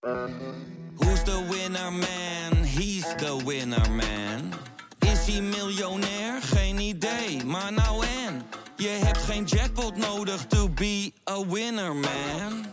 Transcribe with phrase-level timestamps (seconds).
[0.00, 2.64] Who's the winner man?
[2.64, 4.52] He's the winner man.
[4.98, 6.42] Is hij miljonair?
[6.42, 8.42] Geen idee, maar nou en.
[8.76, 12.66] Je hebt geen jackpot nodig to be a winner man.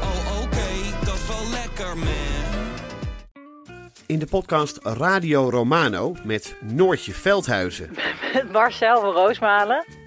[0.00, 2.68] Oh oké, dat is wel lekker man.
[4.06, 7.90] In de podcast Radio Romano met Noortje Veldhuizen
[8.34, 9.84] Met Marcel van Roosmalen.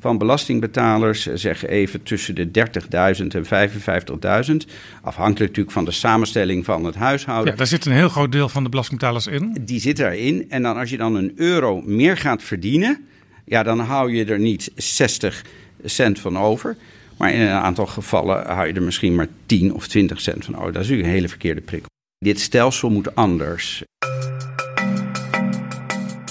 [0.00, 4.66] van belastingbetalers, eh, zeg even tussen de 30.000 en 55.000,
[5.02, 7.50] afhankelijk natuurlijk van de samenstelling van het huishouden.
[7.50, 9.56] Ja, daar zit een heel groot deel van de belastingbetalers in.
[9.60, 10.46] Die zit erin.
[10.48, 13.04] En dan als je dan een euro meer gaat verdienen,
[13.44, 15.44] ja, dan hou je er niet 60
[15.84, 16.76] cent van over.
[17.16, 20.56] Maar in een aantal gevallen hou je er misschien maar 10 of 20 cent van
[20.56, 20.72] over.
[20.72, 21.88] Dat is natuurlijk een hele verkeerde prikkel.
[22.18, 23.82] Dit stelsel moet anders.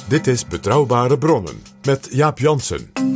[0.08, 3.09] Dit is Betrouwbare Bronnen met Jaap Jansen.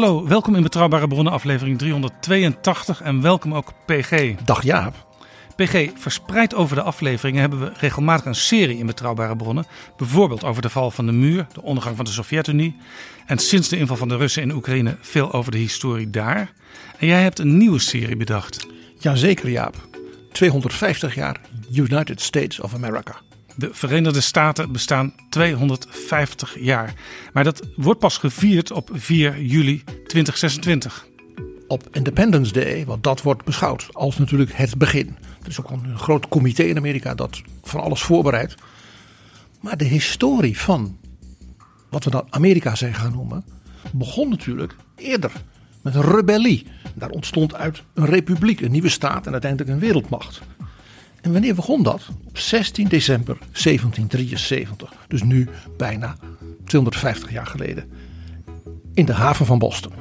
[0.00, 4.34] Hallo, welkom in Betrouwbare Bronnen aflevering 382 en welkom ook PG.
[4.44, 5.06] Dag Jaap.
[5.56, 9.66] PG, verspreid over de afleveringen hebben we regelmatig een serie in Betrouwbare Bronnen.
[9.96, 12.76] Bijvoorbeeld over de val van de muur, de ondergang van de Sovjet-Unie.
[13.26, 16.52] En sinds de inval van de Russen in Oekraïne veel over de historie daar.
[16.98, 18.66] En jij hebt een nieuwe serie bedacht.
[18.98, 19.88] Jazeker Jaap.
[20.32, 21.40] 250 jaar
[21.72, 23.16] United States of America.
[23.60, 26.94] De Verenigde Staten bestaan 250 jaar.
[27.32, 31.06] Maar dat wordt pas gevierd op 4 juli 2026.
[31.66, 35.16] Op Independence Day, want dat wordt beschouwd als natuurlijk het begin.
[35.42, 38.54] Er is ook een groot comité in Amerika dat van alles voorbereidt.
[39.60, 40.98] Maar de historie van
[41.88, 43.44] wat we dan Amerika zijn gaan noemen,
[43.92, 45.32] begon natuurlijk eerder
[45.82, 46.66] met een rebellie.
[46.94, 50.40] Daar ontstond uit een republiek, een nieuwe staat en uiteindelijk een wereldmacht.
[51.20, 52.08] En wanneer begon dat?
[52.26, 54.92] Op 16 december 1773.
[55.08, 56.16] Dus nu bijna
[56.64, 57.90] 250 jaar geleden.
[58.94, 59.92] In de haven van Boston.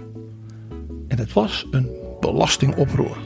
[1.07, 3.17] En het was een belastingoproer.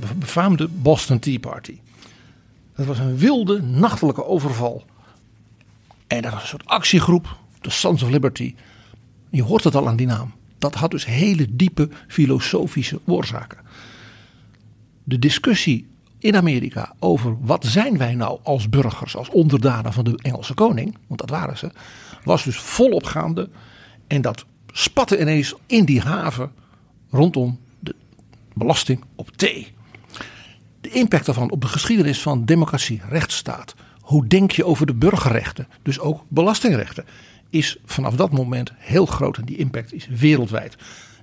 [0.00, 1.78] De befaamde Boston Tea Party.
[2.76, 4.84] Dat was een wilde nachtelijke overval.
[6.06, 8.54] En dat was een soort actiegroep, de Sons of Liberty.
[9.30, 10.32] Je hoort het al aan die naam.
[10.58, 13.58] Dat had dus hele diepe filosofische oorzaken.
[15.04, 15.86] De discussie
[16.24, 20.96] in Amerika over wat zijn wij nou als burgers, als onderdanen van de Engelse koning,
[21.06, 21.70] want dat waren ze,
[22.24, 23.48] was dus volop gaande.
[24.06, 26.52] En dat spatte ineens in die haven
[27.10, 27.94] rondom de
[28.54, 29.72] belasting op thee.
[30.80, 33.74] De impact daarvan op de geschiedenis van democratie, rechtsstaat.
[34.00, 37.04] Hoe denk je over de burgerrechten, dus ook belastingrechten,
[37.50, 40.76] is vanaf dat moment heel groot en die impact is wereldwijd.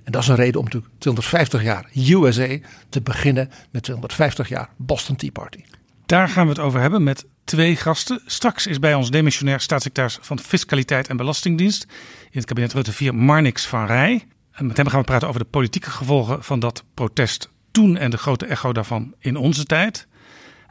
[0.04, 2.58] En dat is een reden om natuurlijk 250 jaar USA
[2.88, 5.64] te beginnen met 250 jaar Boston Tea Party.
[6.06, 8.20] Daar gaan we het over hebben met twee gasten.
[8.26, 11.86] Straks is bij ons demissionair staatssecretaris van Fiscaliteit en Belastingdienst
[12.30, 14.26] in het kabinet Rutte 4, Marnix van Rij.
[14.52, 18.10] En met hem gaan we praten over de politieke gevolgen van dat protest toen en
[18.10, 20.06] de grote echo daarvan in onze tijd.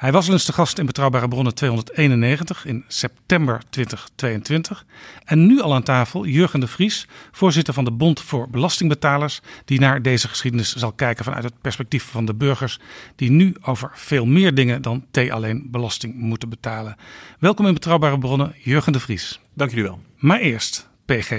[0.02, 4.86] Hij was al eens de gast in Betrouwbare Bronnen 291 in september 2022.
[5.26, 9.80] En nu al aan tafel Jurgen de Vries, voorzitter van de Bond voor Belastingbetalers, die
[9.80, 12.80] naar deze geschiedenis zal kijken vanuit het perspectief van de burgers
[13.16, 16.96] die nu over veel meer dingen dan thee alleen belasting moeten betalen.
[17.40, 19.40] Welkom in Betrouwbare Bronnen, Jurgen de Vries.
[19.54, 20.00] Dank jullie wel.
[20.18, 21.32] Maar eerst, PG.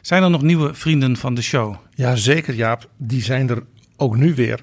[0.00, 1.74] Zijn er nog nieuwe vrienden van de show?
[1.94, 2.88] Ja, zeker Jaap.
[2.96, 3.62] Die zijn er
[3.96, 4.62] ook nu weer.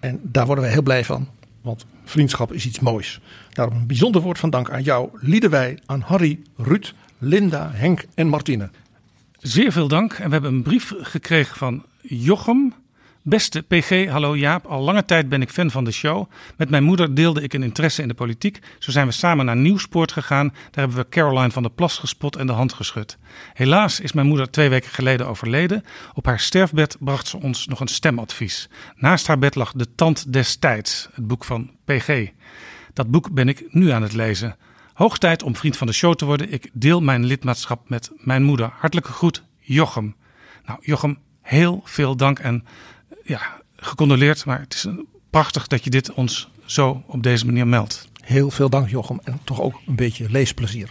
[0.00, 1.28] En daar worden wij heel blij van.
[1.62, 3.20] Want vriendschap is iets moois.
[3.50, 8.28] Daarom een bijzonder woord van dank aan jou, Liedewij, aan Harry, Ruud, Linda, Henk en
[8.28, 8.70] Martine.
[9.38, 10.12] Zeer veel dank.
[10.12, 12.72] En we hebben een brief gekregen van Jochem.
[13.28, 14.66] Beste PG, hallo Jaap.
[14.66, 16.30] Al lange tijd ben ik fan van de show.
[16.56, 18.58] Met mijn moeder deelde ik een interesse in de politiek.
[18.78, 20.48] Zo zijn we samen naar Nieuwspoort gegaan.
[20.48, 23.18] Daar hebben we Caroline van der Plas gespot en de hand geschud.
[23.54, 25.84] Helaas is mijn moeder twee weken geleden overleden.
[26.14, 28.68] Op haar sterfbed bracht ze ons nog een stemadvies.
[28.96, 32.28] Naast haar bed lag De Tand des Tijds, het boek van PG.
[32.92, 34.56] Dat boek ben ik nu aan het lezen.
[34.92, 36.52] Hoog tijd om vriend van de show te worden.
[36.52, 38.70] Ik deel mijn lidmaatschap met mijn moeder.
[38.78, 40.16] Hartelijke groet, Jochem.
[40.66, 42.64] Nou, Jochem, heel veel dank en
[43.26, 44.86] ja, gecondoleerd, maar het is
[45.30, 48.08] prachtig dat je dit ons zo op deze manier meldt.
[48.20, 50.90] Heel veel dank Jochem en toch ook een beetje leesplezier.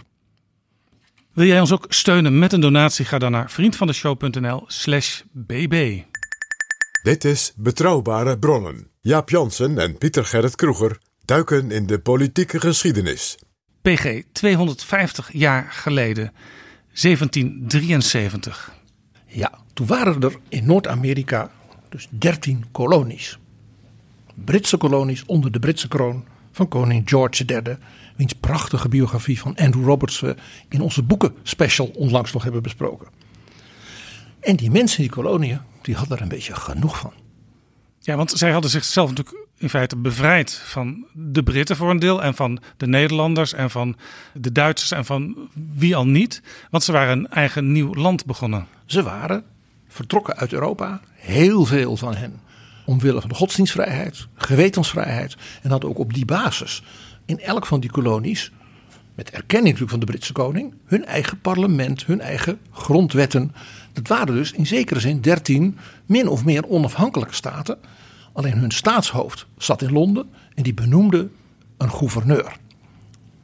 [1.32, 3.04] Wil jij ons ook steunen met een donatie?
[3.04, 6.02] Ga dan naar vriendvandeshow.nl slash bb.
[7.02, 8.90] Dit is Betrouwbare Bronnen.
[9.00, 13.38] Jaap Jansen en Pieter Gerrit Kroeger duiken in de politieke geschiedenis.
[13.82, 16.32] PG, 250 jaar geleden,
[17.02, 18.72] 1773.
[19.26, 21.50] Ja, toen waren er in Noord-Amerika
[21.96, 23.38] dus 13 kolonies.
[24.34, 27.76] Britse kolonies onder de Britse kroon van koning George III.
[28.16, 30.36] Wiens prachtige biografie van Andrew Roberts we
[30.68, 33.08] in onze boeken special onlangs nog hebben besproken.
[34.40, 37.12] En die mensen in die koloniën, die hadden er een beetje genoeg van.
[38.00, 42.22] Ja, want zij hadden zichzelf natuurlijk in feite bevrijd van de Britten voor een deel.
[42.22, 43.96] En van de Nederlanders en van
[44.32, 46.42] de Duitsers en van wie al niet.
[46.70, 48.66] Want ze waren een eigen nieuw land begonnen.
[48.86, 49.44] Ze waren
[49.88, 52.40] vertrokken uit Europa, heel veel van hen.
[52.84, 55.36] Omwille van de godsdienstvrijheid, gewetensvrijheid.
[55.62, 56.82] En hadden ook op die basis
[57.24, 58.52] in elk van die kolonies,
[59.14, 63.54] met erkenning natuurlijk van de Britse koning, hun eigen parlement, hun eigen grondwetten.
[63.92, 67.78] Dat waren dus in zekere zin dertien min of meer onafhankelijke staten.
[68.32, 71.28] Alleen hun staatshoofd zat in Londen en die benoemde
[71.78, 72.56] een gouverneur.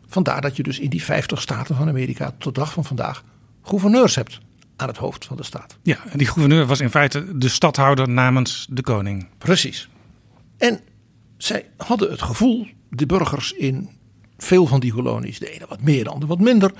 [0.06, 3.24] Vandaar dat je dus in die 50 staten van Amerika tot de dag van vandaag
[3.62, 4.40] gouverneurs hebt
[4.82, 5.76] aan het hoofd van de staat.
[5.82, 9.28] Ja, en die gouverneur was in feite de stadhouder namens de koning.
[9.38, 9.88] Precies.
[10.58, 10.80] En
[11.36, 13.90] zij hadden het gevoel, de burgers in
[14.38, 16.72] veel van die kolonies, de ene wat meer, de andere wat minder,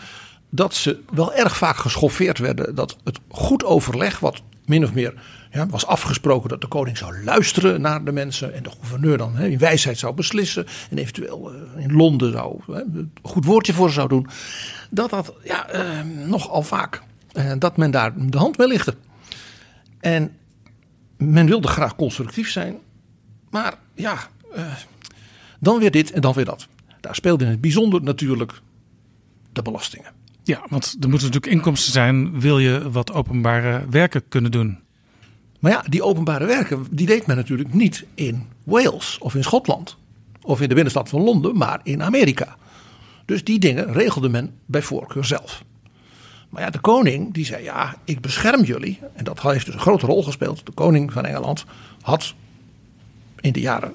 [0.50, 2.74] dat ze wel erg vaak geschoffeerd werden.
[2.74, 5.14] Dat het goed overleg, wat min of meer
[5.50, 9.36] ja, was afgesproken dat de koning zou luisteren naar de mensen en de gouverneur dan
[9.36, 13.72] hè, in wijsheid zou beslissen en eventueel uh, in Londen zou hè, een goed woordje
[13.72, 14.28] voor ze zou doen.
[14.90, 17.02] Dat dat ja, uh, nogal vaak
[17.58, 18.94] dat men daar de hand mee lichtte.
[20.00, 20.36] En
[21.16, 22.76] men wilde graag constructief zijn,
[23.50, 24.18] maar ja,
[25.60, 26.68] dan weer dit en dan weer dat.
[27.00, 28.60] Daar speelde in het bijzonder natuurlijk
[29.52, 30.12] de belastingen.
[30.44, 34.78] Ja, want er moeten natuurlijk inkomsten zijn, wil je wat openbare werken kunnen doen.
[35.60, 39.96] Maar ja, die openbare werken, die deed men natuurlijk niet in Wales of in Schotland.
[40.42, 42.56] Of in de binnenstad van Londen, maar in Amerika.
[43.24, 45.64] Dus die dingen regelde men bij voorkeur zelf.
[46.52, 49.00] Maar ja, de koning die zei ja, ik bescherm jullie.
[49.14, 50.66] En dat heeft dus een grote rol gespeeld.
[50.66, 51.64] De koning van Engeland
[52.00, 52.34] had
[53.40, 53.94] in de jaren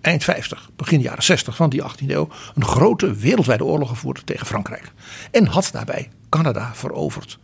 [0.00, 4.46] eind 50, begin jaren 60 van die 18e eeuw een grote wereldwijde oorlog gevoerd tegen
[4.46, 4.92] Frankrijk.
[5.30, 7.38] En had daarbij Canada veroverd.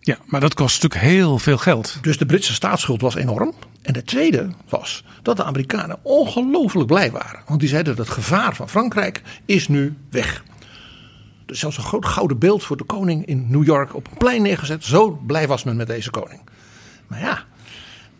[0.00, 1.98] Ja, maar dat kost natuurlijk heel veel geld.
[2.02, 3.54] Dus de Britse staatsschuld was enorm.
[3.82, 7.40] En de tweede was dat de Amerikanen ongelooflijk blij waren.
[7.46, 10.44] Want die zeiden dat het gevaar van Frankrijk is nu weg.
[11.46, 14.42] Dus zelfs een groot gouden beeld voor de koning in New York op een plein
[14.42, 14.84] neergezet.
[14.84, 16.40] Zo blij was men met deze koning.
[17.06, 17.44] Maar ja,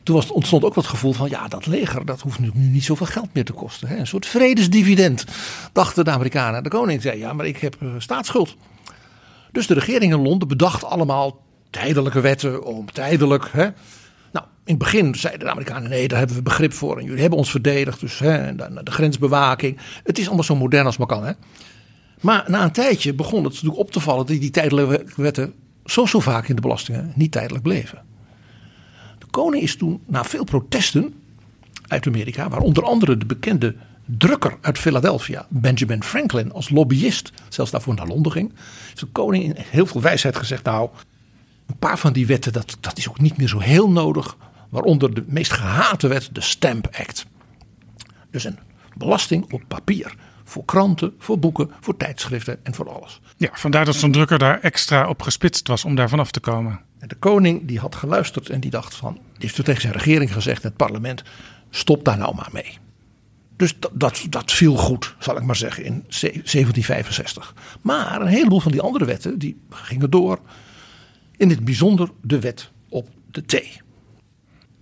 [0.03, 3.07] toen was, ontstond ook wat gevoel van ja, dat leger dat hoeft nu niet zoveel
[3.07, 3.89] geld meer te kosten.
[3.89, 3.97] Hè?
[3.97, 5.25] Een soort vredesdividend,
[5.73, 6.63] dachten de Amerikanen.
[6.63, 8.57] De koning zei ja, maar ik heb uh, staatsschuld.
[9.53, 11.41] Dus de regering in Londen bedacht allemaal
[11.71, 13.49] tijdelijke wetten om tijdelijk.
[13.53, 13.69] Hè.
[14.33, 16.99] Nou, in het begin zeiden de Amerikanen: nee, daar hebben we begrip voor.
[16.99, 18.01] En jullie hebben ons verdedigd.
[18.01, 19.79] Dus hè, de, grensbewaking.
[20.05, 21.25] Het is allemaal zo modern als maar kan.
[21.25, 21.33] Hè.
[22.23, 25.55] Maar na een tijdje begon het natuurlijk op te vallen dat die tijdelijke wetten
[25.85, 28.03] zo, zo vaak in de belastingen niet tijdelijk bleven.
[29.19, 31.15] De koning is toen, na veel protesten
[31.87, 33.75] uit Amerika, waar onder andere de bekende
[34.05, 38.53] drukker uit Philadelphia, Benjamin Franklin, als lobbyist, zelfs daarvoor naar Londen ging,
[38.87, 40.91] heeft de koning in heel veel wijsheid gezegd: Nou,
[41.67, 44.37] een paar van die wetten, dat, dat is ook niet meer zo heel nodig.
[44.69, 47.27] Waaronder de meest gehate wet, de Stamp Act.
[48.31, 48.59] Dus een
[48.97, 50.15] belasting op papier.
[50.53, 53.21] Voor kranten, voor boeken, voor tijdschriften en voor alles.
[53.37, 56.81] Ja, vandaar dat zo'n drukker daar extra op gespitst was om daar vanaf te komen.
[56.99, 59.13] En de koning die had geluisterd en die dacht van...
[59.13, 61.23] Die heeft tegen zijn regering gezegd, het parlement...
[61.71, 62.79] stop daar nou maar mee.
[63.57, 67.55] Dus dat, dat, dat, viel goed, zal ik maar zeggen, in 1765.
[67.81, 70.39] Maar een heleboel van die andere wetten, die gingen door.
[71.37, 73.81] In het bijzonder de wet op de thee.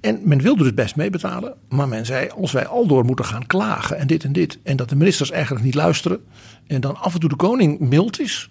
[0.01, 3.47] En men wilde dus best meebetalen, maar men zei: als wij al door moeten gaan
[3.47, 6.25] klagen en dit en dit, en dat de ministers eigenlijk niet luisteren,
[6.67, 8.51] en dan af en toe de koning mild is,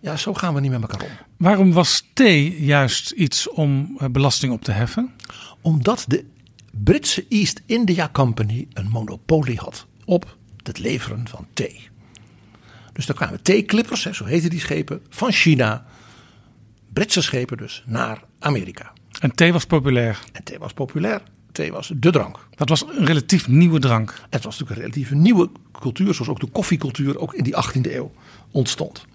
[0.00, 1.16] ja, zo gaan we niet met elkaar om.
[1.36, 5.10] Waarom was thee juist iets om eh, belasting op te heffen?
[5.60, 6.24] Omdat de
[6.70, 11.88] Britse East India Company een monopolie had op het leveren van thee.
[12.92, 15.86] Dus daar kwamen theeklippers, zo heten die schepen, van China
[16.92, 18.92] Britse schepen dus naar Amerika.
[19.20, 20.18] En thee was populair?
[20.32, 21.22] En thee was populair.
[21.52, 22.38] Thee was de drank.
[22.54, 24.20] Dat was een relatief nieuwe drank.
[24.30, 27.92] Het was natuurlijk een relatief nieuwe cultuur, zoals ook de koffiecultuur ook in die 18e
[27.92, 28.12] eeuw
[28.50, 29.06] ontstond.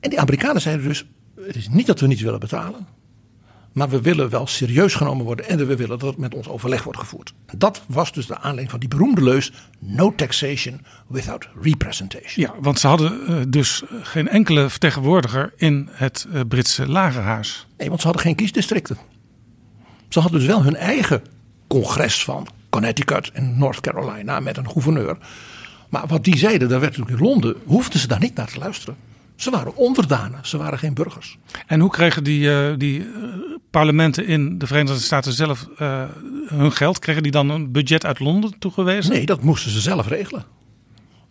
[0.00, 1.06] En die Amerikanen zeiden dus:
[1.40, 2.86] het is niet dat we niet willen betalen,
[3.76, 6.82] Maar we willen wel serieus genomen worden en we willen dat het met ons overleg
[6.82, 7.34] wordt gevoerd.
[7.56, 12.46] Dat was dus de aanleiding van die beroemde leus: no taxation without representation.
[12.46, 17.66] Ja, want ze hadden uh, dus geen enkele vertegenwoordiger in het uh, Britse lagerhuis.
[17.78, 18.96] Nee, want ze hadden geen kiesdistricten.
[20.08, 21.22] Ze hadden dus wel hun eigen
[21.66, 25.18] congres van Connecticut en North Carolina met een gouverneur.
[25.88, 28.58] Maar wat die zeiden, daar werd natuurlijk in Londen, hoefden ze daar niet naar te
[28.58, 28.96] luisteren.
[29.36, 31.38] Ze waren onderdanen, ze waren geen burgers.
[31.66, 33.24] En hoe kregen die, uh, die uh,
[33.70, 36.04] parlementen in de Verenigde Staten zelf uh,
[36.46, 36.98] hun geld?
[36.98, 39.12] Kregen die dan een budget uit Londen toegewezen?
[39.12, 40.44] Nee, dat moesten ze zelf regelen.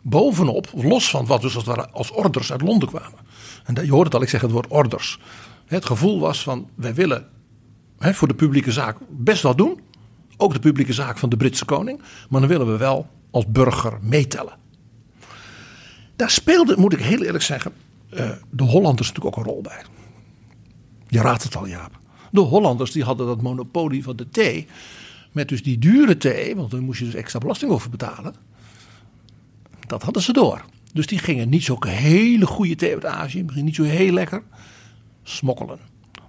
[0.01, 3.19] Bovenop, los van wat dus als, als orders uit Londen kwamen.
[3.63, 5.19] En je hoort het al, ik zeg het woord orders.
[5.65, 7.27] Het gevoel was van, wij willen
[7.99, 9.79] hè, voor de publieke zaak best wat doen.
[10.37, 12.01] Ook de publieke zaak van de Britse koning.
[12.29, 14.57] Maar dan willen we wel als burger meetellen.
[16.15, 17.71] Daar speelde, moet ik heel eerlijk zeggen,
[18.13, 19.83] uh, de Hollanders natuurlijk ook een rol bij.
[21.07, 21.99] Je raadt het al, Jaap.
[22.31, 24.67] De Hollanders die hadden dat monopolie van de thee.
[25.31, 28.35] Met dus die dure thee, want daar moest je dus extra belasting over betalen.
[29.87, 30.65] Dat hadden ze door.
[30.93, 34.43] Dus die gingen niet zo'n hele goede thee uit Azië, misschien niet zo heel lekker,
[35.23, 35.79] smokkelen.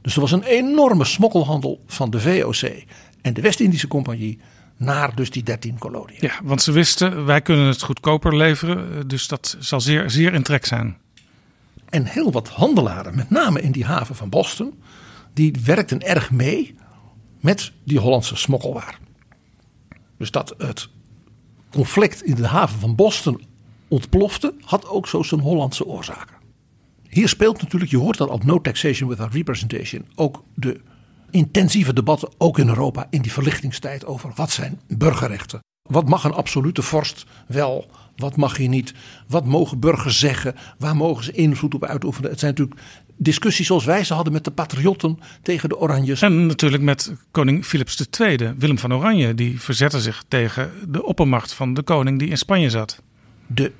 [0.03, 2.85] Dus er was een enorme smokkelhandel van de VOC
[3.23, 4.39] en de West-Indische Compagnie
[4.77, 6.19] naar dus die 13 koloniën.
[6.21, 10.43] Ja, want ze wisten, wij kunnen het goedkoper leveren, dus dat zal zeer, zeer in
[10.43, 10.97] trek zijn.
[11.97, 14.75] En heel wat handelaren, met name in die haven van Boston,
[15.33, 16.75] die werkten erg mee
[17.41, 18.99] met die Hollandse smokkelwaar.
[20.19, 20.89] Dus dat het
[21.71, 23.43] conflict in de haven van Boston
[23.89, 26.37] ontplofte, had ook zo zijn Hollandse oorzaken.
[27.09, 30.81] Hier speelt natuurlijk, je hoort dat al no taxation without representation, ook de
[31.31, 35.61] intensieve debatten, ook in Europa, in die verlichtingstijd over wat zijn burgerrechten.
[35.83, 38.95] Wat mag een absolute vorst wel, wat mag hij niet?
[39.29, 40.55] Wat mogen burgers zeggen?
[40.79, 42.31] Waar mogen ze invloed op uitoefenen?
[42.31, 42.81] Het zijn natuurlijk
[43.17, 46.23] discussies zoals wij ze hadden met de patriotten tegen de Oranjes.
[46.23, 49.35] En natuurlijk met koning Philips II, Willem van Oranje.
[49.35, 53.03] Die verzette zich tegen de oppermacht van de koning die in Spanje zat.
[53.47, 53.73] De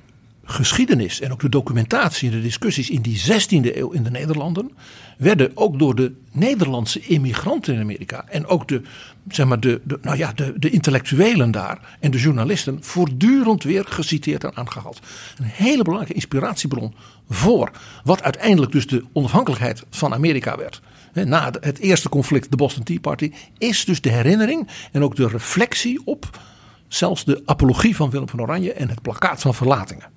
[0.43, 4.71] geschiedenis en ook de documentatie en de discussies in die 16e eeuw in de Nederlanden
[5.17, 8.81] werden ook door de Nederlandse immigranten in Amerika en ook de,
[9.29, 13.85] zeg maar de, de, nou ja, de, de intellectuelen daar en de journalisten voortdurend weer
[13.87, 14.99] geciteerd en aangehaald.
[15.37, 16.95] Een hele belangrijke inspiratiebron
[17.29, 17.71] voor
[18.03, 20.81] wat uiteindelijk dus de onafhankelijkheid van Amerika werd.
[21.13, 25.27] Na het eerste conflict, de Boston Tea Party, is dus de herinnering en ook de
[25.27, 26.39] reflectie op
[26.87, 30.09] zelfs de apologie van Willem van Oranje en het plakkaat van verlatingen.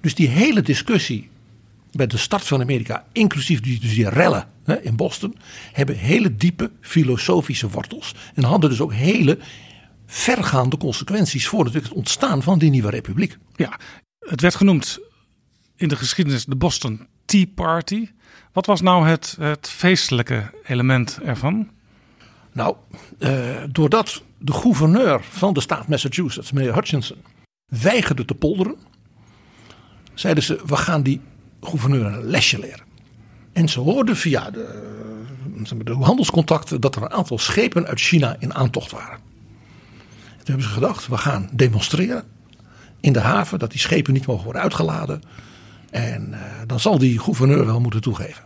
[0.00, 1.30] Dus die hele discussie
[1.92, 5.36] bij de start van Amerika, inclusief die, dus die rellen hè, in Boston,
[5.72, 8.14] hebben hele diepe filosofische wortels.
[8.34, 9.38] En hadden dus ook hele
[10.06, 13.36] vergaande consequenties voor het ontstaan van die nieuwe republiek.
[13.56, 13.78] Ja,
[14.18, 14.98] het werd genoemd
[15.76, 18.08] in de geschiedenis de Boston Tea Party.
[18.52, 21.70] Wat was nou het, het feestelijke element ervan?
[22.52, 22.76] Nou,
[23.18, 27.18] eh, doordat de gouverneur van de staat Massachusetts, meneer Hutchinson,
[27.66, 28.76] weigerde te polderen,
[30.14, 31.20] zeiden ze: we gaan die
[31.62, 32.84] gouverneur een lesje leren.
[33.52, 34.92] En ze hoorden via de,
[35.84, 39.18] de handelscontacten dat er een aantal schepen uit China in aantocht waren.
[40.36, 42.24] toen hebben ze gedacht: we gaan demonstreren
[43.00, 45.22] in de haven dat die schepen niet mogen worden uitgeladen.
[45.90, 48.44] En uh, dan zal die gouverneur wel moeten toegeven.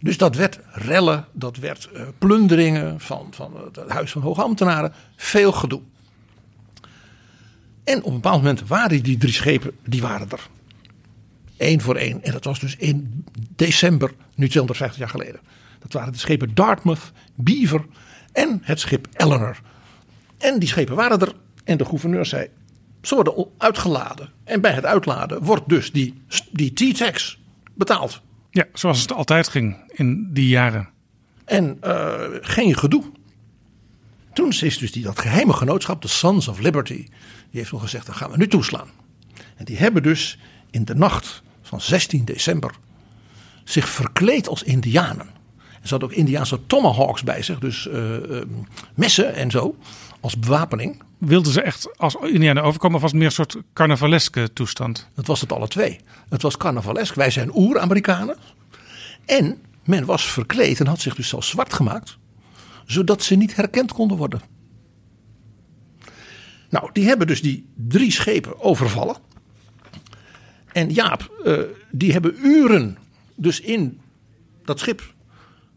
[0.00, 4.92] Dus dat werd rellen, dat werd uh, plunderingen van, van het Huis van Hoge Ambtenaren.
[5.16, 5.80] Veel gedoe.
[7.84, 10.48] En op een bepaald moment waren die drie schepen, die waren er.
[11.58, 12.22] Eén voor één.
[12.22, 13.24] En dat was dus in
[13.56, 15.40] december, nu 250 jaar geleden.
[15.78, 17.84] Dat waren de schepen Dartmouth, Beaver
[18.32, 19.60] en het schip Eleanor.
[20.38, 21.32] En die schepen waren er.
[21.64, 22.48] En de gouverneur zei,
[23.02, 24.30] ze worden uitgeladen.
[24.44, 27.38] En bij het uitladen wordt dus die, die T-tax
[27.74, 28.20] betaald.
[28.50, 30.88] Ja, zoals het altijd ging in die jaren.
[31.44, 33.04] En uh, geen gedoe.
[34.32, 37.06] Toen is dus die, dat geheime genootschap, de Sons of Liberty, die
[37.50, 38.88] heeft nog gezegd, dan gaan we nu toeslaan.
[39.56, 40.38] En die hebben dus
[40.70, 42.70] in de nacht van 16 december
[43.64, 45.26] zich verkleed als indianen.
[45.82, 48.42] Er zat ook Indiaanse tomahawks bij zich, dus uh, uh,
[48.94, 49.76] messen en zo,
[50.20, 51.02] als bewapening.
[51.18, 55.08] Wilden ze echt als indianen overkomen of was het meer een soort carnavaleske toestand?
[55.14, 56.00] Dat was het alle twee.
[56.28, 58.36] Het was carnavalesk, wij zijn oer-Amerikanen.
[59.24, 62.18] En men was verkleed en had zich dus zelfs zwart gemaakt
[62.88, 64.40] zodat ze niet herkend konden worden.
[66.70, 69.16] Nou, die hebben dus die drie schepen overvallen.
[70.78, 71.58] En Jaap, uh,
[71.90, 72.98] die hebben uren
[73.34, 74.00] dus in
[74.64, 75.14] dat schip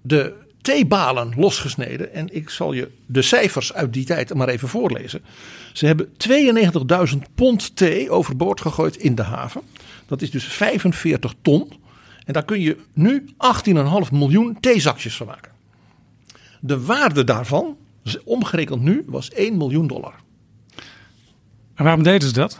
[0.01, 2.13] de theebalen losgesneden.
[2.13, 5.21] En ik zal je de cijfers uit die tijd maar even voorlezen.
[5.73, 6.09] Ze hebben
[7.13, 9.61] 92.000 pond thee overboord gegooid in de haven.
[10.05, 11.73] Dat is dus 45 ton.
[12.25, 13.25] En daar kun je nu
[14.07, 15.51] 18,5 miljoen theezakjes van maken.
[16.59, 17.77] De waarde daarvan,
[18.23, 20.15] omgerekend nu, was 1 miljoen dollar.
[21.75, 22.59] En waarom deden ze dat?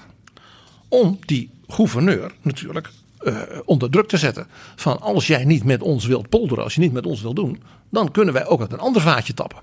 [0.88, 2.90] Om die gouverneur natuurlijk
[3.24, 4.48] uh, onder druk te zetten.
[4.76, 7.62] Van als jij niet met ons wilt polderen, als je niet met ons wilt doen,
[7.90, 9.60] dan kunnen wij ook uit een ander vaatje tappen.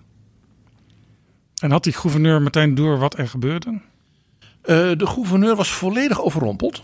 [1.60, 3.70] En had die gouverneur meteen door wat er gebeurde?
[3.70, 3.80] Uh,
[4.96, 6.82] de gouverneur was volledig overrompeld.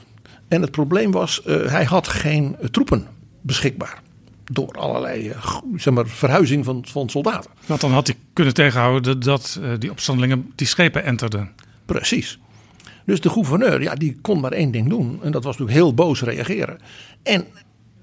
[0.48, 3.06] En het probleem was, uh, hij had geen troepen
[3.40, 4.02] beschikbaar.
[4.44, 5.32] Door allerlei
[5.76, 7.50] zeg maar, verhuizing van, van soldaten.
[7.66, 11.50] Want dan had hij kunnen tegenhouden dat die opstandelingen die schepen enterden.
[11.84, 12.38] Precies.
[13.04, 15.18] Dus de gouverneur, ja, die kon maar één ding doen.
[15.22, 16.80] En dat was natuurlijk heel boos reageren.
[17.22, 17.46] En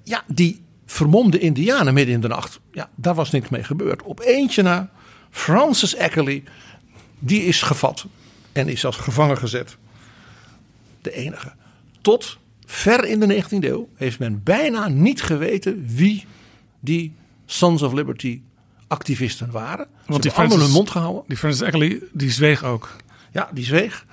[0.03, 2.59] ja, die vermomde indianen midden in de nacht.
[2.71, 4.01] Ja, daar was niks mee gebeurd.
[4.03, 4.89] Op eentje na,
[5.29, 6.43] Francis Eckerley,
[7.19, 8.05] die is gevat.
[8.51, 9.77] En is als gevangen gezet.
[11.01, 11.51] De enige.
[12.01, 16.25] Tot ver in de 19e eeuw heeft men bijna niet geweten wie
[16.79, 17.13] die
[17.45, 18.41] Sons of Liberty
[18.87, 19.87] activisten waren.
[20.05, 21.23] Want die allemaal hun mond gehouden.
[21.27, 22.95] Die Francis Eckerley, die zweeg ook.
[23.31, 24.05] Ja, die zweeg.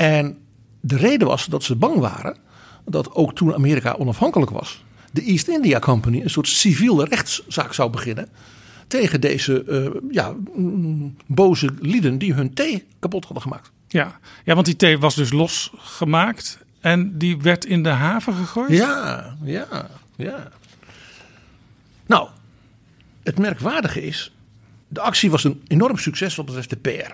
[0.00, 0.38] En
[0.80, 2.36] de reden was dat ze bang waren
[2.84, 7.90] dat ook toen Amerika onafhankelijk was, de East India Company een soort civiele rechtszaak zou
[7.90, 8.28] beginnen
[8.86, 13.70] tegen deze uh, ja, mm, boze lieden die hun thee kapot hadden gemaakt.
[13.88, 14.18] Ja.
[14.44, 18.70] ja, want die thee was dus losgemaakt en die werd in de haven gegooid?
[18.70, 20.48] Ja, ja, ja.
[22.06, 22.28] Nou,
[23.22, 24.32] het merkwaardige is,
[24.88, 27.12] de actie was een enorm succes wat betreft de PR.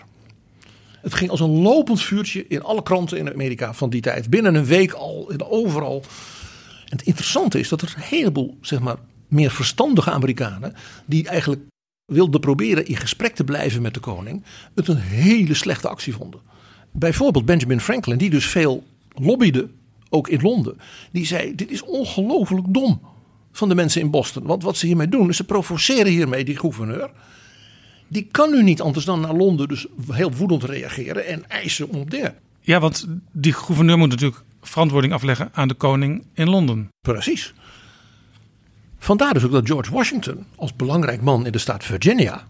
[1.07, 4.31] Het ging als een lopend vuurtje in alle kranten in Amerika van die tijd.
[4.31, 6.03] Binnen een week al, overal.
[6.85, 8.97] En het interessante is dat er een heleboel, zeg maar,
[9.29, 10.75] meer verstandige Amerikanen.
[11.05, 11.63] die eigenlijk
[12.05, 14.45] wilden proberen in gesprek te blijven met de koning.
[14.75, 16.41] het een hele slechte actie vonden.
[16.93, 18.85] Bijvoorbeeld Benjamin Franklin, die dus veel
[19.15, 19.69] lobbyde,
[20.09, 20.79] ook in Londen.
[21.13, 23.01] Die zei: Dit is ongelooflijk dom
[23.53, 24.47] van de mensen in Boston.
[24.47, 27.11] Want wat ze hiermee doen, is ze provoceren hiermee die gouverneur
[28.09, 32.11] die kan nu niet anders dan naar Londen dus heel woedend reageren en eisen om
[32.11, 32.35] dingen.
[32.61, 36.89] Ja, want die gouverneur moet natuurlijk verantwoording afleggen aan de koning in Londen.
[37.01, 37.55] Precies.
[38.99, 42.47] Vandaar dus ook dat George Washington als belangrijk man in de staat Virginia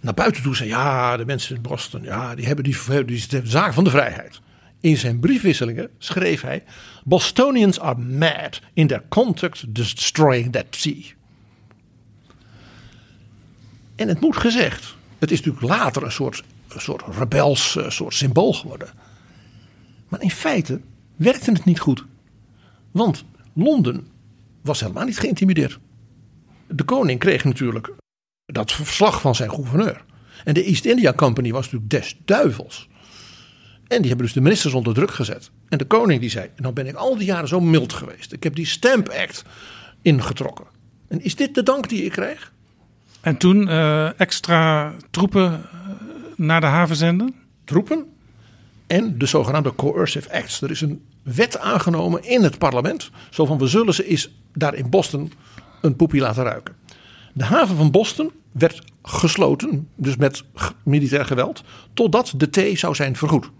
[0.00, 3.72] naar buiten toe zei: ja, de mensen in Boston, ja, die hebben die, die, zaak
[3.72, 4.40] van de vrijheid.
[4.80, 6.64] In zijn briefwisselingen schreef hij:
[7.04, 11.15] Bostonians are mad in their conduct destroying that sea.
[13.96, 18.14] En het moet gezegd, het is natuurlijk later een soort, een soort rebels een soort
[18.14, 18.88] symbool geworden.
[20.08, 20.80] Maar in feite
[21.16, 22.04] werkte het niet goed.
[22.90, 24.06] Want Londen
[24.62, 25.78] was helemaal niet geïntimideerd.
[26.66, 27.92] De koning kreeg natuurlijk
[28.46, 30.04] dat verslag van zijn gouverneur.
[30.44, 32.88] En de East India Company was natuurlijk des duivels.
[33.86, 35.50] En die hebben dus de ministers onder druk gezet.
[35.68, 38.32] En de koning die zei, nou ben ik al die jaren zo mild geweest.
[38.32, 39.44] Ik heb die Stamp Act
[40.02, 40.66] ingetrokken.
[41.08, 42.52] En is dit de dank die ik krijg?
[43.26, 45.80] En toen uh, extra troepen eh,
[46.36, 47.34] naar de haven zenden?
[47.64, 48.06] Troepen
[48.86, 50.60] en de zogenaamde coercive acts.
[50.62, 53.10] Er is een wet aangenomen in het parlement.
[53.30, 55.32] Zo van we zullen ze is daar in Boston
[55.80, 56.74] een poepie laten ruiken.
[57.32, 60.44] De haven van Boston werd gesloten, dus met
[60.82, 63.50] militair geweld, totdat de thee zou zijn vergoed.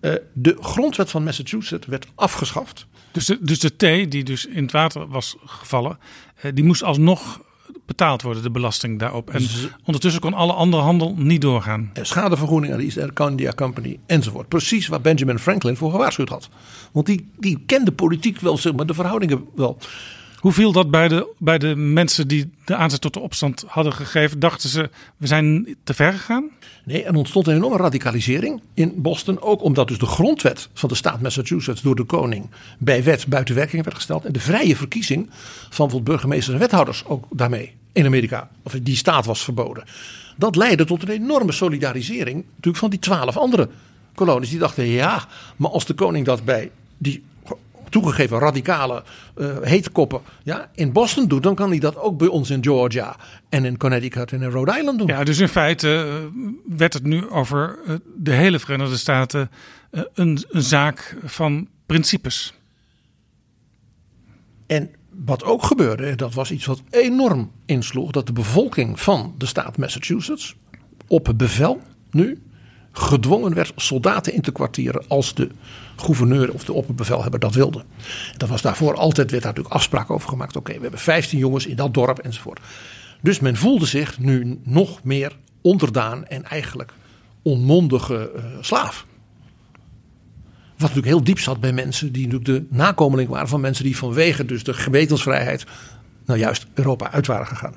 [0.00, 2.86] Uh, de grondwet van Massachusetts werd afgeschaft.
[3.12, 5.98] Dus de, dus de thee die dus in het water was gevallen,
[6.44, 7.40] uh, die moest alsnog
[7.86, 9.30] betaald worden, de belasting daarop.
[9.30, 9.42] En
[9.84, 11.90] ondertussen kon alle andere handel niet doorgaan.
[12.02, 14.48] Schadevergoeding aan de East India Company enzovoort.
[14.48, 16.48] Precies waar Benjamin Franklin voor gewaarschuwd had.
[16.92, 19.78] Want die, die kende politiek wel, zeg maar, de verhoudingen wel.
[20.40, 23.92] Hoe viel dat bij de, bij de mensen die de aanzet tot de opstand hadden
[23.92, 24.38] gegeven?
[24.38, 26.50] Dachten ze, we zijn te ver gegaan?
[26.84, 29.40] Nee, er ontstond een enorme radicalisering in Boston.
[29.40, 33.54] Ook omdat dus de grondwet van de staat Massachusetts door de koning bij wet buiten
[33.54, 34.24] werking werd gesteld.
[34.24, 38.48] En de vrije verkiezing van bijvoorbeeld burgemeesters en wethouders ook daarmee in Amerika.
[38.62, 39.84] Of die staat was verboden.
[40.36, 43.68] Dat leidde tot een enorme solidarisering natuurlijk van die twaalf andere
[44.14, 44.50] kolonies.
[44.50, 45.24] Die dachten, ja,
[45.56, 47.22] maar als de koning dat bij die
[47.90, 49.02] toegegeven radicale
[49.36, 53.16] uh, heetkoppen ja, in Boston doet, dan kan hij dat ook bij ons in Georgia
[53.48, 55.06] en in Connecticut en in Rhode Island doen.
[55.06, 59.50] Ja, dus in feite uh, werd het nu over uh, de hele Verenigde Staten
[59.90, 62.54] een, een zaak van principes.
[64.66, 69.46] En wat ook gebeurde, dat was iets wat enorm insloeg, dat de bevolking van de
[69.46, 70.56] staat Massachusetts
[71.06, 72.42] op bevel nu
[72.92, 75.50] gedwongen werd soldaten in te kwartieren als de
[76.00, 77.84] gouverneur of de opperbevelhebber dat wilde.
[78.36, 80.56] Dat was daarvoor altijd, werd daar natuurlijk afspraken over gemaakt.
[80.56, 82.60] Oké, we hebben 15 jongens in dat dorp enzovoort.
[83.22, 86.92] Dus men voelde zich nu nog meer onderdaan en eigenlijk
[87.42, 89.06] onmondige uh, slaaf.
[90.70, 93.96] Wat natuurlijk heel diep zat bij mensen die natuurlijk de nakomeling waren van mensen die
[93.96, 95.64] vanwege dus de gewetensvrijheid
[96.26, 97.74] nou juist Europa uit waren gegaan.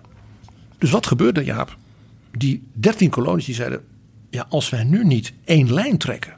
[0.77, 1.77] Dus wat gebeurde Jaap?
[2.31, 3.85] Die dertien kolonies die zeiden,
[4.29, 6.37] ja als wij nu niet één lijn trekken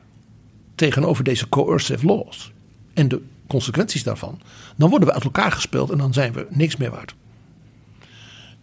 [0.75, 2.51] tegenover deze coercive laws
[2.93, 4.41] en de consequenties daarvan,
[4.75, 7.15] dan worden we uit elkaar gespeeld en dan zijn we niks meer waard.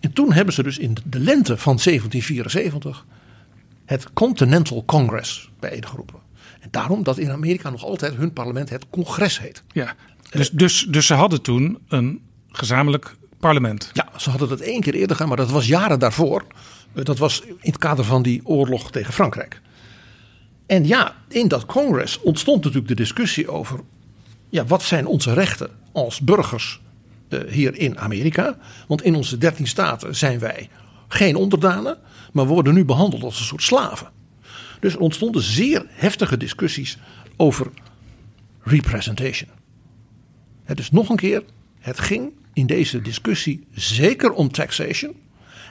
[0.01, 3.07] En toen hebben ze dus in de lente van 1774
[3.85, 6.21] het Continental Congress bijeengeroepen.
[6.61, 9.63] En daarom dat in Amerika nog altijd hun parlement het congres heet.
[9.73, 9.95] Ja,
[10.31, 13.91] dus, dus, dus ze hadden toen een gezamenlijk parlement.
[13.93, 16.45] Ja, ze hadden dat één keer eerder gedaan, maar dat was jaren daarvoor.
[16.93, 19.61] Dat was in het kader van die oorlog tegen Frankrijk.
[20.73, 23.81] En ja, in dat congres ontstond natuurlijk de discussie over...
[24.49, 26.81] Ja, wat zijn onze rechten als burgers
[27.29, 28.57] uh, hier in Amerika?
[28.87, 30.69] Want in onze dertien staten zijn wij
[31.09, 31.99] geen onderdanen...
[32.33, 34.11] maar worden nu behandeld als een soort slaven.
[34.81, 36.99] Dus er ontstonden zeer heftige discussies
[37.37, 37.71] over
[38.63, 39.51] representation.
[40.75, 41.43] dus nog een keer,
[41.79, 45.15] het ging in deze discussie zeker om taxation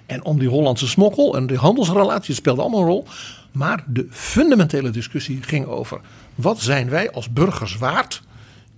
[0.05, 3.05] en om die Hollandse smokkel en die handelsrelaties speelden allemaal een rol.
[3.51, 6.01] Maar de fundamentele discussie ging over
[6.35, 8.21] wat zijn wij als burgers waard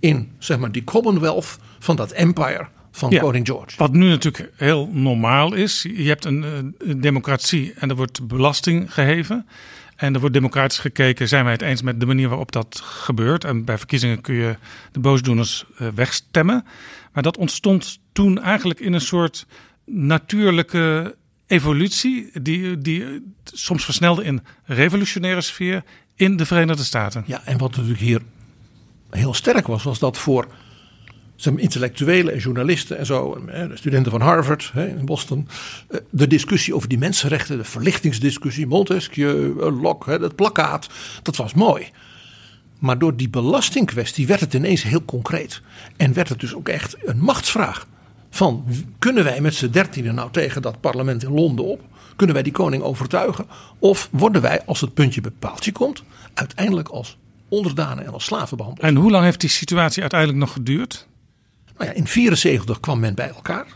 [0.00, 3.76] in zeg maar die Commonwealth van dat empire van koning George.
[3.76, 5.82] Wat nu natuurlijk heel normaal is.
[5.82, 9.46] Je hebt een, een democratie en er wordt belasting geheven.
[9.96, 13.44] En er wordt democratisch gekeken, zijn wij het eens met de manier waarop dat gebeurt.
[13.44, 14.56] En bij verkiezingen kun je
[14.92, 16.64] de boosdoeners eh, wegstemmen.
[17.12, 19.46] Maar dat ontstond toen eigenlijk in een soort
[19.86, 27.24] natuurlijke evolutie, die, die soms versnelde in revolutionaire sfeer in de Verenigde Staten.
[27.26, 28.22] Ja, en wat natuurlijk hier
[29.10, 30.46] heel sterk was, was dat voor
[31.36, 35.48] zijn intellectuelen en journalisten en zo, de studenten van Harvard in Boston,
[35.88, 40.88] eh, de discussie over die mensenrechten, de verlichtingsdiscussie, Montesquieu, eh, Locke, het plakkaat,
[41.22, 41.90] dat was mooi.
[42.78, 45.60] Maar door die belastingkwestie werd het ineens heel concreet.
[45.96, 47.86] En werd het dus ook echt een machtsvraag.
[48.34, 48.64] Van
[48.98, 51.80] kunnen wij met z'n dertiende nou tegen dat parlement in Londen op?
[52.16, 53.46] Kunnen wij die koning overtuigen?
[53.78, 56.02] Of worden wij, als het puntje bepaaltje komt,
[56.34, 57.18] uiteindelijk als
[57.48, 58.86] onderdanen en als slaven behandeld?
[58.86, 61.06] En hoe lang heeft die situatie uiteindelijk nog geduurd?
[61.64, 63.66] Nou ja, in 1974 kwam men bij elkaar.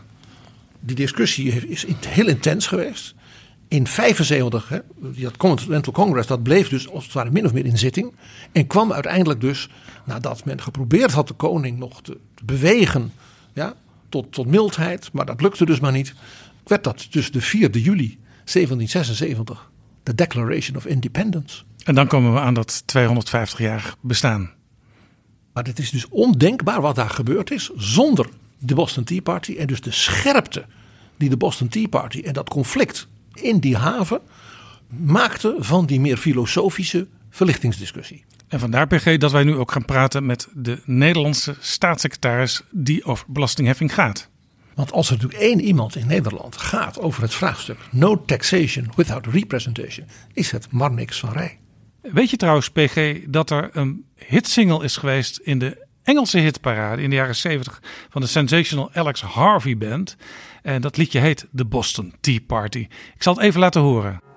[0.79, 3.15] Die discussie is heel intens geweest.
[3.67, 7.65] In 75, hè, dat Continental Congress, dat bleef dus als het ware min of meer
[7.65, 8.13] in zitting.
[8.51, 9.69] En kwam uiteindelijk dus,
[10.05, 13.13] nadat men geprobeerd had de koning nog te, bewegen
[13.53, 13.75] ja,
[14.09, 16.13] tot, tot mildheid, maar dat lukte dus maar niet.
[16.63, 19.71] Werd dat dus de 4 juli 1776,
[20.03, 21.63] de Declaration of Independence.
[21.83, 24.51] En dan komen we aan dat 250-jarig bestaan.
[25.53, 29.55] Maar het is dus ondenkbaar wat daar gebeurd is zonder de Boston Tea Party.
[29.55, 30.65] En dus de scherpte
[31.17, 34.21] die de Boston Tea Party en dat conflict in die haven
[34.87, 38.23] maakte van die meer filosofische verlichtingsdiscussie.
[38.49, 43.25] En vandaar, PG, dat wij nu ook gaan praten met de Nederlandse staatssecretaris die over
[43.27, 44.29] belastingheffing gaat.
[44.75, 49.25] Want als er natuurlijk één iemand in Nederland gaat over het vraagstuk no taxation without
[49.25, 51.59] representation, is het Marnix van Rij.
[52.01, 57.09] Weet je trouwens, PG, dat er een hitsingle is geweest in de Engelse hitparade in
[57.09, 60.15] de jaren 70 van de Sensational Alex Harvey Band.
[60.61, 62.87] En dat liedje heet The Boston Tea Party.
[63.15, 64.28] Ik zal het even laten horen.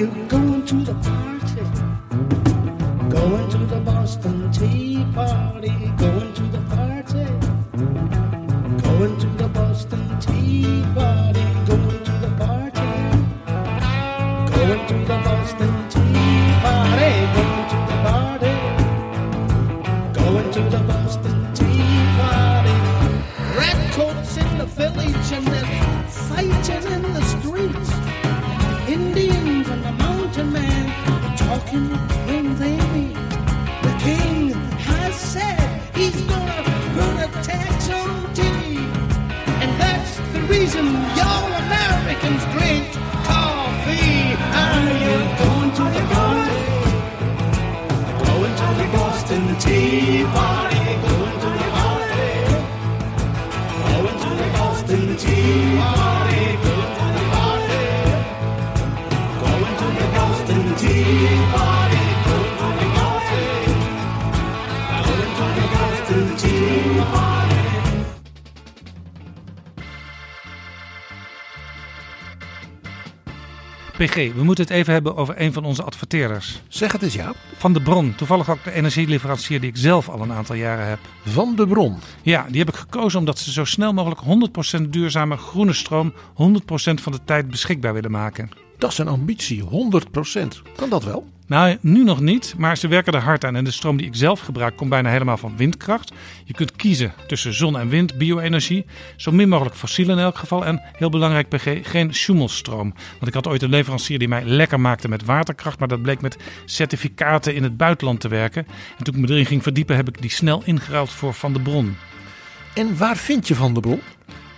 [0.00, 1.60] You going to the party?
[3.10, 5.68] Going to the Boston Tea Party.
[5.98, 7.26] Going to the party.
[8.82, 11.44] Going to the Boston Tea Party.
[11.68, 12.90] Going to the party.
[14.54, 15.79] Going to the Boston
[32.26, 33.14] when they meet.
[33.82, 34.52] The king
[34.88, 36.62] has said he's gonna
[36.94, 38.78] put a tax on tea.
[39.62, 42.99] And that's the reason y'all Americans drink
[74.06, 76.62] PG, we moeten het even hebben over een van onze adverteerders.
[76.68, 77.36] Zeg het eens, Jaap.
[77.56, 80.98] Van de Bron, toevallig ook de energieleverancier die ik zelf al een aantal jaren heb.
[81.24, 81.98] Van de Bron.
[82.22, 84.20] Ja, die heb ik gekozen omdat ze zo snel mogelijk
[84.78, 86.14] 100% duurzame groene stroom 100%
[86.94, 88.50] van de tijd beschikbaar willen maken.
[88.78, 90.62] Dat is een ambitie, 100%.
[90.76, 91.26] Kan dat wel?
[91.50, 93.56] Nou, nu nog niet, maar ze werken er hard aan.
[93.56, 96.12] En de stroom die ik zelf gebruik komt bijna helemaal van windkracht.
[96.44, 98.86] Je kunt kiezen tussen zon en wind, bio-energie.
[99.16, 100.64] Zo min mogelijk fossiel in elk geval.
[100.64, 102.94] En heel belangrijk, PG, geen schoemelstroom.
[103.12, 105.78] Want ik had ooit een leverancier die mij lekker maakte met waterkracht.
[105.78, 108.66] Maar dat bleek met certificaten in het buitenland te werken.
[108.98, 111.60] En toen ik me erin ging verdiepen, heb ik die snel ingeruild voor Van de
[111.60, 111.96] Bron.
[112.74, 114.00] En waar vind je Van de Bron?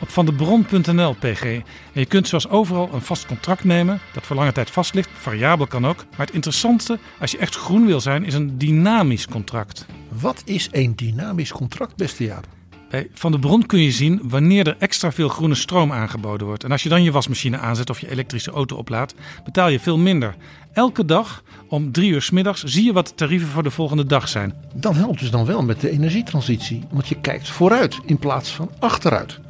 [0.03, 1.43] Op vandebron.nl PG.
[1.43, 5.09] En je kunt zoals overal een vast contract nemen dat voor lange tijd vast ligt.
[5.13, 6.05] Variabel kan ook.
[6.11, 9.87] Maar het interessantste, als je echt groen wil zijn, is een dynamisch contract.
[10.09, 12.43] Wat is een dynamisch contract, beste jaar?
[12.91, 16.65] Bij Van de Bron kun je zien wanneer er extra veel groene stroom aangeboden wordt.
[16.65, 19.99] En als je dan je wasmachine aanzet of je elektrische auto oplaadt, betaal je veel
[19.99, 20.35] minder.
[20.73, 24.07] Elke dag om drie uur s middags zie je wat de tarieven voor de volgende
[24.07, 24.55] dag zijn.
[24.75, 28.71] Dan helpt dus dan wel met de energietransitie, want je kijkt vooruit in plaats van
[28.79, 29.41] achteruit.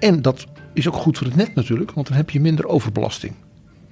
[0.00, 3.34] En dat is ook goed voor het net natuurlijk, want dan heb je minder overbelasting.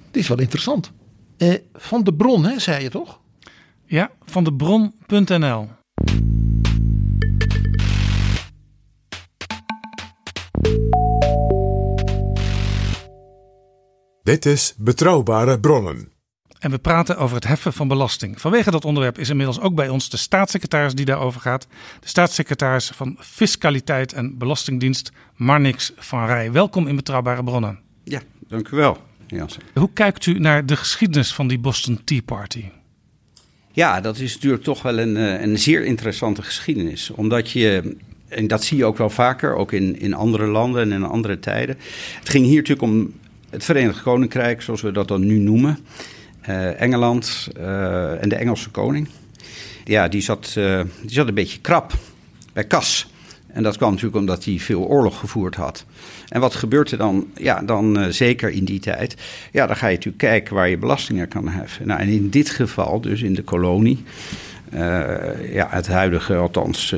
[0.05, 0.91] Het is wel interessant.
[1.37, 3.19] Eh, van de bron, hè, zei je toch?
[3.85, 5.67] Ja, van de bron.nl.
[14.23, 16.18] Dit is Betrouwbare Bronnen.
[16.59, 18.41] En we praten over het heffen van belasting.
[18.41, 21.67] Vanwege dat onderwerp is inmiddels ook bij ons de staatssecretaris die daarover gaat.
[21.99, 26.51] De staatssecretaris van Fiscaliteit en Belastingdienst, Marnix van Rij.
[26.51, 27.79] Welkom in Betrouwbare Bronnen.
[28.03, 28.97] Ja, dank u wel.
[29.73, 32.63] Hoe kijkt u naar de geschiedenis van die Boston Tea Party?
[33.71, 37.09] Ja, dat is natuurlijk toch wel een, eh, een zeer interessante geschiedenis.
[37.09, 37.95] Omdat je
[38.29, 41.39] en dat zie je ook wel vaker, ook in, in andere landen en in andere
[41.39, 41.77] tijden.
[42.19, 43.13] Het ging hier natuurlijk om
[43.49, 45.79] het Verenigd Koninkrijk, zoals we dat dan nu noemen.
[46.49, 49.09] Uh, Engeland uh, en de Engelse koning.
[49.83, 51.93] Ja, die zat, uh, die zat een beetje krap
[52.53, 53.11] bij kas.
[53.47, 55.85] En dat kwam natuurlijk omdat hij veel oorlog gevoerd had.
[56.27, 57.27] En wat gebeurt er dan?
[57.35, 59.15] Ja, dan zeker in die tijd.
[59.51, 61.87] Ja, dan ga je natuurlijk kijken waar je belastingen kan heffen.
[61.87, 64.03] Nou, en in dit geval, dus in de kolonie.
[65.51, 66.95] ja, het huidige, althans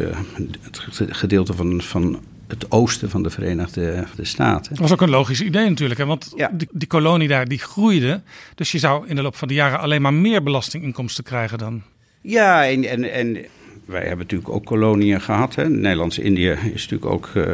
[0.64, 2.20] het gedeelte van, van
[2.52, 4.70] het oosten van de Verenigde de Staten.
[4.70, 6.06] Dat was ook een logisch idee natuurlijk, hè?
[6.06, 6.50] want ja.
[6.54, 8.22] die, die, kolonie daar die groeide.
[8.56, 11.82] Dus je zou in de loop van de jaren alleen maar meer belastinginkomsten krijgen dan.
[12.22, 13.38] Ja, en, en, en
[13.86, 15.56] wij hebben natuurlijk ook koloniën gehad.
[15.56, 17.46] Nederlands-Indië is natuurlijk ook uh,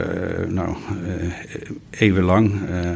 [0.48, 1.34] nou, uh,
[1.90, 2.70] eeuwenlang...
[2.70, 2.90] Uh,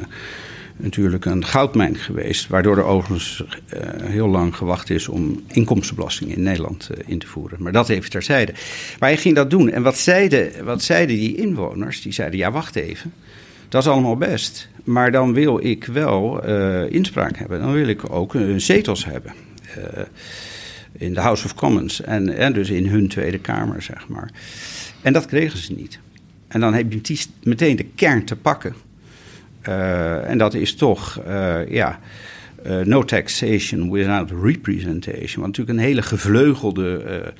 [0.82, 2.48] natuurlijk een goudmijn geweest.
[2.48, 7.28] Waardoor er overigens uh, heel lang gewacht is om inkomstenbelasting in Nederland uh, in te
[7.28, 7.63] voeren.
[7.63, 8.52] Maar dat even terzijde.
[9.00, 9.70] Maar hij ging dat doen.
[9.70, 12.02] En wat zeiden, wat zeiden die inwoners?
[12.02, 13.13] Die zeiden: ja, wacht even.
[13.70, 14.70] Dat is allemaal best.
[14.84, 17.60] Maar dan wil ik wel uh, inspraak hebben.
[17.60, 19.34] Dan wil ik ook zetels hebben.
[20.91, 22.02] in de House of Commons.
[22.02, 24.32] En, en dus in hun Tweede Kamer, zeg maar.
[25.02, 26.00] En dat kregen ze niet.
[26.48, 28.76] En dan heb je meteen de kern te pakken.
[29.67, 32.00] Uh, en dat is toch, uh, ja,
[32.65, 35.36] uh, no taxation without representation.
[35.36, 37.34] Wat natuurlijk een hele gevleugelde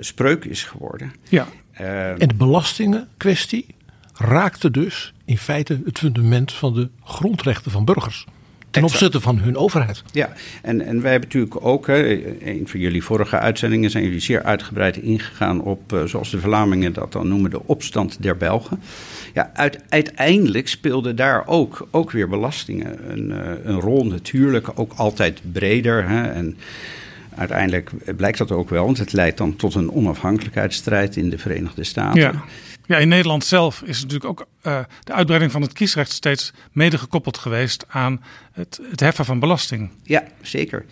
[0.00, 1.12] spreuk is geworden.
[1.28, 1.46] Ja.
[1.72, 3.66] en de belastingenkwestie
[4.14, 8.26] raakte dus in feite het fundament van de grondrechten van burgers
[8.74, 10.02] ten opzichte van hun overheid.
[10.12, 10.32] Ja,
[10.62, 14.42] en, en wij hebben natuurlijk ook, hè, een van jullie vorige uitzendingen zijn jullie zeer
[14.42, 18.80] uitgebreid ingegaan op, zoals de Vlamingen dat dan noemen, de opstand der Belgen.
[19.34, 19.50] Ja,
[19.88, 24.06] uiteindelijk speelden daar ook, ook weer belastingen een, uh, een rol.
[24.06, 26.08] Natuurlijk ook altijd breder.
[26.08, 26.56] Hè, en
[27.34, 31.84] uiteindelijk blijkt dat ook wel, want het leidt dan tot een onafhankelijkheidsstrijd in de Verenigde
[31.84, 32.20] Staten.
[32.20, 32.44] Ja.
[32.86, 36.98] Ja, in Nederland zelf is natuurlijk ook uh, de uitbreiding van het kiesrecht steeds mede
[36.98, 39.90] gekoppeld geweest aan het, het heffen van belasting.
[40.02, 40.84] Ja, zeker.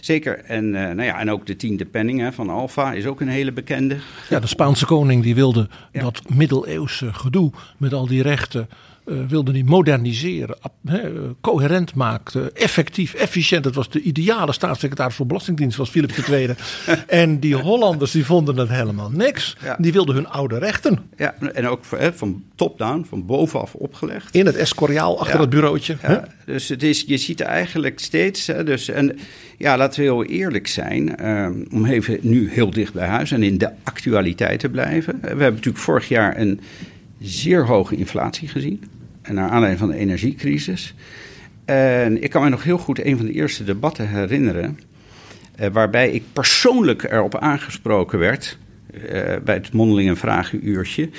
[0.00, 0.44] Zeker.
[0.44, 3.52] En, uh, nou ja, en ook de tiende penning van Alfa is ook een hele
[3.52, 3.98] bekende.
[4.28, 6.00] Ja, de Spaanse koning die wilde ja.
[6.00, 8.68] dat middeleeuwse gedoe met al die rechten
[9.06, 10.56] uh, wilde die moderniseren,
[11.40, 13.64] coherent maakte, effectief, efficiënt.
[13.64, 16.54] Dat was de ideale staatssecretaris voor Belastingdienst, was Philips II.
[17.06, 19.56] en die Hollanders die vonden het helemaal niks.
[19.62, 19.76] Ja.
[19.78, 20.98] Die wilden hun oude rechten.
[21.16, 24.34] Ja, en ook van top-down, van bovenaf opgelegd.
[24.34, 25.40] In het Escoriaal, achter ja.
[25.40, 25.96] het bureautje.
[26.02, 26.28] Ja.
[26.46, 29.18] Dus het is, je ziet eigenlijk steeds, hè, dus, en
[29.58, 33.42] ja, laten we heel eerlijk zijn, um, om even nu heel dicht bij huis en
[33.42, 35.18] in de actualiteit te blijven.
[35.20, 36.60] We hebben natuurlijk vorig jaar een
[37.24, 38.84] zeer hoge inflatie gezien.
[39.22, 40.94] En naar aanleiding van de energiecrisis.
[41.64, 44.78] En ik kan me nog heel goed een van de eerste debatten herinneren.
[45.60, 48.58] Uh, waarbij ik persoonlijk erop aangesproken werd.
[48.94, 49.00] Uh,
[49.44, 51.10] bij het mondeling en vragenuurtje.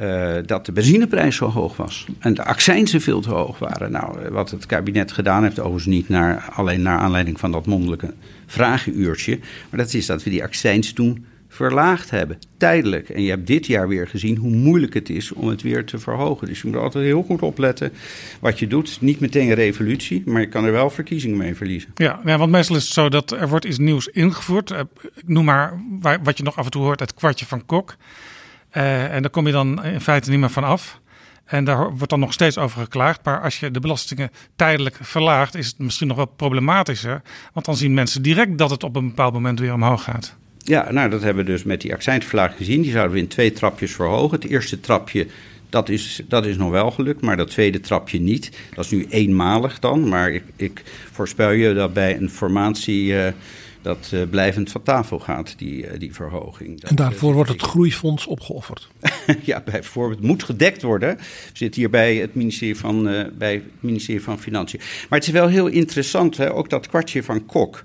[0.00, 2.06] Uh, dat de benzineprijs zo hoog was.
[2.18, 3.90] En de accijnsen veel te hoog waren.
[3.90, 8.14] Nou, wat het kabinet gedaan heeft, overigens niet naar, alleen naar aanleiding van dat mondelinge
[8.46, 9.38] vragenuurtje.
[9.70, 13.08] Maar dat is dat we die accijns toen verlaagd hebben, tijdelijk.
[13.08, 15.98] En je hebt dit jaar weer gezien hoe moeilijk het is om het weer te
[15.98, 16.46] verhogen.
[16.46, 17.92] Dus je moet altijd heel goed opletten
[18.40, 18.98] wat je doet.
[19.00, 21.90] Niet meteen een revolutie, maar je kan er wel verkiezingen mee verliezen.
[21.94, 24.70] Ja, ja want meestal is het zo dat er wordt iets nieuws ingevoerd.
[24.70, 24.80] Eh,
[25.14, 25.80] ik noem maar
[26.22, 27.96] wat je nog af en toe hoort, het kwartje van Kok.
[28.76, 31.00] Uh, en daar kom je dan in feite niet meer van af.
[31.44, 33.24] En daar wordt dan nog steeds over geklaagd.
[33.24, 37.22] Maar als je de belastingen tijdelijk verlaagt, is het misschien nog wel problematischer.
[37.52, 40.36] Want dan zien mensen direct dat het op een bepaald moment weer omhoog gaat.
[40.68, 42.82] Ja, nou dat hebben we dus met die accijnsverlaging gezien.
[42.82, 44.40] Die zouden we in twee trapjes verhogen.
[44.40, 45.26] Het eerste trapje,
[45.68, 48.50] dat is, dat is nog wel gelukt, maar dat tweede trapje niet.
[48.74, 53.04] Dat is nu eenmalig dan, maar ik, ik voorspel je dat bij een formatie...
[53.04, 53.26] Uh,
[53.82, 56.80] dat uh, blijvend van tafel gaat, die, uh, die verhoging.
[56.80, 58.88] Dat, en daarvoor wordt het groeifonds opgeofferd?
[59.42, 60.20] ja, bijvoorbeeld.
[60.20, 61.16] Moet gedekt worden.
[61.16, 64.80] We zitten hier bij het ministerie van, bij het ministerie van Financiën.
[65.08, 67.84] Maar het is wel heel interessant, hè, ook dat kwartje van Kok.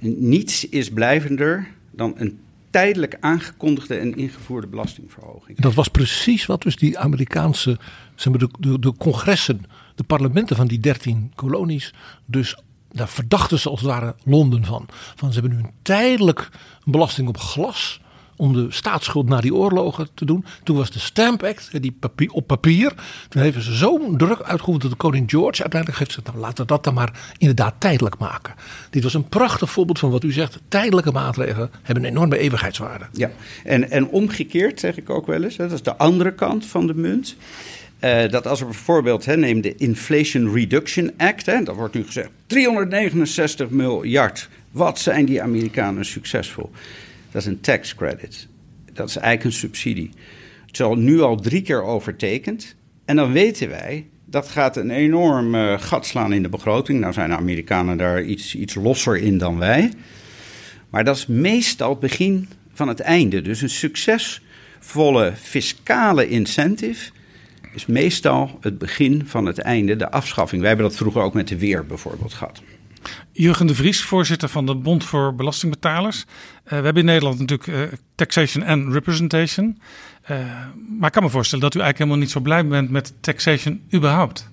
[0.00, 1.66] niets is blijvender
[1.98, 5.58] dan een tijdelijk aangekondigde en ingevoerde belastingverhoging.
[5.58, 7.78] Dat was precies wat dus die Amerikaanse,
[8.14, 9.62] zeg maar, de, de, de congressen,
[9.94, 12.56] de parlementen van die dertien kolonies, dus
[12.92, 14.86] daar verdachten ze als het ware Londen van.
[15.16, 16.50] Van ze hebben nu een tijdelijk
[16.84, 18.00] belasting op glas
[18.38, 20.44] om de staatsschuld na die oorlogen te doen.
[20.62, 22.92] Toen was de Stamp Act die papier, op papier.
[23.28, 26.62] Toen hebben ze zo'n druk uitgeoefend dat de koning George uiteindelijk heeft gezegd: nou, laten
[26.62, 28.54] we dat dan maar inderdaad tijdelijk maken.
[28.90, 30.58] Dit was een prachtig voorbeeld van wat u zegt.
[30.68, 33.06] Tijdelijke maatregelen hebben een enorme eeuwigheidswaarde.
[33.12, 33.30] Ja,
[33.64, 35.56] en, en omgekeerd zeg ik ook wel eens.
[35.56, 37.36] Hè, dat is de andere kant van de munt.
[38.00, 42.04] Uh, dat als we bijvoorbeeld, hè, neem de Inflation Reduction Act, hè, dat wordt nu
[42.04, 44.48] gezegd 369 miljard.
[44.70, 46.70] Wat zijn die Amerikanen succesvol?
[47.30, 48.48] Dat is een tax credit.
[48.92, 50.10] Dat is eigenlijk een subsidie.
[50.66, 52.74] Het is nu al drie keer overtekend.
[53.04, 57.00] En dan weten wij, dat gaat een enorm uh, gat slaan in de begroting.
[57.00, 59.92] Nou zijn de Amerikanen daar iets, iets losser in dan wij.
[60.90, 63.42] Maar dat is meestal het begin van het einde.
[63.42, 67.10] Dus een succesvolle fiscale incentive
[67.74, 70.60] is meestal het begin van het einde, de afschaffing.
[70.60, 72.62] Wij hebben dat vroeger ook met de weer bijvoorbeeld gehad.
[73.38, 76.18] Jurgen de Vries, voorzitter van de Bond voor Belastingbetalers.
[76.18, 76.28] Uh,
[76.64, 79.78] we hebben in Nederland natuurlijk uh, taxation en representation.
[80.30, 80.36] Uh,
[80.98, 83.80] maar ik kan me voorstellen dat u eigenlijk helemaal niet zo blij bent met taxation
[83.94, 84.50] überhaupt.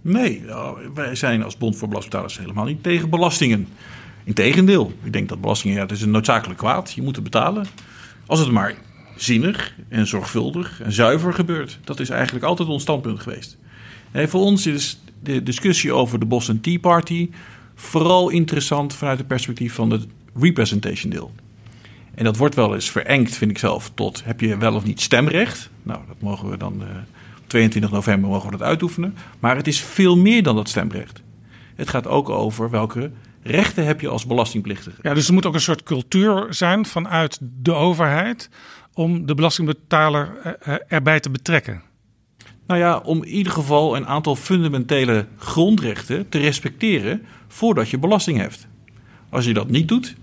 [0.00, 3.68] Nee, nou, wij zijn als Bond voor Belastingbetalers helemaal niet tegen belastingen.
[4.24, 6.92] Integendeel, ik denk dat belastingen, ja, het is een noodzakelijk kwaad.
[6.92, 7.66] Je moet het betalen.
[8.26, 8.74] Als het maar
[9.16, 11.78] zinnig en zorgvuldig en zuiver gebeurt.
[11.84, 13.56] Dat is eigenlijk altijd ons standpunt geweest.
[14.12, 17.30] Voor ons is de discussie over de Boston Tea Party
[17.74, 21.32] vooral interessant vanuit het perspectief van het representation deel.
[22.14, 25.00] En dat wordt wel eens verengd, vind ik zelf, tot heb je wel of niet
[25.00, 25.70] stemrecht.
[25.82, 26.88] Nou, dat mogen we dan uh,
[27.38, 29.14] op 22 november mogen we dat uitoefenen.
[29.38, 31.22] Maar het is veel meer dan dat stemrecht.
[31.74, 33.10] Het gaat ook over welke
[33.42, 34.96] rechten heb je als belastingplichtige.
[35.02, 38.50] Ja, dus er moet ook een soort cultuur zijn vanuit de overheid
[38.94, 41.82] om de belastingbetaler eh, eh, erbij te betrekken.
[42.66, 48.38] Nou ja, om in ieder geval een aantal fundamentele grondrechten te respecteren voordat je belasting
[48.38, 48.66] heft.
[49.28, 50.14] Als je dat niet doet,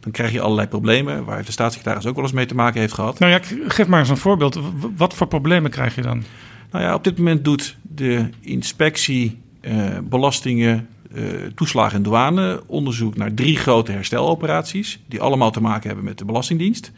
[0.00, 2.92] dan krijg je allerlei problemen waar de staatssecretaris ook wel eens mee te maken heeft
[2.92, 3.18] gehad.
[3.18, 4.58] Nou ja, geef maar eens een voorbeeld.
[4.96, 6.22] Wat voor problemen krijg je dan?
[6.70, 13.16] Nou ja, op dit moment doet de inspectie eh, belastingen, eh, toeslagen en douane onderzoek
[13.16, 16.92] naar drie grote hersteloperaties, die allemaal te maken hebben met de Belastingdienst.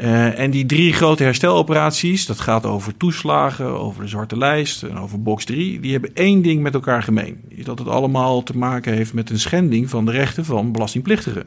[0.00, 4.98] Uh, en die drie grote hersteloperaties, dat gaat over toeslagen, over de zwarte lijst en
[4.98, 7.40] over box 3, die hebben één ding met elkaar gemeen.
[7.64, 11.44] Dat het allemaal te maken heeft met een schending van de rechten van belastingplichtigen.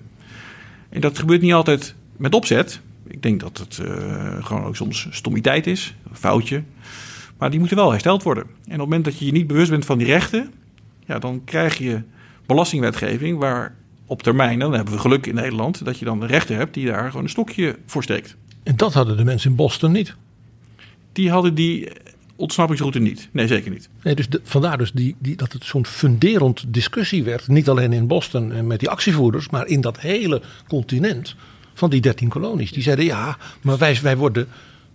[0.89, 2.81] En dat gebeurt niet altijd met opzet.
[3.07, 6.63] Ik denk dat het uh, gewoon ook soms stommiteit is, een foutje.
[7.37, 8.43] Maar die moeten wel hersteld worden.
[8.43, 10.53] En op het moment dat je je niet bewust bent van die rechten,
[11.05, 12.01] ja, dan krijg je
[12.45, 13.75] belastingwetgeving waar
[14.09, 16.85] op termijn, dan hebben we geluk in Nederland, dat je dan de rechter hebt die
[16.85, 18.35] daar gewoon een stokje voor steekt.
[18.63, 20.15] En dat hadden de mensen in Boston niet.
[21.11, 21.91] Die hadden die
[22.35, 23.29] ontsnappingsroute niet.
[23.31, 23.89] Nee, zeker niet.
[24.03, 27.47] Nee, dus vandaar dus die, die, dat het zo'n funderend discussie werd.
[27.47, 31.35] Niet alleen in Boston en met die actievoerders, maar in dat hele continent
[31.73, 32.71] van die dertien kolonies.
[32.71, 34.47] Die zeiden ja, maar wij, wij worden,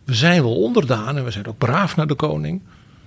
[0.05, 2.61] we zijn wel onderdaan en we zijn ook braaf naar de koning.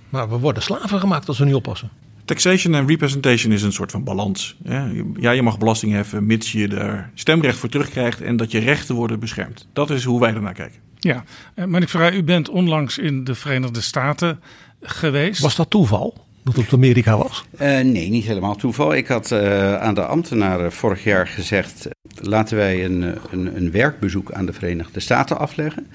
[0.08, 1.90] Maar we worden slaven gemaakt als we niet oppassen.
[2.28, 4.56] Taxation en representation is een soort van balans.
[5.20, 8.94] Ja, je mag belasting heffen mits je er stemrecht voor terugkrijgt en dat je rechten
[8.94, 9.66] worden beschermd.
[9.72, 10.80] Dat is hoe wij ernaar kijken.
[10.98, 11.24] Ja,
[11.54, 14.40] eh, maar ik vraag, u bent onlangs in de Verenigde Staten
[14.80, 15.40] geweest.
[15.40, 16.26] Was dat toeval?
[16.44, 17.44] Dat het Amerika was?
[17.52, 18.94] Uh, nee, niet helemaal toeval.
[18.94, 21.88] Ik had uh, aan de ambtenaren vorig jaar gezegd:
[22.20, 25.86] laten wij een, een, een werkbezoek aan de Verenigde Staten afleggen.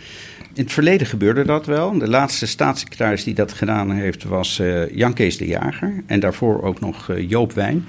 [0.56, 1.98] In het verleden gebeurde dat wel.
[1.98, 6.04] De laatste staatssecretaris die dat gedaan heeft was uh, Jan Kees de Jager.
[6.06, 7.86] En daarvoor ook nog uh, Joop Wijn.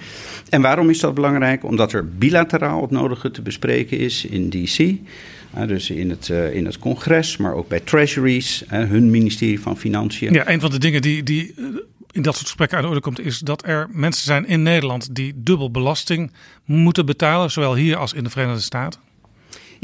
[0.49, 1.65] En waarom is dat belangrijk?
[1.65, 4.79] Omdat er bilateraal het nodige te bespreken is in DC.
[4.79, 10.33] Uh, dus in het, in het congres, maar ook bij treasuries, hun ministerie van Financiën.
[10.33, 11.55] Ja, een van de dingen die, die
[12.11, 15.15] in dat soort gesprekken aan de orde komt, is dat er mensen zijn in Nederland
[15.15, 16.33] die dubbel belasting
[16.65, 19.01] moeten betalen, zowel hier als in de Verenigde Staten.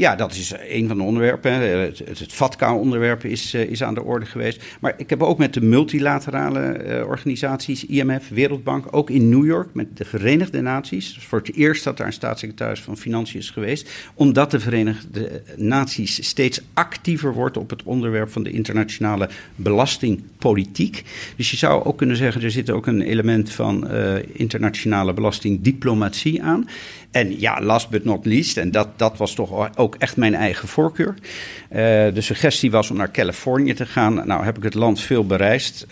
[0.01, 1.51] Ja, dat is een van de onderwerpen.
[1.51, 4.63] Het, het, het FATCA-onderwerp is, uh, is aan de orde geweest.
[4.79, 9.67] Maar ik heb ook met de multilaterale uh, organisaties, IMF, Wereldbank, ook in New York
[9.73, 11.17] met de Verenigde Naties.
[11.19, 13.89] Voor het eerst dat daar een staatssecretaris van Financiën is geweest.
[14.13, 21.03] Omdat de Verenigde Naties steeds actiever wordt op het onderwerp van de internationale belastingpolitiek.
[21.35, 23.89] Dus je zou ook kunnen zeggen, er zit ook een element van
[24.33, 26.67] internationale belastingdiplomatie aan.
[27.11, 30.67] En ja, last but not least, en dat, dat was toch ook echt mijn eigen
[30.67, 31.13] voorkeur.
[31.17, 31.77] Uh,
[32.13, 34.27] de suggestie was om naar Californië te gaan.
[34.27, 35.85] Nou heb ik het land veel bereisd.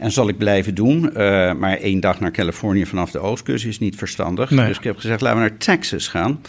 [0.00, 1.04] En zal ik blijven doen.
[1.04, 1.12] Uh,
[1.52, 4.50] maar één dag naar Californië vanaf de oostkust is niet verstandig.
[4.50, 4.66] Nee.
[4.66, 6.40] Dus ik heb gezegd, laten we naar Texas gaan.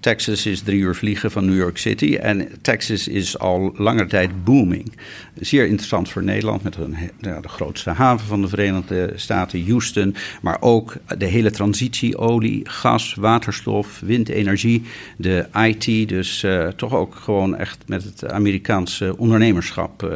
[0.00, 2.16] Texas is drie uur vliegen van New York City.
[2.16, 4.92] En Texas is al lange tijd booming.
[5.34, 10.14] Zeer interessant voor Nederland met een, de grootste haven van de Verenigde Staten, Houston.
[10.42, 14.82] Maar ook de hele transitie, olie, gas, waterstof, windenergie,
[15.16, 16.08] de IT.
[16.08, 20.02] Dus uh, toch ook gewoon echt met het Amerikaanse ondernemerschap.
[20.02, 20.10] Uh,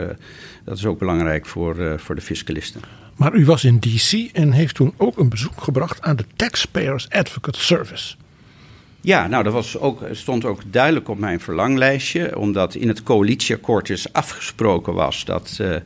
[0.64, 2.80] dat is ook belangrijk voor, uh, voor de fiscalisten.
[3.16, 7.08] Maar u was in DC en heeft toen ook een bezoek gebracht aan de Taxpayers
[7.08, 8.14] Advocate Service.
[9.02, 13.86] Ja, nou dat was ook, stond ook duidelijk op mijn verlanglijstje, omdat in het coalitieakkoord
[13.86, 15.76] dus afgesproken was dat, uh,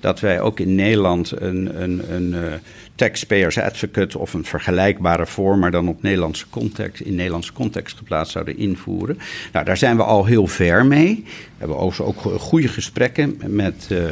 [0.00, 2.52] dat wij ook in Nederland een, een, een uh,
[2.94, 8.32] taxpayers advocate of een vergelijkbare vorm, maar dan op Nederlandse context, in Nederlandse context geplaatst
[8.32, 9.18] zouden invoeren.
[9.52, 11.24] Nou, daar zijn we al heel ver mee.
[11.24, 14.04] We hebben ook goede gesprekken met uh,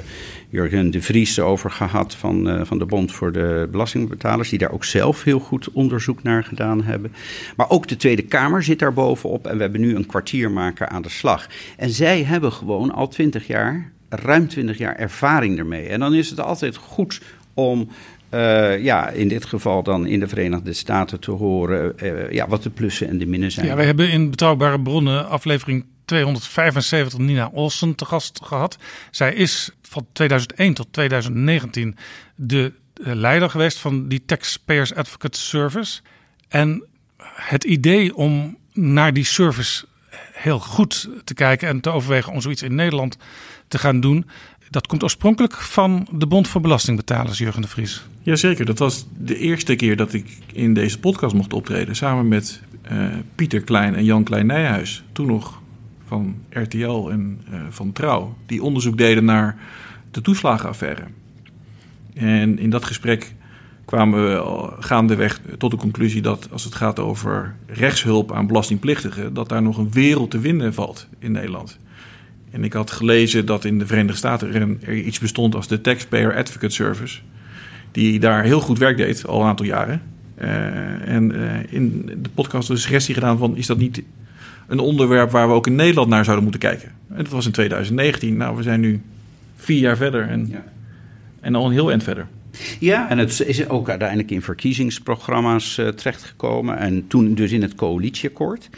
[0.52, 4.70] Jurgen de Vries over gehad van, uh, van de Bond voor de Belastingbetalers, die daar
[4.72, 7.12] ook zelf heel goed onderzoek naar gedaan hebben.
[7.56, 11.02] Maar ook de Tweede Kamer zit daar bovenop en we hebben nu een kwartiermaker aan
[11.02, 11.48] de slag.
[11.76, 15.86] En zij hebben gewoon al twintig jaar, ruim twintig jaar ervaring ermee.
[15.86, 17.20] En dan is het altijd goed
[17.54, 17.88] om
[18.34, 22.62] uh, ja, in dit geval dan in de Verenigde Staten te horen uh, ja, wat
[22.62, 23.66] de plussen en de minnen zijn.
[23.66, 28.78] Ja, wij hebben in Betrouwbare Bronnen aflevering 275 Nina Olsen te gast gehad.
[29.10, 31.96] Zij is van 2001 tot 2019
[32.34, 36.00] de leider geweest van die Taxpayers Advocate Service.
[36.48, 36.84] En
[37.22, 39.84] het idee om naar die service
[40.32, 43.16] heel goed te kijken en te overwegen om zoiets in Nederland
[43.68, 44.26] te gaan doen.
[44.70, 48.02] Dat komt oorspronkelijk van de Bond voor Belastingbetalers, Jurgen de Vries.
[48.22, 51.96] Jazeker, dat was de eerste keer dat ik in deze podcast mocht optreden.
[51.96, 52.60] Samen met
[52.92, 55.02] uh, Pieter Klein en Jan Klein Nijhuis.
[55.12, 55.61] Toen nog
[56.12, 58.36] van RTL en uh, van Trouw.
[58.46, 59.56] Die onderzoek deden naar
[60.10, 61.02] de toeslagenaffaire.
[62.14, 63.34] En in dat gesprek
[63.84, 69.48] kwamen we gaandeweg tot de conclusie dat als het gaat over rechtshulp aan belastingplichtigen, dat
[69.48, 71.78] daar nog een wereld te winnen valt in Nederland.
[72.50, 76.36] En ik had gelezen dat in de Verenigde Staten er, iets bestond als de Taxpayer
[76.36, 77.20] Advocate Service,
[77.92, 80.02] die daar heel goed werk deed al een aantal jaren.
[80.42, 84.02] Uh, en uh, in de podcast de suggestie gedaan van is dat niet
[84.68, 86.88] een onderwerp waar we ook in Nederland naar zouden moeten kijken.
[87.08, 88.36] En dat was in 2019.
[88.36, 89.02] Nou, we zijn nu
[89.56, 90.64] vier jaar verder en, ja.
[91.40, 92.26] en al een heel eind verder.
[92.78, 96.78] Ja, en het is ook uiteindelijk in verkiezingsprogramma's uh, terechtgekomen.
[96.78, 98.68] En toen dus in het coalitieakkoord.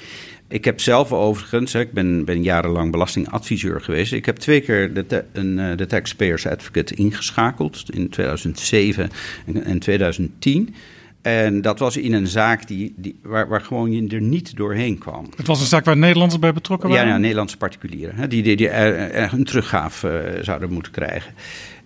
[0.48, 4.12] Ik heb zelf overigens, ik ben, ben jarenlang belastingadviseur geweest.
[4.12, 9.10] Ik heb twee keer de, te, een, de Taxpayers Advocate ingeschakeld in 2007
[9.46, 10.74] en, en 2010.
[11.24, 14.98] En dat was in een zaak die, die, waar, waar gewoon je er niet doorheen
[14.98, 15.26] kwam.
[15.36, 17.06] Het was een zaak waar Nederlanders bij betrokken waren?
[17.06, 18.16] Ja, ja Nederlandse particulieren.
[18.16, 21.34] Hè, die, die, die er, er een teruggave uh, zouden moeten krijgen.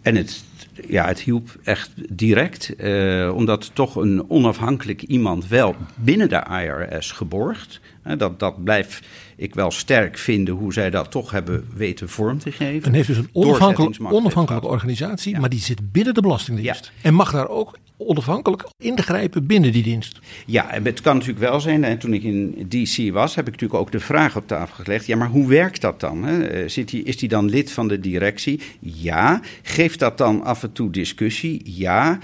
[0.03, 0.45] En het,
[0.89, 7.12] ja, het hielp echt direct, uh, omdat toch een onafhankelijk iemand wel binnen de IRS
[7.12, 7.80] geborgd.
[8.17, 12.53] Dat, dat blijft ik wel sterk vinden hoe zij dat toch hebben weten vorm te
[12.53, 12.89] geven.
[12.89, 15.41] En heeft dus een onafhankelijk, onafhankelijke organisatie, ja.
[15.41, 16.93] maar die zit binnen de Belastingdienst.
[16.95, 17.09] Ja.
[17.09, 20.19] En mag daar ook onafhankelijk ingrijpen binnen die dienst.
[20.47, 21.85] Ja, en het kan natuurlijk wel zijn.
[21.85, 25.07] En toen ik in DC was, heb ik natuurlijk ook de vraag op tafel gelegd.
[25.07, 26.25] Ja, maar hoe werkt dat dan?
[26.25, 26.69] Hè?
[26.69, 28.61] Zit die, is die dan lid van de directie?
[28.81, 29.41] Ja.
[29.63, 31.63] Geeft dat dan af en toe discussie?
[31.65, 32.19] Ja.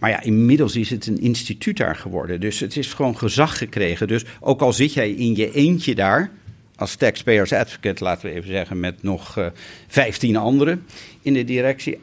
[0.00, 2.40] Maar ja, inmiddels is het een instituut daar geworden.
[2.40, 4.08] Dus het is gewoon gezag gekregen.
[4.08, 6.30] Dus ook al zit jij in je eentje daar,
[6.76, 9.46] als taxpayers advocate, laten we even zeggen, met nog uh,
[9.86, 10.84] 15 anderen
[11.22, 11.98] in de directie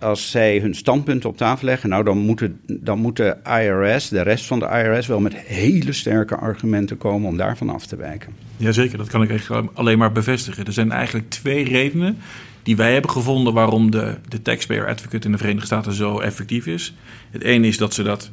[0.00, 4.22] als zij hun standpunt op tafel leggen, nou dan, moeten, dan moet de IRS, de
[4.22, 8.32] rest van de IRS, wel met hele sterke argumenten komen om daarvan af te wijken.
[8.56, 10.64] Jazeker, dat kan ik echt alleen maar bevestigen.
[10.64, 12.18] Er zijn eigenlijk twee redenen
[12.70, 16.66] die wij hebben gevonden waarom de, de taxpayer advocate in de Verenigde Staten zo effectief
[16.66, 16.94] is.
[17.30, 18.30] Het ene is dat ze dat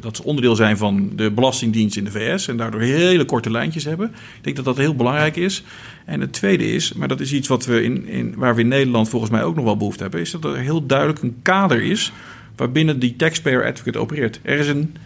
[0.00, 3.84] dat ze onderdeel zijn van de Belastingdienst in de VS en daardoor hele korte lijntjes
[3.84, 4.06] hebben.
[4.08, 5.62] Ik denk dat dat heel belangrijk is.
[6.04, 8.68] En het tweede is, maar dat is iets wat we in, in, waar we in
[8.68, 11.82] Nederland volgens mij ook nog wel behoefte hebben, is dat er heel duidelijk een kader
[11.82, 12.12] is
[12.56, 14.40] waarbinnen die taxpayer advocate opereert.
[14.42, 14.96] Er is een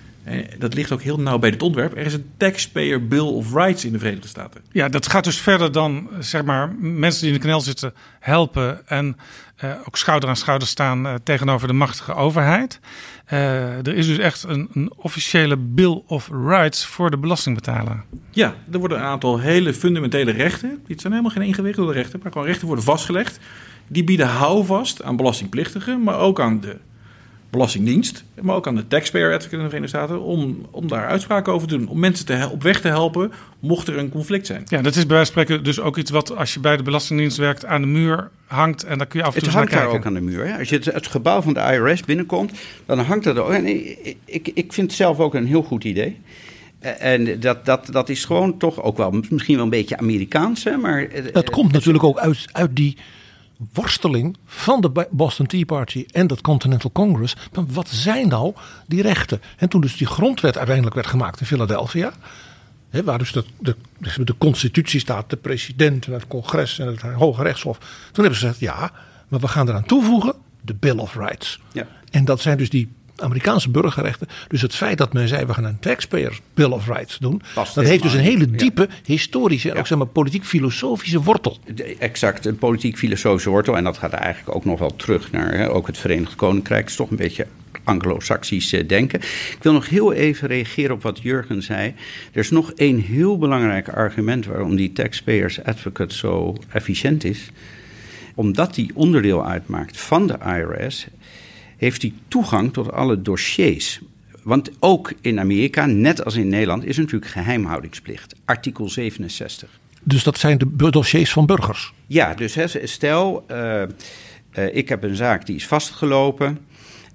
[0.58, 1.96] dat ligt ook heel nauw bij dit ontwerp.
[1.96, 4.60] Er is een taxpayer bill of rights in de Verenigde Staten.
[4.72, 8.86] Ja, dat gaat dus verder dan zeg maar mensen die in de knel zitten helpen
[8.88, 9.16] en
[9.64, 12.80] uh, ook schouder aan schouder staan uh, tegenover de machtige overheid.
[13.32, 18.04] Uh, er is dus echt een, een, officiële bill of rights voor de belastingbetaler.
[18.30, 20.82] Ja, er worden een aantal hele fundamentele rechten.
[20.86, 23.38] Dit zijn helemaal geen ingewikkelde rechten, maar gewoon rechten worden vastgelegd.
[23.88, 26.76] Die bieden houvast aan belastingplichtigen, maar ook aan de
[27.56, 31.52] Belastingdienst, maar ook aan de taxpayer advocate in de Verenigde Staten, om, om daar uitspraken
[31.52, 31.88] over te doen.
[31.88, 34.62] Om mensen te, op weg te helpen, mocht er een conflict zijn.
[34.68, 36.82] Ja, dat is bij wijze van spreken dus ook iets wat als je bij de
[36.82, 39.72] Belastingdienst werkt aan de muur hangt en dan kun je af en toe het hangt
[39.72, 40.56] daar ook aan de muur.
[40.58, 42.52] Als je het, het, gebouw van de IRS binnenkomt,
[42.86, 43.50] dan hangt dat ook.
[43.50, 46.20] En ik, ik, ik vind het zelf ook een heel goed idee.
[46.80, 50.64] En dat, dat, dat is gewoon toch ook wel misschien wel een beetje Amerikaans.
[50.64, 52.96] Hè, maar, dat komt natuurlijk ook uit, uit die
[53.72, 57.36] worsteling van de Boston Tea Party en dat Continental Congress.
[57.54, 58.54] Maar wat zijn nou
[58.86, 59.40] die rechten?
[59.56, 62.12] En toen dus die grondwet uiteindelijk werd gemaakt in Philadelphia.
[62.90, 63.76] Hè, waar dus de, de,
[64.24, 67.78] de constitutie staat, de president, het congres en het Hoge Rechtshof.
[67.78, 68.92] Toen hebben ze gezegd, ja,
[69.28, 71.60] maar we gaan eraan toevoegen de Bill of Rights.
[71.72, 71.86] Ja.
[72.10, 74.28] En dat zijn dus die Amerikaanse burgerrechten.
[74.48, 77.84] Dus het feit dat men zei we gaan een taxpayer bill of rights doen, dat
[77.84, 81.58] heeft dus een hele diepe historische en ook zeg maar politiek-filosofische wortel.
[81.98, 83.76] Exact, een politiek-filosofische wortel.
[83.76, 86.86] En dat gaat eigenlijk ook nog wel terug naar hè, ook het Verenigd Koninkrijk.
[86.86, 87.46] is toch een beetje
[87.84, 89.20] anglo-saxisch eh, denken.
[89.20, 91.94] Ik wil nog heel even reageren op wat Jurgen zei.
[92.32, 97.50] Er is nog één heel belangrijk argument waarom die taxpayers advocate zo efficiënt is
[98.36, 101.06] omdat die onderdeel uitmaakt van de IRS,
[101.76, 104.00] heeft hij toegang tot alle dossiers.
[104.42, 108.34] Want ook in Amerika, net als in Nederland, is natuurlijk geheimhoudingsplicht.
[108.44, 109.80] Artikel 67.
[110.02, 111.92] Dus dat zijn de dossiers van burgers?
[112.06, 113.82] Ja, dus stel, uh,
[114.58, 116.58] uh, ik heb een zaak die is vastgelopen.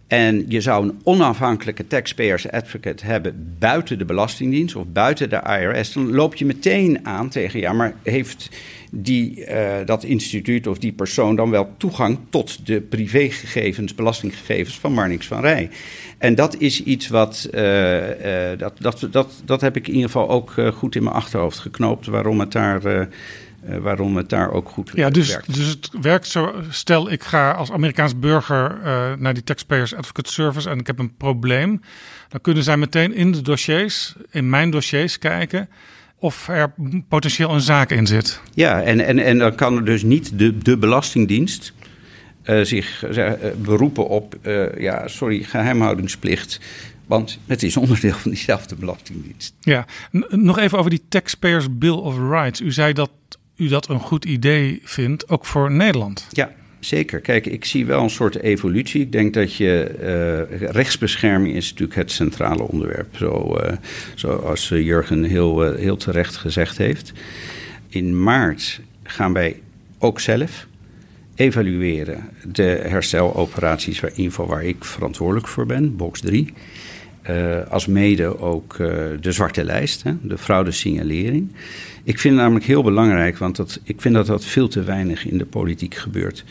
[0.07, 5.93] En je zou een onafhankelijke taxpayers advocate hebben buiten de Belastingdienst of buiten de IRS.
[5.93, 8.49] Dan loop je meteen aan tegen, ja, maar heeft
[8.93, 14.93] die, uh, dat instituut of die persoon dan wel toegang tot de privégegevens, belastinggegevens van
[14.93, 15.69] Marnix van Rij.
[16.17, 20.09] En dat is iets wat, uh, uh, dat, dat, dat, dat heb ik in ieder
[20.09, 23.09] geval ook goed in mijn achterhoofd geknoopt, waarom het daar...
[23.81, 25.55] waarom het daar ook goed ja, dus, werkt.
[25.55, 26.55] Dus het werkt zo.
[26.69, 28.79] Stel, ik ga als Amerikaans burger
[29.17, 31.81] naar die Taxpayers Advocate Service en ik heb een probleem.
[32.29, 35.69] Dan kunnen zij meteen in de dossiers, in mijn dossiers kijken
[36.21, 36.73] of er
[37.07, 38.41] potentieel een zaak in zit.
[38.53, 41.73] Ja, en, en, en dan kan er dus niet de, de Belastingdienst
[42.45, 46.59] uh, zich uh, beroepen op, uh, ja, sorry, geheimhoudingsplicht.
[47.05, 49.53] Want het is onderdeel van diezelfde Belastingdienst.
[49.59, 49.85] Ja,
[50.29, 52.61] nog even over die Taxpayers Bill of Rights.
[52.61, 53.11] U zei dat
[53.55, 56.27] u dat een goed idee vindt, ook voor Nederland.
[56.31, 56.51] Ja,
[56.81, 57.19] Zeker.
[57.19, 59.01] Kijk, ik zie wel een soort evolutie.
[59.01, 59.95] Ik denk dat je
[60.51, 63.17] uh, rechtsbescherming is natuurlijk het centrale onderwerp.
[63.17, 63.71] Zo, uh,
[64.15, 67.11] zoals Jurgen heel, heel terecht gezegd heeft.
[67.89, 69.59] In maart gaan wij
[69.99, 70.67] ook zelf
[71.35, 76.53] evalueren de hersteloperaties waar, in waar ik verantwoordelijk voor ben, box 3.
[77.69, 78.77] Als mede ook
[79.21, 81.51] de zwarte lijst, hè, de fraudesignalering.
[82.03, 85.25] Ik vind het namelijk heel belangrijk, want dat, ik vind dat dat veel te weinig
[85.25, 86.43] in de politiek gebeurt.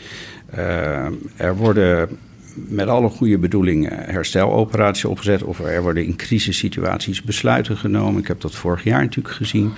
[0.55, 1.05] Uh,
[1.35, 2.09] er worden
[2.53, 5.43] met alle goede bedoelingen hersteloperaties opgezet.
[5.43, 8.21] Of er worden in crisissituaties besluiten genomen.
[8.21, 9.71] Ik heb dat vorig jaar natuurlijk gezien.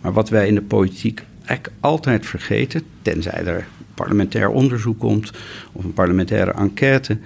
[0.00, 5.32] Maar wat wij in de politiek eigenlijk altijd vergeten, tenzij er parlementair onderzoek komt
[5.72, 7.18] of een parlementaire enquête,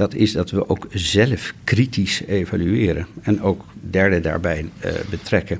[0.00, 5.58] dat is dat we ook zelf kritisch evalueren en ook derden daarbij uh, betrekken.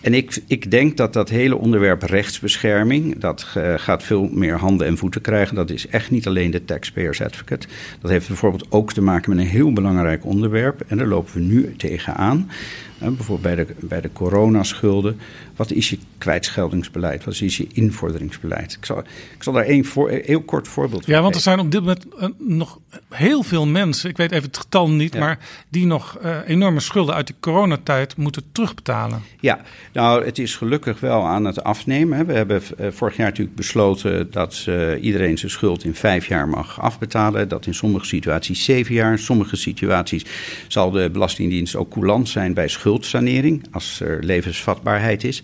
[0.00, 4.86] En ik, ik denk dat dat hele onderwerp rechtsbescherming, dat uh, gaat veel meer handen
[4.86, 5.54] en voeten krijgen.
[5.54, 7.66] Dat is echt niet alleen de taxpayers advocate.
[8.00, 10.84] Dat heeft bijvoorbeeld ook te maken met een heel belangrijk onderwerp.
[10.88, 12.50] En daar lopen we nu tegenaan.
[12.98, 15.20] Bijvoorbeeld bij de, bij de coronaschulden.
[15.56, 17.24] Wat is je kwijtscheldingsbeleid?
[17.24, 18.72] Wat is je invorderingsbeleid?
[18.72, 18.98] Ik zal,
[19.36, 22.06] ik zal daar één voor, heel kort voorbeeld Ja, want er zijn op dit moment
[22.20, 22.78] uh, nog
[23.08, 25.20] heel veel mensen, ik weet even het getal niet, ja.
[25.20, 25.38] maar
[25.68, 29.22] die nog uh, enorme schulden uit de coronatijd moeten terugbetalen.
[29.40, 29.60] Ja,
[29.92, 32.26] Nou, het is gelukkig wel aan het afnemen.
[32.26, 36.48] We hebben eh, vorig jaar natuurlijk besloten dat uh, iedereen zijn schuld in vijf jaar
[36.48, 37.48] mag afbetalen.
[37.48, 39.12] Dat in sommige situaties zeven jaar.
[39.12, 40.24] In sommige situaties
[40.68, 45.42] zal de Belastingdienst ook coulant zijn bij schuldsanering, als er levensvatbaarheid is.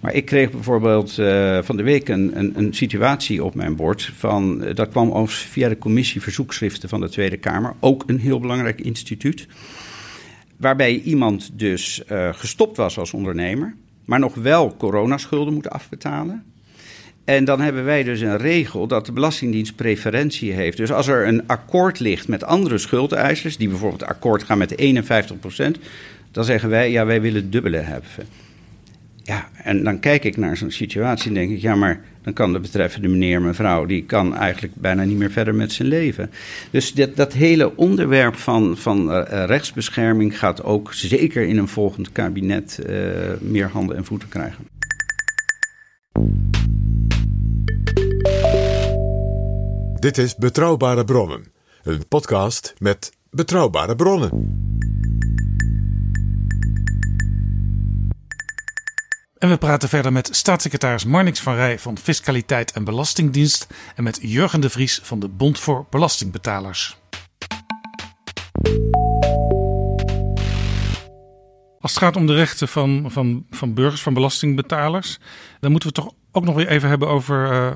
[0.00, 4.12] Maar ik kreeg bijvoorbeeld uh, van de week een, een, een, situatie op mijn bord.
[4.16, 7.74] Van, dat kwam over via de commissie verzoekschriften van de Tweede Kamer.
[7.80, 9.46] Ook een heel belangrijk instituut.
[10.56, 13.74] Waarbij iemand dus uh, gestopt was als ondernemer
[14.04, 16.44] maar nog wel coronaschulden moeten afbetalen.
[17.24, 20.76] En dan hebben wij dus een regel dat de Belastingdienst preferentie heeft.
[20.76, 25.80] Dus als er een akkoord ligt met andere schuldeisers, die bijvoorbeeld akkoord gaan met 51%,
[26.30, 28.08] dan zeggen wij, ja, wij willen dubbele hebben.
[29.22, 32.52] Ja, en dan kijk ik naar zo'n situatie en denk ik, ja, maar dan kan
[32.52, 36.30] de betreffende meneer, mevrouw, die kan eigenlijk bijna niet meer verder met zijn leven.
[36.70, 42.12] Dus dat, dat hele onderwerp van, van uh, rechtsbescherming gaat ook zeker in een volgend
[42.12, 42.96] kabinet uh,
[43.40, 44.68] meer handen en voeten krijgen.
[49.94, 51.44] Dit is Betrouwbare Bronnen,
[51.82, 54.69] een podcast met betrouwbare bronnen.
[59.40, 63.66] En we praten verder met staatssecretaris Marnix van Rij van Fiscaliteit en Belastingdienst
[63.96, 66.96] en met Jurgen de Vries van de Bond voor Belastingbetalers.
[71.78, 75.18] Als het gaat om de rechten van, van, van burgers, van belastingbetalers,
[75.60, 77.70] dan moeten we het toch ook nog weer even hebben over uh,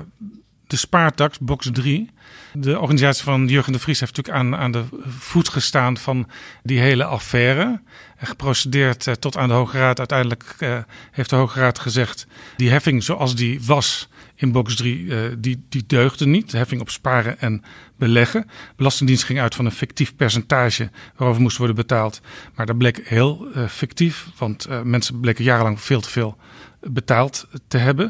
[0.67, 2.09] de spaartax, box 3.
[2.53, 6.27] De organisatie van Jurgen de Vries heeft natuurlijk aan, aan de voet gestaan van
[6.63, 7.81] die hele affaire.
[8.17, 9.97] En geprocedeerd uh, tot aan de Hoge Raad.
[9.97, 10.77] Uiteindelijk uh,
[11.11, 15.33] heeft de Hoge Raad gezegd: die heffing zoals die was in box 3, uh, eh,
[15.37, 16.51] die, die deugde niet.
[16.51, 17.63] De heffing op sparen en
[17.97, 18.49] beleggen.
[18.75, 22.21] Belastingdienst ging uit van een fictief percentage waarover moest worden betaald.
[22.55, 26.37] Maar dat bleek heel fictief, want mensen bleken jarenlang veel te veel
[26.79, 28.07] betaald te hebben.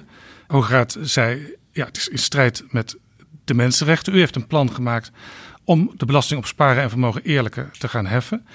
[0.47, 2.97] De Hoge Raad zei: ja, het is in strijd met
[3.45, 4.15] de mensenrechten.
[4.15, 5.11] U heeft een plan gemaakt
[5.63, 8.45] om de belasting op sparen en vermogen eerlijker te gaan heffen.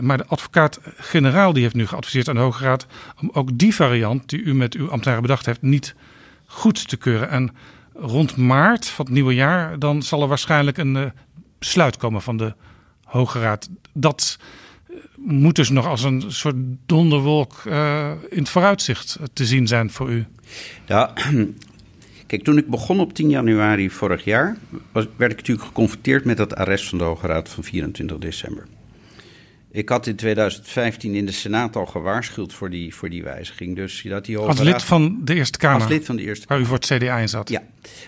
[0.00, 2.86] Maar de advocaat-generaal die heeft nu geadviseerd aan de Hoge Raad
[3.20, 5.94] om ook die variant die u met uw ambtenaren bedacht heeft niet
[6.46, 7.30] goed te keuren.
[7.30, 7.56] En
[7.94, 11.04] rond maart van het nieuwe jaar dan zal er waarschijnlijk een uh,
[11.58, 12.54] besluit komen van de
[13.04, 13.68] Hoge Raad.
[13.92, 14.38] Dat
[14.88, 16.56] uh, moet dus nog als een soort
[16.86, 20.26] donderwolk uh, in het vooruitzicht te zien zijn voor u.
[20.86, 21.12] Ja,
[22.26, 24.56] Kijk, toen ik begon op 10 januari vorig jaar,
[24.92, 28.66] was, werd ik natuurlijk geconfronteerd met dat arrest van de Hoge Raad van 24 december.
[29.70, 33.76] Ik had in 2015 in de Senaat al gewaarschuwd voor die, voor die wijziging.
[33.76, 35.80] Dus dat die Hoge als lid van de Eerste Kamer?
[35.80, 36.64] Als lid van de Eerste Kamer.
[36.64, 37.48] Waar u voor het CDA in zat?
[37.48, 37.62] Ja.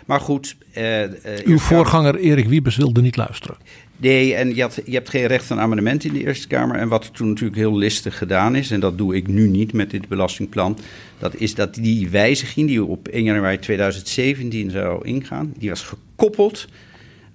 [0.06, 0.56] Maar goed...
[0.74, 1.10] Uh, uh,
[1.44, 3.56] Uw voorganger Erik Wiebes wilde niet luisteren.
[4.00, 6.76] Nee, en je, had, je hebt geen recht aan amendement in de Eerste Kamer.
[6.76, 9.72] En wat er toen natuurlijk heel listig gedaan is, en dat doe ik nu niet
[9.72, 10.78] met dit belastingplan,
[11.18, 16.68] dat is dat die wijziging die op 1 januari 2017 zou ingaan, die was gekoppeld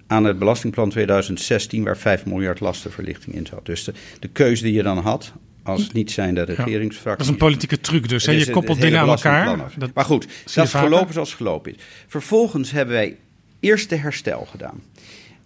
[0.06, 3.66] aan het belastingplan 2016, waar 5 miljard lastenverlichting in zat.
[3.66, 7.16] Dus de, de keuze die je dan had, als niet zijn de regeringsfractie.
[7.16, 8.26] dat is een politieke truc dus.
[8.26, 8.32] Hè?
[8.32, 9.72] Je koppelt dingen aan elkaar.
[9.76, 11.82] Dat maar goed, dat is gelopen zoals het gelopen is.
[12.06, 13.16] Vervolgens hebben wij
[13.60, 14.82] eerst de herstel gedaan.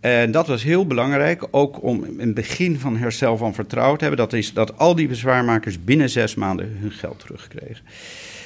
[0.01, 4.25] En dat was heel belangrijk, ook om een begin van herstel van vertrouwen te hebben.
[4.25, 7.85] Dat is dat al die bezwaarmakers binnen zes maanden hun geld terugkregen.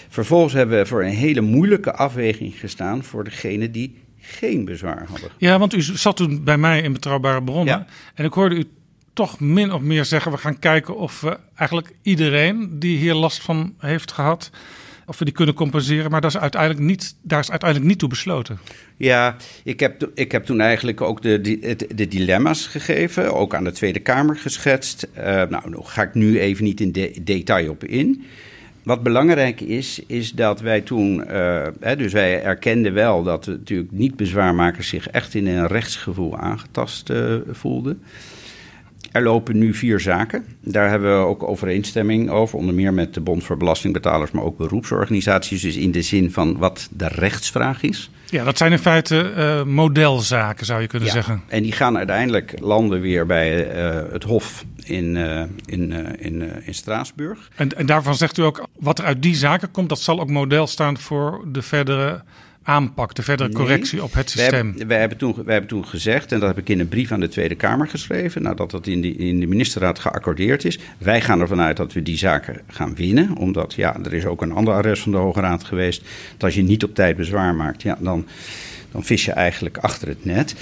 [0.09, 5.31] Vervolgens hebben we voor een hele moeilijke afweging gestaan voor degene die geen bezwaar hadden.
[5.39, 7.87] Ja, want u zat toen bij mij in Betrouwbare Bronnen.
[8.15, 8.65] En ik hoorde u
[9.13, 13.43] toch min of meer zeggen: we gaan kijken of we eigenlijk iedereen die hier last
[13.43, 14.51] van heeft gehad
[15.07, 16.11] of we die kunnen compenseren.
[16.11, 18.59] Maar dat is uiteindelijk niet, daar is uiteindelijk niet toe besloten.
[18.97, 21.41] Ja, ik heb, ik heb toen eigenlijk ook de,
[21.95, 25.09] de, dilemma's gegeven, ook aan de Tweede Kamer geschetst.
[25.17, 28.25] Uh, nou, daar ga ik nu even niet in detail op in.
[28.83, 33.93] Wat belangrijk is, is dat wij toen, uh, hè, dus wij erkenden wel dat natuurlijk
[33.93, 38.03] niet-bezwaarmakers zich echt in een rechtsgevoel aangetast uh, voelden.
[39.13, 40.45] Er lopen nu vier zaken.
[40.61, 44.57] Daar hebben we ook overeenstemming over, onder meer met de Bond voor Belastingbetalers, maar ook
[44.57, 45.63] beroepsorganisaties.
[45.63, 48.11] Dus in de zin van wat de rechtsvraag is.
[48.31, 51.43] Ja, dat zijn in feite uh, modelzaken, zou je kunnen ja, zeggen.
[51.49, 56.75] En die gaan uiteindelijk landen weer bij uh, het Hof in, uh, in, in, in
[56.75, 57.49] Straatsburg.
[57.55, 60.31] En, en daarvan zegt u ook, wat er uit die zaken komt, dat zal ook
[60.31, 62.23] model staan voor de verdere
[62.63, 64.75] aanpak, de verdere correctie op het systeem?
[64.87, 67.21] Wij hebben, toen, wij hebben toen gezegd, en dat heb ik in een brief aan
[67.21, 70.79] de Tweede Kamer geschreven, nadat dat in de, in de ministerraad geaccordeerd is.
[70.99, 74.43] Wij gaan ervan uit dat we die zaken gaan winnen, omdat ja, er is ook
[74.43, 76.03] een ander arrest van de Hoge Raad geweest.
[76.33, 78.27] Dat als je niet op tijd bezwaar maakt, ja, dan,
[78.91, 80.55] dan vis je eigenlijk achter het net.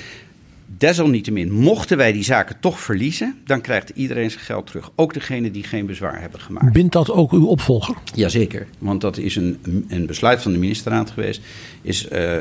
[0.81, 4.91] Desalniettemin, mochten wij die zaken toch verliezen, dan krijgt iedereen zijn geld terug.
[4.95, 6.73] Ook degene die geen bezwaar hebben gemaakt.
[6.73, 7.97] Bindt dat ook uw opvolger?
[8.15, 9.59] Jazeker, want dat is een,
[9.89, 11.41] een besluit van de ministerraad geweest.
[11.83, 12.37] Is uh,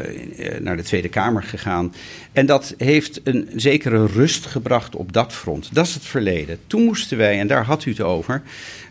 [0.60, 1.94] naar de Tweede Kamer gegaan.
[2.32, 5.70] En dat heeft een zekere rust gebracht op dat front.
[5.74, 6.58] Dat is het verleden.
[6.68, 8.42] Toen moesten wij, en daar had u het over,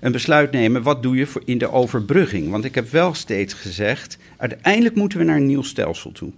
[0.00, 0.82] een besluit nemen.
[0.82, 2.50] Wat doe je in de overbrugging?
[2.50, 6.30] Want ik heb wel steeds gezegd, uiteindelijk moeten we naar een nieuw stelsel toe.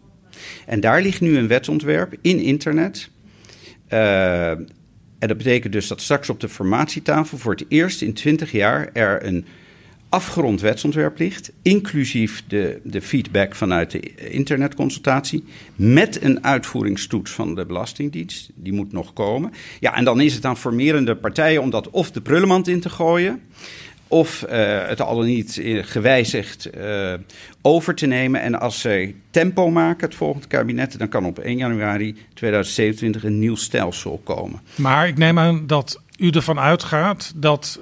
[0.66, 3.11] En daar ligt nu een wetsontwerp in internet.
[3.93, 4.51] Uh,
[5.20, 8.91] en dat betekent dus dat straks op de formatietafel voor het eerst in 20 jaar
[8.93, 9.45] er een
[10.11, 15.45] afgerond wetsontwerp ligt, inclusief de, de feedback vanuit de internetconsultatie,
[15.76, 18.51] met een uitvoeringstoets van de Belastingdienst.
[18.55, 19.53] Die moet nog komen.
[19.80, 22.91] Ja, en dan is het aan formerende partijen om dat of de prullenmand in te
[22.91, 23.41] gooien,
[24.11, 27.14] of uh, het al dan niet gewijzigd uh,
[27.62, 28.40] over te nemen.
[28.40, 33.38] En als zij tempo maken, het volgende kabinet, dan kan op 1 januari 2027 een
[33.38, 34.61] nieuw stelsel komen.
[34.74, 37.80] Maar ik neem aan dat u ervan uitgaat dat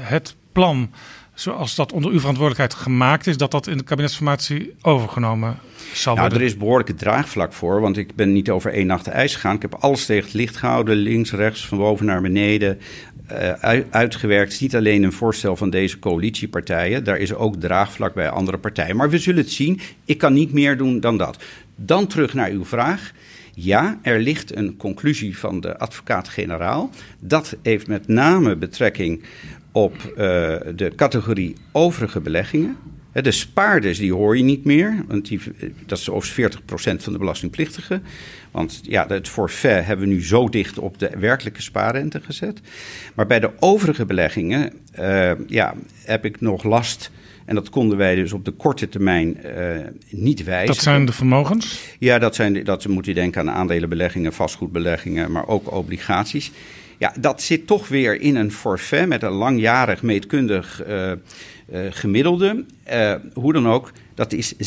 [0.00, 0.90] het plan
[1.36, 5.58] zoals dat onder uw verantwoordelijkheid gemaakt is, dat dat in de kabinetsformatie overgenomen
[5.92, 6.46] zal nou, worden?
[6.46, 9.54] Er is behoorlijk draagvlak voor, want ik ben niet over één nacht ijs gegaan.
[9.54, 12.78] Ik heb alles tegen het licht gehouden, links, rechts, van boven naar beneden.
[13.32, 14.44] Uh, uitgewerkt.
[14.44, 17.04] Het is niet alleen een voorstel van deze coalitiepartijen.
[17.04, 18.96] Daar is ook draagvlak bij andere partijen.
[18.96, 19.80] Maar we zullen het zien.
[20.04, 21.44] Ik kan niet meer doen dan dat.
[21.76, 23.12] Dan terug naar uw vraag.
[23.54, 26.90] Ja, er ligt een conclusie van de advocaat-generaal.
[27.18, 29.22] Dat heeft met name betrekking
[29.76, 30.16] op uh,
[30.74, 32.76] de categorie overige beleggingen.
[33.12, 35.40] De spaarders, die hoor je niet meer, want die,
[35.86, 38.02] dat is over 40% van de belastingplichtigen.
[38.50, 42.60] Want ja, het forfait hebben we nu zo dicht op de werkelijke spaarrente gezet.
[43.14, 45.74] Maar bij de overige beleggingen uh, ja,
[46.04, 47.10] heb ik nog last.
[47.44, 49.52] En dat konden wij dus op de korte termijn uh,
[50.10, 50.74] niet wijzen.
[50.74, 51.94] Dat zijn de vermogens?
[51.98, 56.52] Ja, dat, zijn, dat moet je denken aan aandelenbeleggingen, vastgoedbeleggingen, maar ook obligaties.
[56.98, 61.16] Ja, dat zit toch weer in een forfait met een langjarig meetkundig uh, uh,
[61.90, 62.64] gemiddelde.
[62.92, 64.58] Uh, hoe dan ook, dat is 6,17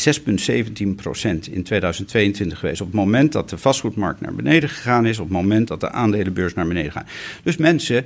[0.96, 2.82] procent in 2022 geweest.
[2.82, 5.92] Op het moment dat de vastgoedmarkt naar beneden gegaan is, op het moment dat de
[5.92, 7.08] aandelenbeurs naar beneden gaan.
[7.44, 8.06] Dus mensen,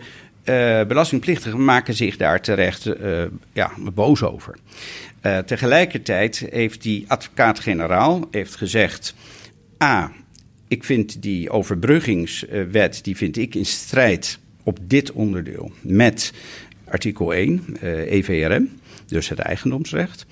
[0.88, 2.90] belastingplichtigen, maken zich daar terecht
[3.54, 4.56] ja, boos over.
[5.46, 9.16] tegelijkertijd heeft die advocaat-generaal heeft gezegd:
[9.84, 10.12] A
[10.74, 16.34] ik vind die overbruggingswet, die vind ik in strijd op dit onderdeel met
[16.86, 18.70] artikel 1, uh, EVRM,
[19.06, 20.26] dus het eigendomsrecht.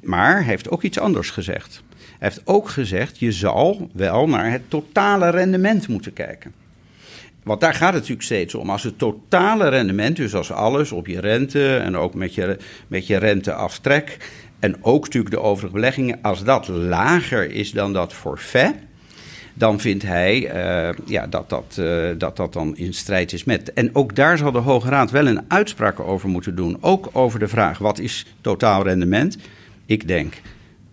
[0.00, 1.82] Maar hij heeft ook iets anders gezegd.
[2.18, 6.52] Hij heeft ook gezegd, je zal wel naar het totale rendement moeten kijken.
[7.42, 8.70] Want daar gaat het natuurlijk steeds om.
[8.70, 12.56] Als het totale rendement, dus als alles op je rente en ook met je,
[12.88, 14.16] met je renteaftrek...
[14.58, 18.74] en ook natuurlijk de overige beleggingen, als dat lager is dan dat forfait
[19.54, 23.72] dan vindt hij uh, ja, dat, dat, uh, dat dat dan in strijd is met.
[23.72, 26.76] En ook daar zal de Hoge Raad wel een uitspraak over moeten doen.
[26.80, 29.36] Ook over de vraag: wat is totaal rendement?
[29.86, 30.34] Ik denk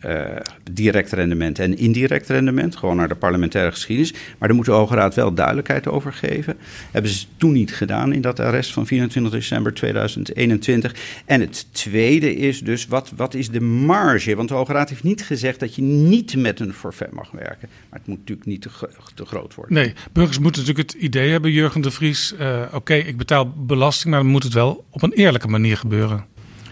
[0.05, 0.25] uh,
[0.71, 2.75] direct rendement en indirect rendement.
[2.75, 4.11] Gewoon naar de parlementaire geschiedenis.
[4.11, 6.57] Maar daar moet de Hoge Raad wel duidelijkheid over geven.
[6.91, 10.95] Hebben ze toen niet gedaan in dat arrest van 24 december 2021.
[11.25, 14.35] En het tweede is dus, wat, wat is de marge?
[14.35, 17.69] Want de Hoge Raad heeft niet gezegd dat je niet met een forfait mag werken.
[17.89, 18.69] Maar het moet natuurlijk niet te,
[19.13, 19.73] te groot worden.
[19.73, 22.33] Nee, burgers moeten natuurlijk het idee hebben, Jurgen de Vries.
[22.39, 25.77] Uh, Oké, okay, ik betaal belasting, maar dan moet het wel op een eerlijke manier
[25.77, 26.25] gebeuren.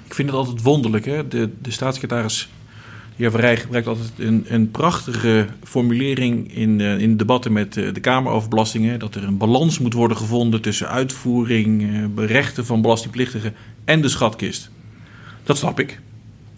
[0.06, 1.06] Ik vind het altijd wonderlijk.
[1.06, 1.28] Hè?
[1.28, 2.50] De, de staatssecretaris
[3.18, 8.00] heer Verrij gebruikt altijd een, een prachtige formulering in, uh, in debatten met uh, de
[8.00, 9.00] Kamer over belastingen.
[9.00, 13.54] Dat er een balans moet worden gevonden tussen uitvoering, uh, rechten van belastingplichtigen
[13.86, 14.70] en de schatkist.
[15.44, 16.00] Dat snap ik.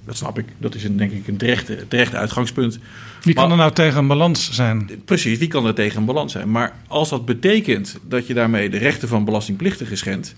[0.06, 0.46] Dat snap ik.
[0.58, 2.80] Dat is een, denk ik een terechte, terechte uitgangspunt.
[3.22, 4.90] Wie kan maar, er nou tegen een balans zijn?
[5.06, 6.52] Precies, wie kan er tegen een balans zijn?
[6.52, 10.36] Maar als dat betekent dat je daarmee de rechten van belastingplichtigen schendt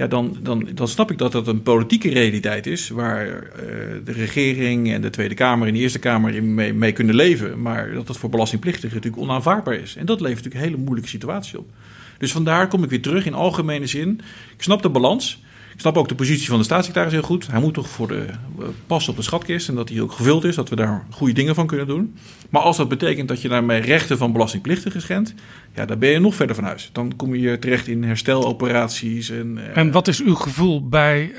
[0.00, 2.88] ja, dan, dan, dan snap ik dat dat een politieke realiteit is.
[2.88, 3.42] Waar uh,
[4.04, 7.62] de regering en de Tweede Kamer en de Eerste Kamer mee, mee kunnen leven.
[7.62, 9.96] Maar dat dat voor belastingplichtigen natuurlijk onaanvaardbaar is.
[9.96, 11.70] En dat levert natuurlijk een hele moeilijke situatie op.
[12.18, 14.20] Dus vandaar kom ik weer terug in algemene zin.
[14.56, 15.42] Ik snap de balans.
[15.74, 17.46] Ik snap ook de positie van de staatssecretaris heel goed.
[17.46, 18.26] Hij moet toch voor de,
[18.86, 21.54] passen op de schatkist en dat die ook gevuld is, dat we daar goede dingen
[21.54, 22.16] van kunnen doen.
[22.50, 25.34] Maar als dat betekent dat je daarmee rechten van belastingplichtigen schendt,
[25.74, 26.90] ja, dan ben je nog verder van huis.
[26.92, 29.30] Dan kom je terecht in hersteloperaties.
[29.30, 29.76] En, uh...
[29.76, 31.36] en wat is uw gevoel bij uh,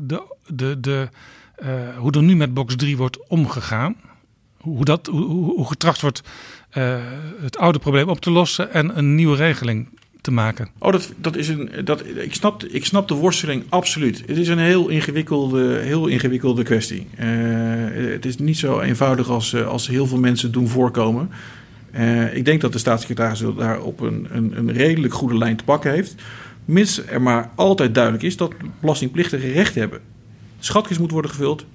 [0.00, 1.08] de, de, de,
[1.96, 3.96] hoe er nu met box 3 wordt omgegaan?
[4.56, 5.24] Hoe, dat, hoe,
[5.54, 6.22] hoe getracht wordt
[7.40, 9.88] het oude probleem op te lossen en een nieuwe regeling
[10.20, 10.68] te maken?
[10.78, 11.70] Oh, dat, dat is een.
[11.84, 14.22] Dat, ik, snap, ik snap de worsteling absoluut.
[14.26, 17.06] Het is een heel ingewikkelde, heel ingewikkelde kwestie.
[17.20, 17.26] Uh,
[18.12, 21.30] het is niet zo eenvoudig als, als heel veel mensen doen voorkomen.
[21.96, 25.64] Uh, ik denk dat de staatssecretaris daar op een, een, een, redelijk goede lijn te
[25.64, 26.14] pakken heeft.
[26.64, 30.00] Mits er maar altijd duidelijk is dat belastingplichtigen recht hebben.
[30.58, 31.66] Schatkist moet worden gevuld,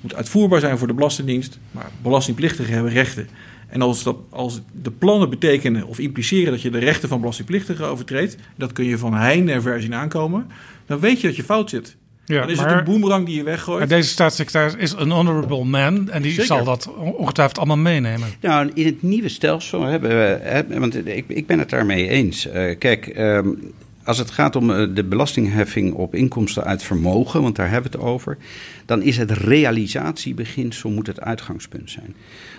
[0.00, 3.28] moet uitvoerbaar zijn voor de Belastingdienst, maar belastingplichtigen hebben rechten.
[3.68, 7.86] En als, dat, als de plannen betekenen of impliceren dat je de rechten van belastingplichtigen
[7.86, 10.46] overtreedt, dat kun je van heinde en ver zien aankomen,
[10.86, 11.96] dan weet je dat je fout zit.
[12.24, 13.78] Ja, dan is het een boemerang die je weggooit.
[13.78, 18.28] Maar deze staatssecretaris is een honorable man en die zal dat ongetwijfeld allemaal meenemen.
[18.40, 22.46] Nou, in het nieuwe stelsel hebben we, want ik, ik ben het daarmee eens.
[22.46, 23.72] Uh, kijk, um,
[24.08, 27.98] als het gaat om eh, de belastingheffing op inkomsten uit vermogen, want daar hebben we
[27.98, 28.38] het over,
[28.86, 32.14] dan is het realisatiebeginsel moet het uitgangspunt zijn.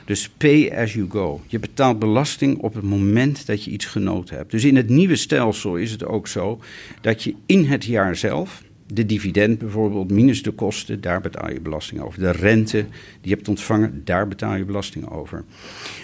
[0.06, 1.41] Dus pay as you go.
[1.47, 4.52] Je betaalt belasting op het moment dat je iets genoten hebt.
[4.52, 6.60] Dus in het nieuwe stelsel is het ook zo
[7.02, 11.62] dat je in het jaar zelf, de dividend bijvoorbeeld, minus de kosten, daar betaal je
[11.62, 12.20] belasting over.
[12.20, 12.78] De rente
[13.22, 15.43] die je hebt ontvangen, daar betaal je belasting over.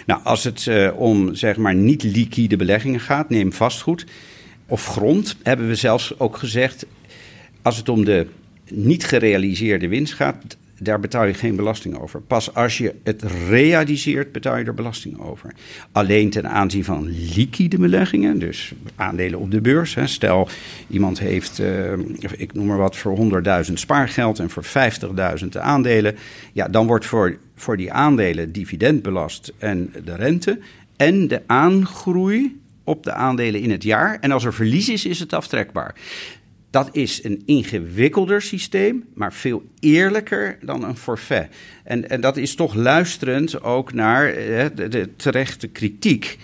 [0.06, 4.06] Nou, als het uh, om zeg maar niet liquide beleggingen gaat, neem vastgoed
[4.66, 6.86] of grond, hebben we zelfs ook gezegd,
[7.62, 8.26] als het om de
[8.70, 12.20] niet gerealiseerde winst gaat, daar betaal je geen belasting over.
[12.20, 15.54] Pas als je het realiseert, betaal je er belasting over.
[15.92, 19.94] Alleen ten aanzien van liquide beleggingen, dus aandelen op de beurs.
[19.94, 20.06] Hè.
[20.06, 20.48] Stel,
[20.88, 21.92] iemand heeft, uh,
[22.36, 26.16] ik noem maar wat, voor 100.000 spaargeld en voor 50.000 de aandelen.
[26.52, 30.58] Ja, dan wordt voor, voor die aandelen dividend belast en de rente.
[30.96, 34.18] En de aangroei op de aandelen in het jaar.
[34.20, 35.94] En als er verlies is, is het aftrekbaar.
[36.70, 41.48] Dat is een ingewikkelder systeem, maar veel eerlijker dan een forfait.
[41.84, 46.38] En, en dat is toch luisterend ook naar eh, de, de, terechte kritiek.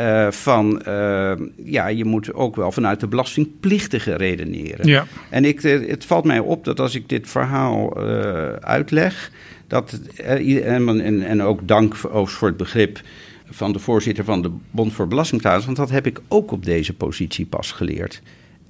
[0.00, 1.32] Uh, van uh,
[1.64, 4.86] ja, je moet ook wel vanuit de belastingplichtige redeneren.
[4.86, 5.06] Ja.
[5.30, 9.30] En ik, het valt mij op dat als ik dit verhaal uh, uitleg,
[9.66, 13.00] dat, en, en ook dank voor het begrip
[13.50, 16.92] van de voorzitter van de Bond voor Belastingbetalers, want dat heb ik ook op deze
[16.92, 18.22] positie pas geleerd.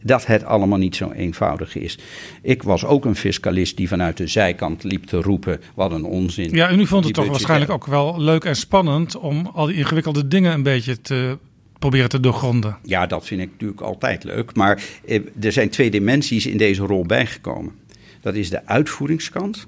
[0.03, 1.99] Dat het allemaal niet zo eenvoudig is.
[2.43, 6.51] Ik was ook een fiscalist die vanuit de zijkant liep te roepen: wat een onzin.
[6.51, 9.77] Ja, en u vond het toch waarschijnlijk ook wel leuk en spannend om al die
[9.77, 11.39] ingewikkelde dingen een beetje te
[11.79, 12.77] proberen te doorgronden.
[12.83, 14.55] Ja, dat vind ik natuurlijk altijd leuk.
[14.55, 17.73] Maar eh, er zijn twee dimensies in deze rol bijgekomen.
[18.21, 19.67] Dat is de uitvoeringskant.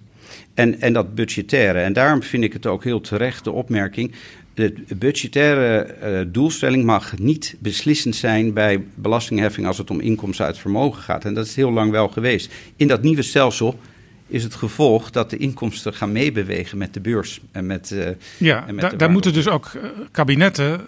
[0.54, 1.78] En, en dat budgettaire.
[1.78, 4.12] En daarom vind ik het ook heel terecht de opmerking
[4.54, 10.58] de budgettaire uh, doelstelling mag niet beslissend zijn bij belastingheffing als het om inkomsten uit
[10.58, 11.24] vermogen gaat.
[11.24, 12.52] En dat is heel lang wel geweest.
[12.76, 13.78] In dat nieuwe stelsel
[14.26, 17.40] is het gevolg dat de inkomsten gaan meebewegen met de beurs.
[17.52, 20.80] En met, uh, ja, en met daar moeten dus ook eh, kabinetten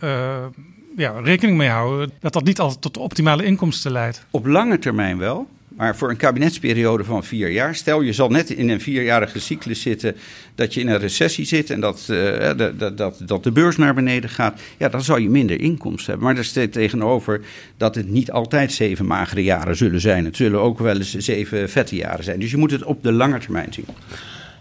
[0.96, 4.26] ja, rekening mee houden dat dat niet altijd tot de optimale inkomsten leidt.
[4.30, 5.48] Op lange termijn wel.
[5.76, 9.80] Maar voor een kabinetsperiode van vier jaar, stel je zal net in een vierjarige cyclus
[9.80, 10.16] zitten
[10.54, 13.94] dat je in een recessie zit en dat, uh, dat, dat, dat de beurs naar
[13.94, 16.26] beneden gaat, ja, dan zal je minder inkomsten hebben.
[16.28, 17.40] Maar er staat tegenover
[17.76, 20.24] dat het niet altijd zeven magere jaren zullen zijn.
[20.24, 22.40] Het zullen ook wel eens zeven vette jaren zijn.
[22.40, 23.86] Dus je moet het op de lange termijn zien.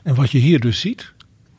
[0.03, 1.11] En wat je hier dus ziet,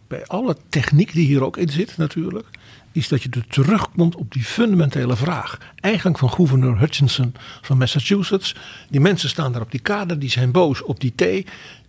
[0.08, 2.46] bij alle techniek die hier ook in zit natuurlijk,
[2.94, 5.58] is dat je er terugkomt op die fundamentele vraag.
[5.80, 8.54] Eigenlijk van gouverneur Hutchinson van Massachusetts.
[8.90, 11.46] Die mensen staan daar op die kade, die zijn boos op die thee.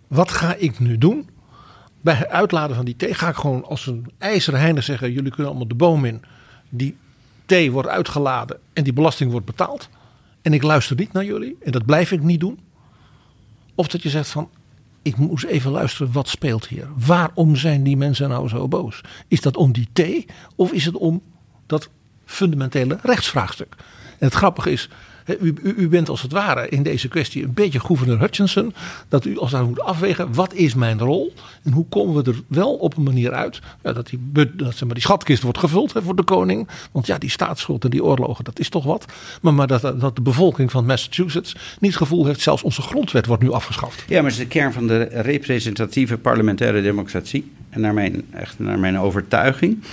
[0.08, 1.30] Wat ga ik nu doen?
[2.02, 5.32] Bij het uitladen van die thee ga ik gewoon als een ijzeren heinde zeggen: jullie
[5.32, 6.22] kunnen allemaal de boom in.
[6.70, 6.98] Die
[7.46, 9.90] thee wordt uitgeladen en die belasting wordt betaald.
[10.42, 12.60] En ik luister niet naar jullie en dat blijf ik niet doen.
[13.76, 14.50] Of dat je zegt van
[15.06, 16.88] ik moest even luisteren, wat speelt hier?
[16.96, 19.02] Waarom zijn die mensen nou zo boos?
[19.28, 20.26] Is dat om die thee
[20.56, 21.22] of is het om
[21.66, 21.90] dat
[22.26, 23.76] fundamentele rechtsvraagstuk?
[24.20, 24.90] En het grappige is,
[25.62, 28.74] u, bent als het ware in deze kwestie een beetje gouverneur Hutchinson.
[29.10, 31.34] Dat u als daar moet afwegen, wat is mijn rol?
[31.64, 34.84] En hoe komen we er wel op een manier uit ja, dat, die, dat zeg
[34.84, 36.68] maar, die schatkist wordt gevuld voor de koning.
[36.92, 39.06] Want ja, die staatsschuld en die oorlogen, dat is toch wat.
[39.42, 43.26] Maar, maar dat, dat de bevolking van Massachusetts niet het gevoel heeft, zelfs onze grondwet
[43.26, 44.04] wordt nu afgeschaft.
[44.08, 47.52] Ja, maar het is de kern van de representatieve parlementaire democratie.
[47.70, 49.84] En naar mijn, echt naar mijn overtuiging.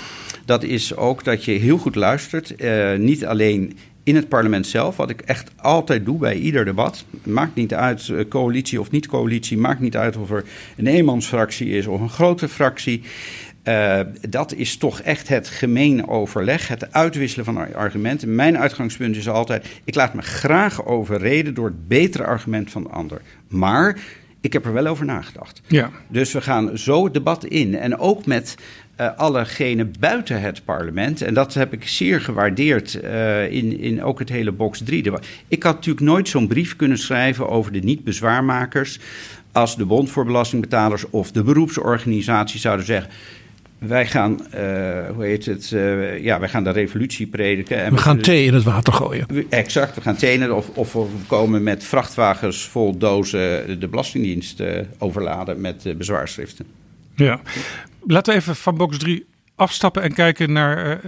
[0.44, 2.62] Dat is ook dat je heel goed luistert.
[2.62, 7.04] Uh, niet alleen in het parlement zelf, wat ik echt altijd doe bij ieder debat.
[7.22, 10.44] Maakt niet uit eh, coalitie of niet coalitie, maakt niet uit of er
[10.76, 13.02] een eenmansfractie is of een grote fractie.
[13.64, 18.34] Uh, dat is toch echt het gemeen overleg, het uitwisselen van argumenten.
[18.34, 22.88] Mijn uitgangspunt is altijd: ik laat me graag overreden door het betere argument van de
[22.88, 23.20] ander.
[23.48, 23.98] Maar
[24.42, 25.60] ik heb er wel over nagedacht.
[25.66, 25.90] Ja.
[26.08, 27.76] Dus we gaan zo het debat in.
[27.76, 28.56] En ook met
[29.02, 31.22] uh, allegenen buiten het parlement.
[31.22, 35.12] En dat heb ik zeer gewaardeerd uh, in, in ook het hele box 3.
[35.48, 38.98] Ik had natuurlijk nooit zo'n brief kunnen schrijven over de niet-bezwaarmakers.
[39.52, 43.10] als de Bond voor Belastingbetalers of de beroepsorganisatie zouden zeggen.
[43.78, 47.76] Wij gaan, uh, hoe heet het, uh, ja, wij gaan de revolutie prediken.
[47.76, 49.26] En we gaan thee in het water gooien.
[49.48, 54.60] Exact, we gaan thee in of, of we komen met vrachtwagens vol dozen de Belastingdienst
[54.60, 56.66] uh, overladen met bezwaarschriften.
[57.14, 57.40] Ja,
[58.06, 61.00] laten we even van box 3 afstappen en kijken naar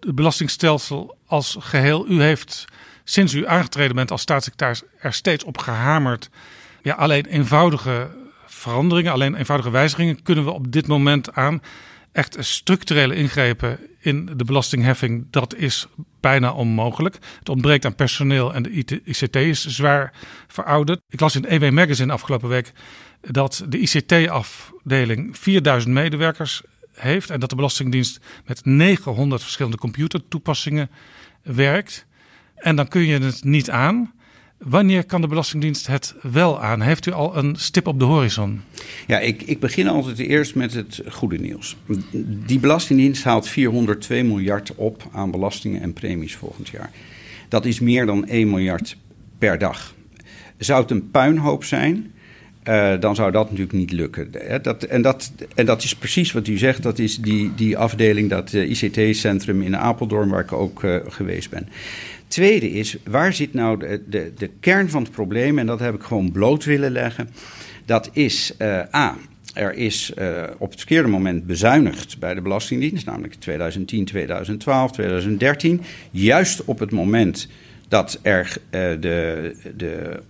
[0.00, 2.08] het belastingstelsel als geheel.
[2.08, 2.64] U heeft
[3.04, 6.30] sinds u aangetreden bent als staatssecretaris er steeds op gehamerd.
[6.82, 8.10] Ja, alleen eenvoudige
[8.46, 11.62] veranderingen, alleen eenvoudige wijzigingen kunnen we op dit moment aan.
[12.12, 15.86] Echt structurele ingrepen in de belastingheffing, dat is
[16.20, 17.18] bijna onmogelijk.
[17.38, 20.12] Het ontbreekt aan personeel en de ICT is zwaar
[20.48, 21.00] verouderd.
[21.08, 22.72] Ik las in EW Magazine afgelopen week
[23.30, 26.62] dat de ICT-afdeling 4000 medewerkers
[26.92, 30.90] heeft en dat de Belastingdienst met 900 verschillende computertoepassingen
[31.42, 32.06] werkt.
[32.56, 34.12] En dan kun je het niet aan.
[34.58, 36.80] Wanneer kan de Belastingdienst het wel aan?
[36.80, 38.60] Heeft u al een stip op de horizon?
[39.06, 41.76] Ja, ik, ik begin altijd eerst met het goede nieuws.
[42.46, 46.90] Die Belastingdienst haalt 402 miljard op aan belastingen en premies volgend jaar.
[47.48, 48.96] Dat is meer dan 1 miljard
[49.38, 49.94] per dag.
[50.58, 52.11] Zou het een puinhoop zijn,
[52.68, 54.30] uh, dan zou dat natuurlijk niet lukken.
[54.62, 56.82] Dat, en, dat, en dat is precies wat u zegt.
[56.82, 61.50] Dat is die, die afdeling, dat uh, ICT-centrum in Apeldoorn, waar ik ook uh, geweest
[61.50, 61.68] ben.
[62.26, 65.58] Tweede is, waar zit nou de, de, de kern van het probleem?
[65.58, 67.28] En dat heb ik gewoon bloot willen leggen.
[67.84, 68.54] Dat is
[68.94, 69.16] A.
[69.54, 70.12] Er is
[70.58, 75.80] op het verkeerde moment bezuinigd bij de Belastingdienst, namelijk 2010, 2012, 2013.
[76.10, 77.48] Juist op het moment
[77.88, 80.22] dat er de, de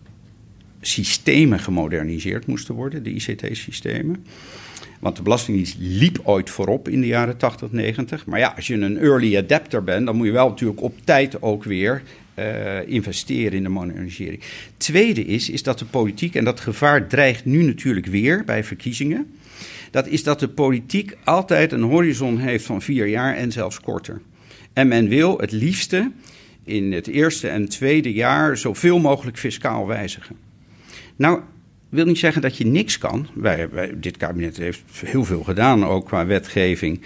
[0.87, 4.25] systemen gemoderniseerd moesten worden, de ICT-systemen.
[5.01, 8.27] Want de Belastingdienst liep ooit voorop in de jaren 80, 90.
[8.27, 11.43] Maar ja, als je een early adapter bent, dan moet je wel natuurlijk op tijd
[11.43, 12.03] ook weer
[12.39, 14.43] uh, investeren in de modernisering.
[14.77, 19.35] Tweede is, is dat de politiek, en dat gevaar dreigt nu natuurlijk weer bij verkiezingen.
[19.91, 24.21] Dat is dat de politiek altijd een horizon heeft van vier jaar en zelfs korter.
[24.73, 26.11] En men wil het liefste
[26.65, 30.37] in het eerste en tweede jaar zoveel mogelijk fiscaal wijzigen.
[31.17, 31.41] Nou,
[31.89, 33.27] wil niet zeggen dat je niks kan.
[33.35, 37.01] Wij, wij, dit kabinet heeft heel veel gedaan, ook qua wetgeving.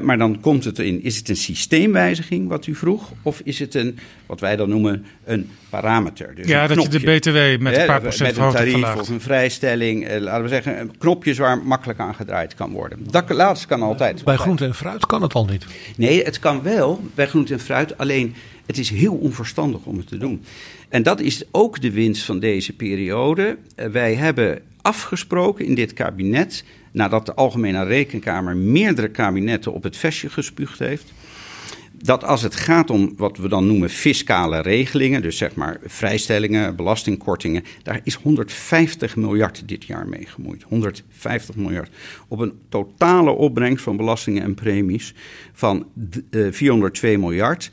[0.00, 3.12] maar dan komt het in, is het een systeemwijziging wat u vroeg?
[3.22, 6.34] Of is het een, wat wij dan noemen, een parameter?
[6.34, 9.20] Dus ja, dat je de BTW met een paar procent Met een tarief of een
[9.20, 12.98] vrijstelling, eh, laten we zeggen, knopjes waar makkelijk aan gedraaid kan worden.
[13.10, 14.24] Dat laatste kan altijd.
[14.24, 15.66] Bij groente en fruit kan het al niet.
[15.96, 18.34] Nee, het kan wel bij groente en fruit, alleen
[18.70, 20.44] het is heel onverstandig om het te doen.
[20.90, 23.58] En dat is ook de winst van deze periode.
[23.74, 29.96] Eh, wij hebben afgesproken in dit kabinet, nadat de Algemene Rekenkamer meerdere kabinetten op het
[29.96, 31.12] vestje gespuugd heeft,
[32.02, 36.76] dat als het gaat om wat we dan noemen fiscale regelingen, dus zeg maar vrijstellingen,
[36.76, 40.62] belastingkortingen, daar is 150 miljard dit jaar mee gemoeid.
[40.62, 41.90] 150 miljard.
[42.28, 45.14] Op een totale opbrengst van belastingen en premies
[45.52, 45.86] van
[46.50, 47.70] 402 eh, miljard.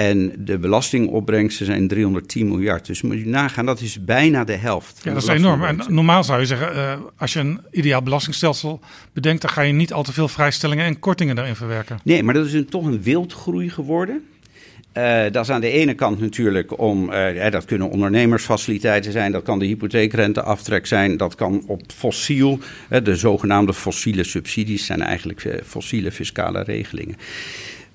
[0.00, 2.86] En de belastingopbrengsten zijn 310 miljard.
[2.86, 5.00] Dus moet je nagaan, dat is bijna de helft.
[5.02, 5.64] Ja, dat is enorm.
[5.64, 8.80] En normaal zou je zeggen, uh, als je een ideaal belastingstelsel
[9.12, 11.98] bedenkt, dan ga je niet al te veel vrijstellingen en kortingen daarin verwerken.
[12.04, 14.24] Nee, maar dat is een, toch een wildgroei geworden.
[14.94, 19.42] Uh, dat is aan de ene kant natuurlijk om, uh, dat kunnen ondernemersfaciliteiten zijn, dat
[19.42, 22.58] kan de hypotheekrenteaftrek zijn, dat kan op fossiel,
[23.02, 27.16] de zogenaamde fossiele subsidies zijn eigenlijk fossiele fiscale regelingen.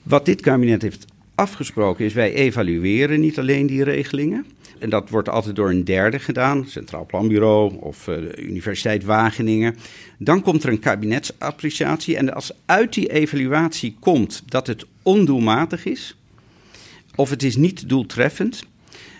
[0.03, 1.06] Wat dit kabinet heeft
[1.36, 4.46] afgesproken is, wij evalueren niet alleen die regelingen.
[4.80, 9.76] En dat wordt altijd door een derde gedaan, Centraal Planbureau of uh, de Universiteit Wageningen.
[10.18, 12.18] Dan komt er een kabinetsappreciatie.
[12.18, 16.18] En als uit die evaluatie komt dat het ondoelmatig is,
[17.16, 18.64] of het is niet doeltreffend,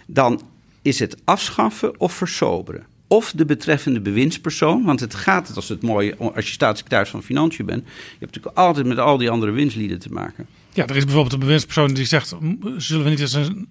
[0.08, 0.42] dan
[0.82, 2.86] is het afschaffen of versoberen.
[3.08, 7.66] Of de betreffende bewindspersoon, want het gaat, als het mooie, als je staatssecretaris van Financiën
[7.66, 10.48] bent, je hebt natuurlijk altijd met al die andere winstlieden te maken.
[10.76, 12.36] Ja, er is bijvoorbeeld een bewindspersoon die zegt:
[12.78, 13.68] zullen we niet eens een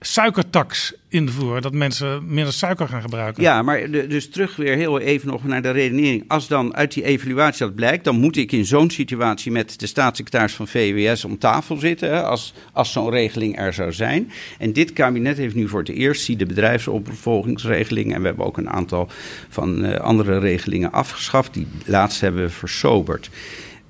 [0.00, 3.42] suikertax invoeren, dat mensen minder suiker gaan gebruiken.
[3.42, 6.24] Ja, maar dus terug weer heel even nog naar de redenering.
[6.28, 9.86] Als dan uit die evaluatie dat blijkt, dan moet ik in zo'n situatie met de
[9.86, 14.30] staatssecretaris van VWS om tafel zitten, als, als zo'n regeling er zou zijn.
[14.58, 18.70] En dit kabinet heeft nu voor het eerst de bedrijfsopvolgingsregeling en we hebben ook een
[18.70, 19.08] aantal
[19.48, 21.54] van uh, andere regelingen afgeschaft.
[21.54, 23.30] Die laatste hebben we versoberd.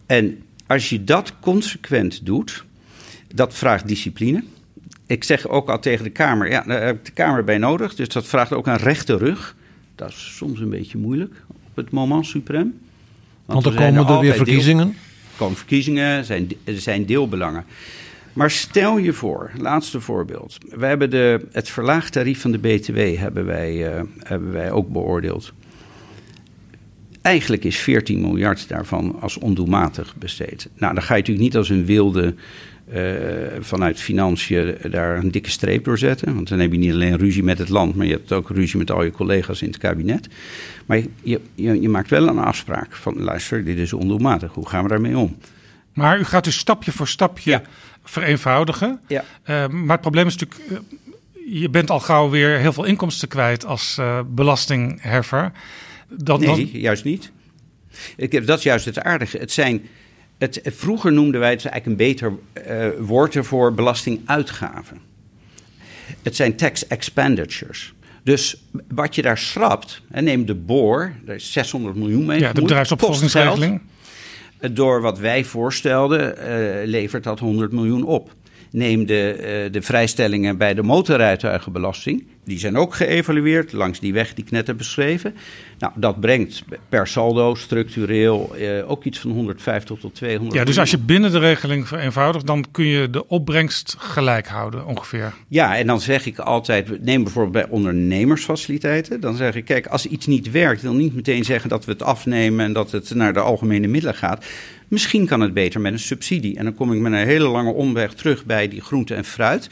[0.07, 2.64] En als je dat consequent doet,
[3.35, 4.45] dat vraagt discipline.
[5.07, 7.95] Ik zeg ook al tegen de Kamer, ja, daar heb ik de Kamer bij nodig.
[7.95, 9.57] Dus dat vraagt ook een rechte rug.
[9.95, 12.79] Dat is soms een beetje moeilijk op het moment suprem.
[13.45, 14.89] Want, Want er komen er weer verkiezingen.
[14.89, 17.64] er komen verkiezingen, zijn, er zijn deelbelangen.
[18.33, 20.59] Maar stel je voor, laatste voorbeeld.
[20.71, 24.89] We hebben de, het verlaagd tarief van de BTW hebben wij, uh, hebben wij ook
[24.89, 25.53] beoordeeld
[27.27, 30.68] Eigenlijk is 14 miljard daarvan als ondoelmatig besteed.
[30.77, 32.35] Nou, dan ga je natuurlijk niet als een wilde
[32.93, 33.03] uh,
[33.61, 36.35] vanuit financiën daar een dikke streep door zetten.
[36.35, 38.79] Want dan heb je niet alleen ruzie met het land, maar je hebt ook ruzie
[38.79, 40.29] met al je collega's in het kabinet.
[40.87, 44.83] Maar je, je, je maakt wel een afspraak van luister, dit is ondoelmatig, hoe gaan
[44.83, 45.37] we daarmee om?
[45.93, 47.62] Maar u gaat dus stapje voor stapje
[48.03, 49.01] vereenvoudigen.
[49.07, 49.24] Ja.
[49.47, 50.83] Uh, maar het probleem is natuurlijk,
[51.47, 55.53] je bent al gauw weer heel veel inkomsten kwijt als belastingheffer.
[56.09, 57.33] Dan, nee, juist niet.
[58.17, 59.39] Ik, dat is juist het aardige.
[59.39, 59.87] Het zijn,
[60.39, 62.33] het, vroeger noemden wij het eigenlijk een beter
[62.69, 65.01] uh, woord ervoor belastinguitgaven.
[66.23, 67.95] Het zijn tax expenditures.
[68.23, 72.41] Dus wat je daar schrapt, en neem de boor, daar is 600 miljoen mee.
[72.41, 73.81] Ja, de bedrijfsopvolgingsregeling.
[74.71, 78.35] Door wat wij voorstelden, uh, levert dat 100 miljoen op.
[78.77, 82.24] Neem de, uh, de vrijstellingen bij de motorrijtuigenbelasting.
[82.45, 85.35] Die zijn ook geëvalueerd langs die weg die ik net heb beschreven.
[85.79, 90.55] Nou, dat brengt per saldo structureel eh, ook iets van 150 tot 200.
[90.55, 94.87] Ja, dus als je binnen de regeling vereenvoudigt, dan kun je de opbrengst gelijk houden
[94.87, 95.35] ongeveer.
[95.49, 99.20] Ja, en dan zeg ik altijd, neem bijvoorbeeld bij ondernemersfaciliteiten.
[99.20, 102.03] Dan zeg ik, kijk, als iets niet werkt, wil niet meteen zeggen dat we het
[102.03, 104.45] afnemen en dat het naar de algemene middelen gaat.
[104.89, 106.57] Misschien kan het beter met een subsidie.
[106.57, 109.68] En dan kom ik met een hele lange omweg terug bij die groente en fruit.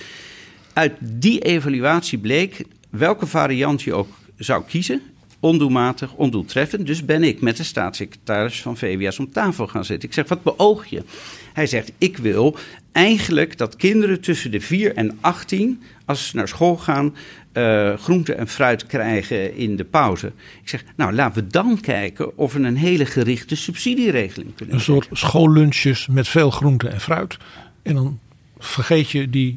[0.73, 5.01] Uit die evaluatie bleek welke variant je ook zou kiezen.
[5.41, 6.87] Ondoelmatig, ondoeltreffend.
[6.87, 10.09] Dus ben ik met de staatssecretaris van VWS om tafel gaan zitten.
[10.09, 11.03] Ik zeg, wat beoog je?
[11.53, 12.57] Hij zegt, ik wil
[12.93, 17.15] eigenlijk dat kinderen tussen de 4 en 18, als ze naar school gaan,
[17.55, 20.27] uh, groente en fruit krijgen in de pauze.
[20.63, 24.81] Ik zeg, nou laten we dan kijken of we een hele gerichte subsidieregeling kunnen Een
[24.81, 27.37] soort schoollunches met veel groente en fruit.
[27.83, 28.19] En dan
[28.59, 29.57] vergeet je die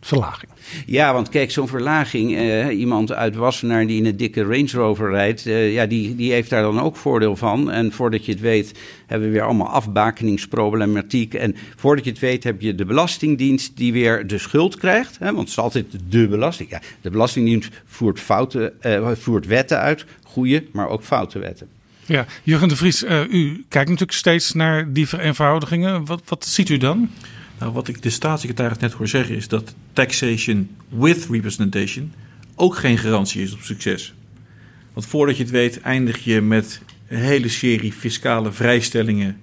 [0.00, 0.50] verlaging.
[0.86, 5.10] Ja, want kijk, zo'n verlaging, eh, iemand uit Wassenaar die in een dikke Range Rover
[5.10, 7.70] rijdt, eh, ja, die, die heeft daar dan ook voordeel van.
[7.70, 11.34] En voordat je het weet, hebben we weer allemaal afbakeningsproblematiek.
[11.34, 15.18] En voordat je het weet, heb je de Belastingdienst die weer de schuld krijgt.
[15.18, 16.70] Hè, want het is altijd de belasting.
[16.70, 21.68] Ja, de Belastingdienst voert, fouten, eh, voert wetten uit, goede, maar ook foute wetten.
[22.06, 26.04] Ja, Jurgen de Vries, uh, u kijkt natuurlijk steeds naar die vereenvoudigingen.
[26.04, 27.10] Wat, wat ziet u dan?
[27.60, 32.12] Nou, wat ik de staatssecretaris net hoor zeggen is dat taxation with representation
[32.54, 34.14] ook geen garantie is op succes.
[34.92, 39.40] Want voordat je het weet, eindig je met een hele serie fiscale vrijstellingen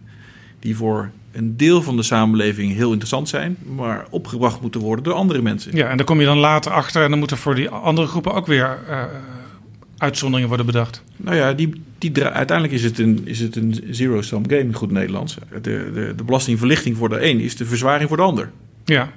[0.59, 5.13] die voor een deel van de samenleving heel interessant zijn, maar opgebracht moeten worden door
[5.13, 5.75] andere mensen.
[5.75, 8.33] Ja, en daar kom je dan later achter en dan moeten voor die andere groepen
[8.33, 9.03] ook weer uh,
[9.97, 11.03] uitzonderingen worden bedacht.
[11.17, 14.91] Nou ja, die, die, uiteindelijk is het een, is het een zero-sum game in goed
[14.91, 15.37] Nederlands.
[15.51, 18.51] De, de, de belastingverlichting voor de een is de verzwaring voor de ander.
[18.85, 19.11] Ja.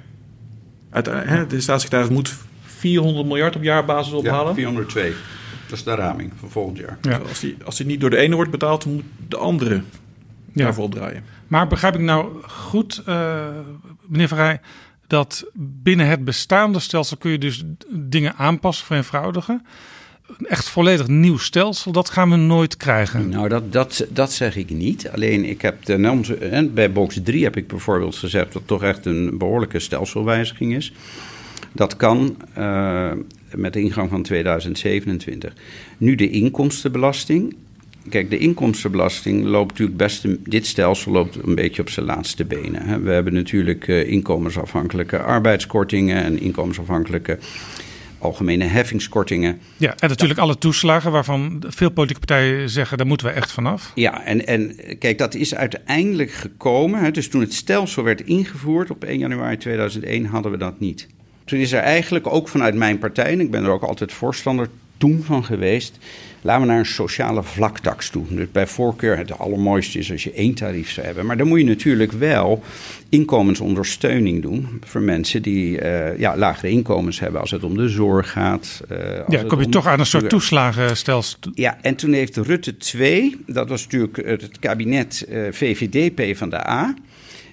[0.89, 4.47] Uit, hè, de staatssecretaris moet 400 miljard op jaarbasis ophalen.
[4.47, 5.13] Ja, 402.
[5.67, 6.97] Dat is de raming van volgend jaar.
[7.01, 7.17] Ja.
[7.17, 9.81] Als, die, als die niet door de ene wordt betaald, moet de andere
[10.53, 10.63] ja.
[10.63, 11.23] daarvoor opdraaien.
[11.47, 13.47] Maar begrijp ik nou goed, uh,
[14.07, 14.61] meneer Verrij,
[15.07, 19.65] dat binnen het bestaande stelsel kun je dus dingen aanpassen, vereenvoudigen
[20.37, 23.29] een echt volledig nieuw stelsel, dat gaan we nooit krijgen.
[23.29, 25.09] Nou, dat, dat, dat zeg ik niet.
[25.09, 29.37] Alleen ik heb de, bij box 3 heb ik bijvoorbeeld gezegd dat toch echt een
[29.37, 30.93] behoorlijke stelselwijziging is.
[31.71, 33.11] Dat kan uh,
[33.55, 35.53] met de ingang van 2027.
[35.97, 37.55] Nu de inkomstenbelasting.
[38.09, 40.25] Kijk, de inkomstenbelasting loopt natuurlijk best.
[40.49, 42.85] Dit stelsel loopt een beetje op zijn laatste benen.
[42.85, 42.99] Hè.
[42.99, 47.37] We hebben natuurlijk uh, inkomensafhankelijke arbeidskortingen en inkomensafhankelijke
[48.21, 49.59] algemene heffingskortingen.
[49.77, 53.91] Ja, en natuurlijk alle toeslagen waarvan veel politieke partijen zeggen, daar moeten we echt vanaf.
[53.95, 56.99] Ja, en, en kijk, dat is uiteindelijk gekomen.
[56.99, 61.07] Hè, dus toen het stelsel werd ingevoerd op 1 januari 2001 hadden we dat niet.
[61.45, 64.69] Toen is er eigenlijk ook vanuit mijn partij, en ik ben er ook altijd voorstander
[64.97, 65.97] toen van geweest,
[66.41, 68.25] Laten we naar een sociale vlaktax toe.
[68.29, 71.25] Dus bij voorkeur het allermooiste is als je één tarief zou hebben.
[71.25, 72.63] Maar dan moet je natuurlijk wel
[73.09, 78.31] inkomensondersteuning doen voor mensen die uh, ja, lagere inkomens hebben als het om de zorg
[78.31, 78.81] gaat.
[78.91, 81.39] Uh, ja, kom je toch aan een soort toeslagenstelsel.
[81.53, 86.49] Ja, en toen heeft Rutte 2, dat was natuurlijk het kabinet uh, eh, VVD-P van
[86.49, 86.95] de A.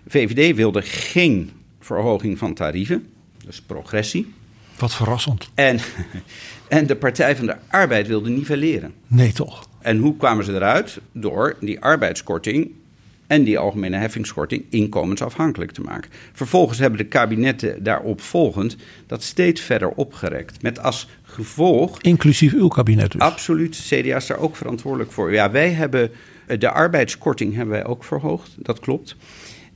[0.09, 3.07] VVD wilde geen verhoging van tarieven,
[3.45, 4.32] dus progressie.
[4.78, 5.51] Wat verrassend.
[5.55, 5.78] En,
[6.69, 8.93] en de Partij van de Arbeid wilde nivelleren.
[9.07, 9.68] Nee, toch?
[9.80, 11.01] En hoe kwamen ze eruit?
[11.13, 12.71] Door die arbeidskorting
[13.26, 16.11] en die algemene heffingskorting inkomensafhankelijk te maken.
[16.33, 18.76] Vervolgens hebben de kabinetten daarop volgend
[19.07, 20.63] dat steeds verder opgerekt.
[20.63, 22.03] Met als gevolg.
[22.03, 23.21] Inclusief uw kabinet dus.
[23.21, 23.76] Absoluut.
[23.76, 25.33] CDA is daar ook verantwoordelijk voor.
[25.33, 26.11] Ja, wij hebben.
[26.59, 29.17] De arbeidskorting hebben wij ook verhoogd, dat klopt.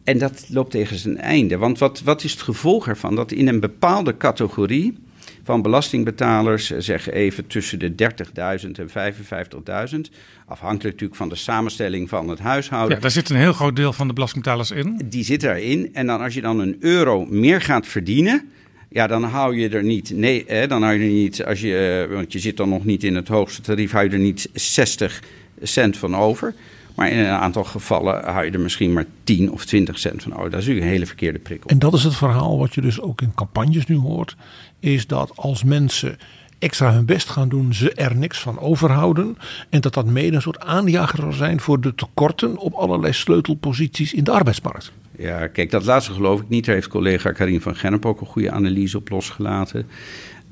[0.05, 1.57] En dat loopt tegen zijn einde.
[1.57, 3.15] Want wat, wat is het gevolg ervan?
[3.15, 4.99] Dat in een bepaalde categorie
[5.44, 10.10] van belastingbetalers, eh, zeg even tussen de 30.000 en 55.000.
[10.47, 12.94] Afhankelijk natuurlijk van de samenstelling van het huishouden.
[12.94, 15.01] Ja, daar zit een heel groot deel van de belastingbetalers in.
[15.05, 15.94] Die zit daarin.
[15.94, 18.51] En dan als je dan een euro meer gaat verdienen.
[18.89, 20.10] Ja, dan hou je er niet.
[20.14, 21.44] Nee, hè, dan hou je er niet.
[21.44, 24.10] Als je, eh, want je zit dan nog niet in het hoogste tarief, hou je
[24.10, 25.23] er niet 60
[25.62, 26.55] cent van over.
[26.94, 30.32] Maar in een aantal gevallen hou je er misschien maar 10 of 20 cent van
[30.32, 30.51] over.
[30.51, 31.70] Dat is natuurlijk een hele verkeerde prikkel.
[31.70, 34.36] En dat is het verhaal wat je dus ook in campagnes nu hoort.
[34.81, 36.19] Is dat als mensen
[36.59, 39.39] extra hun best gaan doen, ze er niks van overhouden.
[39.70, 44.12] En dat dat mede een soort aanjager zal zijn voor de tekorten op allerlei sleutelposities
[44.14, 44.93] in de arbeidsmarkt.
[45.19, 46.64] Ja, kijk, dat laatste geloof ik niet.
[46.64, 49.86] Daar heeft collega Karin van Gennep ook een goede analyse op losgelaten.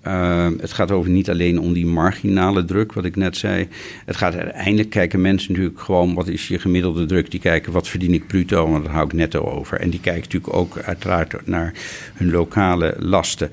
[0.06, 3.68] Uh, het gaat over niet alleen om die marginale druk, wat ik net zei.
[4.04, 7.30] Het gaat uiteindelijk kijken mensen natuurlijk gewoon wat is je gemiddelde druk.
[7.30, 9.80] Die kijken wat verdien ik bruto, want dat hou ik netto over.
[9.80, 11.72] En die kijken natuurlijk ook uiteraard naar
[12.14, 13.50] hun lokale lasten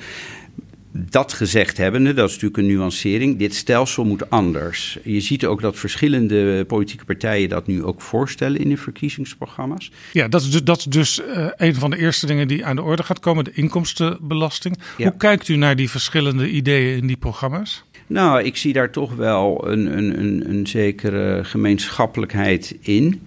[0.92, 4.98] dat gezegd hebbende, dat is natuurlijk een nuancering, dit stelsel moet anders.
[5.04, 9.92] Je ziet ook dat verschillende politieke partijen dat nu ook voorstellen in de verkiezingsprogramma's.
[10.14, 12.76] Ja, dat is dus, dat is dus uh, een van de eerste dingen die aan
[12.76, 14.78] de orde gaat komen, de inkomstenbelasting.
[14.98, 17.84] Hoe kijkt u naar die verschillende ideeën in die programma's?
[18.08, 23.22] Nou, ik zie daar toch wel een, een, een, een zekere gemeenschappelijkheid in.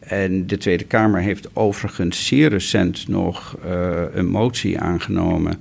[0.00, 5.60] En de Tweede Kamer heeft overigens zeer recent nog uh, een motie aangenomen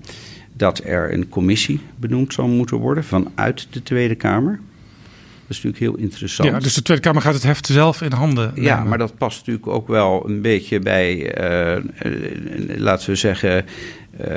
[0.61, 4.51] dat er een commissie benoemd zou moeten worden vanuit de Tweede Kamer.
[4.51, 6.49] Dat is natuurlijk heel interessant.
[6.49, 8.63] Ja, dus de Tweede Kamer gaat het heft zelf in handen nemen.
[8.63, 11.83] Ja, maar dat past natuurlijk ook wel een beetje bij, uh,
[12.77, 13.65] laten we zeggen,
[14.21, 14.27] uh,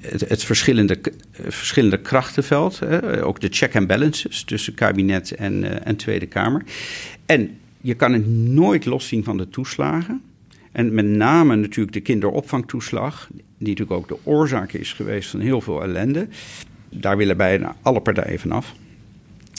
[0.00, 0.98] het, het, verschillende,
[1.32, 2.80] verschillende krachtenveld.
[3.22, 6.64] Ook de check and balances tussen kabinet en, en Tweede Kamer.
[7.26, 10.22] En je kan het nooit loszien van de toeslagen.
[10.72, 13.28] En met name natuurlijk de kinderopvangtoeslag,
[13.60, 16.28] die natuurlijk ook de oorzaak is geweest van heel veel ellende.
[16.88, 18.74] Daar willen bijna alle partijen vanaf.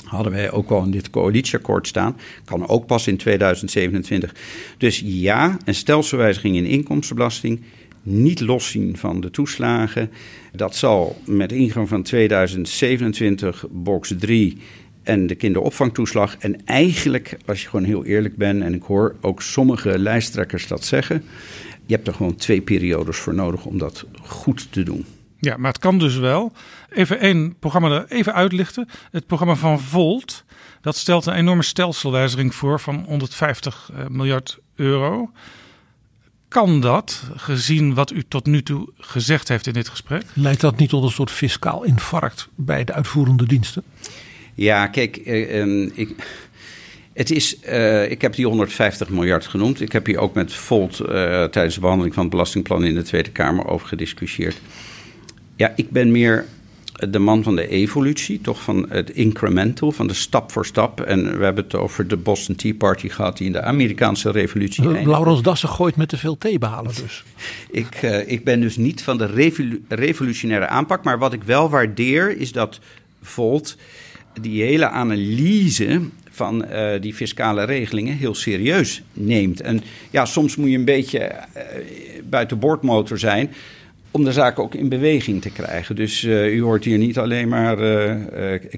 [0.06, 2.18] Hadden wij ook al in dit coalitieakkoord staan.
[2.46, 4.36] Kan ook pas in 2027.
[4.78, 7.62] Dus ja, een stelselwijziging in inkomstenbelasting.
[8.04, 10.12] Niet loszien van de toeslagen.
[10.54, 14.58] Dat zal met ingang van 2027, box 3
[15.04, 16.38] en de kinderopvangtoeslag.
[16.40, 20.84] En eigenlijk, als je gewoon heel eerlijk bent, en ik hoor ook sommige lijsttrekkers dat
[20.84, 21.24] zeggen,
[21.92, 25.06] je hebt er gewoon twee periodes voor nodig om dat goed te doen.
[25.40, 26.52] Ja, maar het kan dus wel.
[26.90, 28.88] Even één programma er even uitlichten.
[29.12, 30.44] Het programma van Volt,
[30.82, 35.32] dat stelt een enorme stelselwijziging voor van 150 eh, miljard euro.
[36.48, 40.24] Kan dat, gezien wat u tot nu toe gezegd heeft in dit gesprek?
[40.34, 43.84] Leidt dat niet tot een soort fiscaal infarct bij de uitvoerende diensten?
[44.54, 46.16] Ja, kijk, uh, ik,
[47.14, 49.82] het is, uh, ik heb die 150 miljard genoemd.
[49.82, 51.08] Ik heb hier ook met Volt uh,
[51.44, 54.62] tijdens de behandeling van het belastingplan in de Tweede Kamer over gediscussieerd.
[55.56, 56.46] Ja, ik ben meer
[57.10, 61.02] de man van de evolutie, toch van het incremental, van de stap voor stap.
[61.02, 65.06] En we hebben het over de Boston Tea Party gehad, die in de Amerikaanse revolutie.
[65.08, 67.24] Laurens Dassen gooit met te veel thee behalen dus.
[67.72, 71.70] ik, uh, ik ben dus niet van de revolu revolutionaire aanpak, maar wat ik wel
[71.70, 72.80] waardeer is dat
[73.22, 73.78] Volt
[74.42, 76.02] die hele analyse
[76.42, 79.62] van uh, die fiscale regelingen heel serieus neemt.
[79.62, 81.62] En ja, soms moet je een beetje uh,
[82.30, 83.54] buiten boordmotor zijn
[84.12, 85.96] om de zaak ook in beweging te krijgen.
[85.96, 87.78] Dus uh, u hoort hier niet alleen maar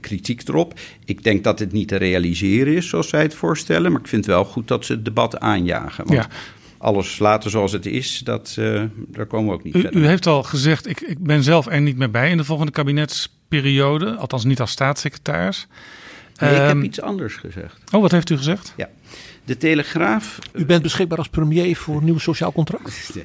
[0.02, 0.80] kritiek erop.
[1.06, 4.26] Ik denk dat het niet te realiseren is zoals zij het voorstellen, maar ik vind
[4.26, 6.06] wel goed dat ze het debat aanjagen.
[6.06, 6.30] Want ja
[6.77, 8.53] alles laten zoals het is, dat,
[8.95, 10.02] daar komen we ook niet u, verder.
[10.02, 12.72] U heeft al gezegd, ik, ik ben zelf er niet meer bij in de volgende
[12.72, 14.15] kabinetsperiode.
[14.15, 15.68] Althans niet als staatssecretaris.
[16.40, 17.78] Nee, um, ik heb ehm, iets anders gezegd.
[17.92, 18.74] Oh, wat heeft u gezegd?
[18.78, 18.90] Ja,
[19.46, 20.40] de Telegraaf...
[20.54, 23.14] U bent beschikbaar als premier voor een nieuw sociaal contract?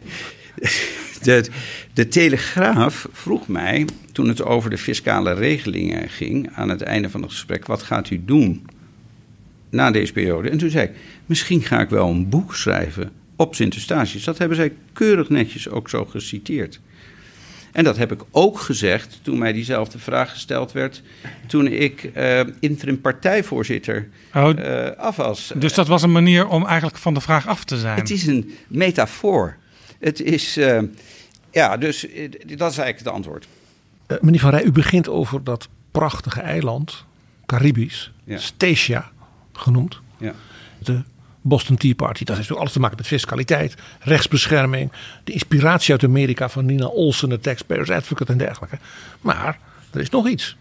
[1.22, 1.48] De,
[1.92, 6.50] de Telegraaf vroeg mij, toen het over de fiscale regelingen ging...
[6.54, 8.66] aan het einde van het gesprek, wat gaat u doen
[9.70, 10.50] na deze periode?
[10.50, 10.94] En toen zei ik,
[11.26, 14.24] misschien ga ik wel een boek schrijven op Sint-Eustatius.
[14.24, 16.80] Dat hebben zij keurig netjes ook zo geciteerd.
[17.72, 21.02] En dat heb ik ook gezegd toen mij diezelfde vraag gesteld werd.
[21.46, 25.52] toen ik uh, interim partijvoorzitter oh, uh, af was.
[25.56, 27.98] Dus dat was een manier om eigenlijk van de vraag af te zijn?
[27.98, 29.56] Het is een metafoor.
[29.98, 30.58] Het is.
[30.58, 30.82] Uh,
[31.50, 32.00] ja, dus
[32.46, 33.48] dat is eigenlijk het antwoord.
[34.20, 37.04] meneer Van Rij, u begint over dat prachtige eiland,
[37.46, 38.12] Caribisch,
[38.86, 39.10] ja.
[39.52, 40.00] Genoemd.
[40.18, 40.32] Ja.
[40.78, 41.02] De
[41.48, 42.24] Boston Tea Party.
[42.24, 44.92] Dat heeft natuurlijk alles te maken met fiscaliteit, rechtsbescherming,
[45.24, 48.78] de inspiratie uit Amerika van Nina Olsen, de Taxpayers Advocate en dergelijke.
[49.20, 49.58] Maar
[49.90, 50.56] er is nog iets.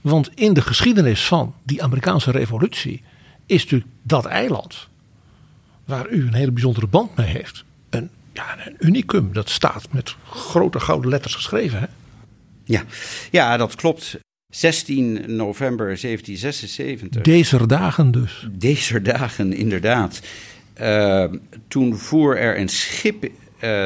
[0.00, 3.02] Want in de geschiedenis van die Amerikaanse revolutie
[3.46, 4.88] is natuurlijk dat eiland,
[5.84, 9.32] waar u een hele bijzondere band mee heeft, een, ja, een unicum.
[9.32, 11.78] Dat staat met grote gouden letters geschreven.
[11.78, 11.86] Hè?
[12.64, 12.82] Ja,
[13.30, 14.18] ja dat klopt.
[14.50, 17.22] 16 november 1776.
[17.22, 18.48] Deze dagen dus.
[18.52, 20.20] Deze dagen, inderdaad.
[20.80, 21.24] Uh,
[21.68, 23.30] toen voer er een schip uh,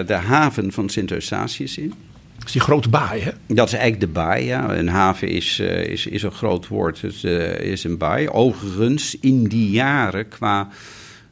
[0.06, 1.92] de haven van Sint Eustatius in.
[2.36, 3.30] Dat is die grote baai, hè?
[3.46, 4.76] Dat is eigenlijk de baai, ja.
[4.76, 7.24] Een haven is, uh, is, is een groot woord, het
[7.60, 8.28] is een baai.
[8.28, 10.68] Overigens, in die jaren qua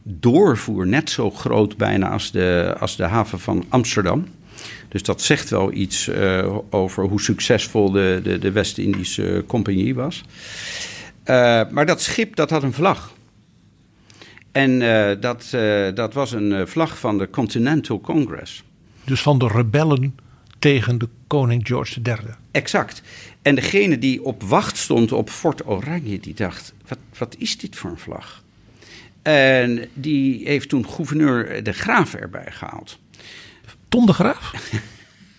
[0.02, 4.26] doorvoer net zo groot bijna als de, als de haven van Amsterdam.
[4.88, 10.22] Dus dat zegt wel iets uh, over hoe succesvol de, de, de West-Indische Compagnie was.
[11.24, 13.12] Uh, maar dat schip dat had een vlag.
[14.52, 14.78] En
[15.20, 15.48] dat,
[15.94, 18.62] dat was een vlag van de Continental Congress.
[19.04, 20.14] Dus van de rebellen
[20.58, 22.16] tegen de koning George III.
[22.50, 23.02] Exact.
[23.42, 27.76] En degene die op wacht stond op Fort Oranje, die dacht: wat, wat is dit
[27.76, 28.42] voor een vlag?
[29.22, 32.98] En die heeft toen gouverneur de Graaf erbij gehaald.
[33.92, 34.52] Tom de Graaf?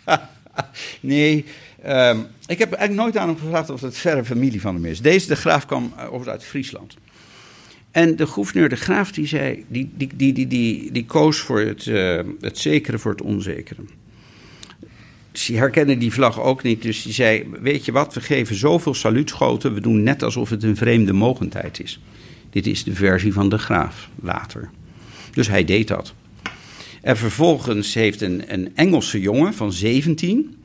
[1.00, 1.46] nee,
[1.86, 5.02] um, ik heb eigenlijk nooit aan hem gevraagd of het verre familie van hem is.
[5.02, 6.98] Deze de Graaf kwam over uit Friesland.
[7.92, 11.60] En de gouverneur de Graaf die zei, die, die, die, die, die, die koos voor
[11.60, 13.82] het, uh, het zekere voor het onzekere.
[15.32, 18.94] Ze herkennen die vlag ook niet, dus die zei: Weet je wat, we geven zoveel
[18.94, 22.00] saluutschoten, we doen net alsof het een vreemde mogendheid is.
[22.50, 24.70] Dit is de versie van de graaf later.
[25.32, 26.14] Dus hij deed dat.
[27.04, 30.58] En vervolgens heeft een, een Engelse jongen van 17.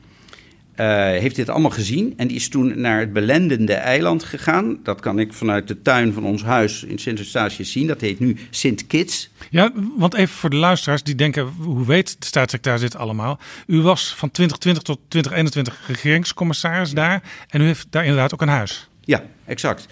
[0.75, 4.79] Uh, heeft dit allemaal gezien en die is toen naar het belendende eiland gegaan.
[4.83, 7.87] Dat kan ik vanuit de tuin van ons huis in Sint Eustatius zien.
[7.87, 9.29] Dat heet nu Sint Kitts.
[9.49, 13.39] Ja, want even voor de luisteraars die denken, hoe weet de staatssecretaris dit allemaal?
[13.67, 18.47] U was van 2020 tot 2021 regeringscommissaris daar en u heeft daar inderdaad ook een
[18.47, 18.89] huis.
[19.01, 19.87] Ja, exact.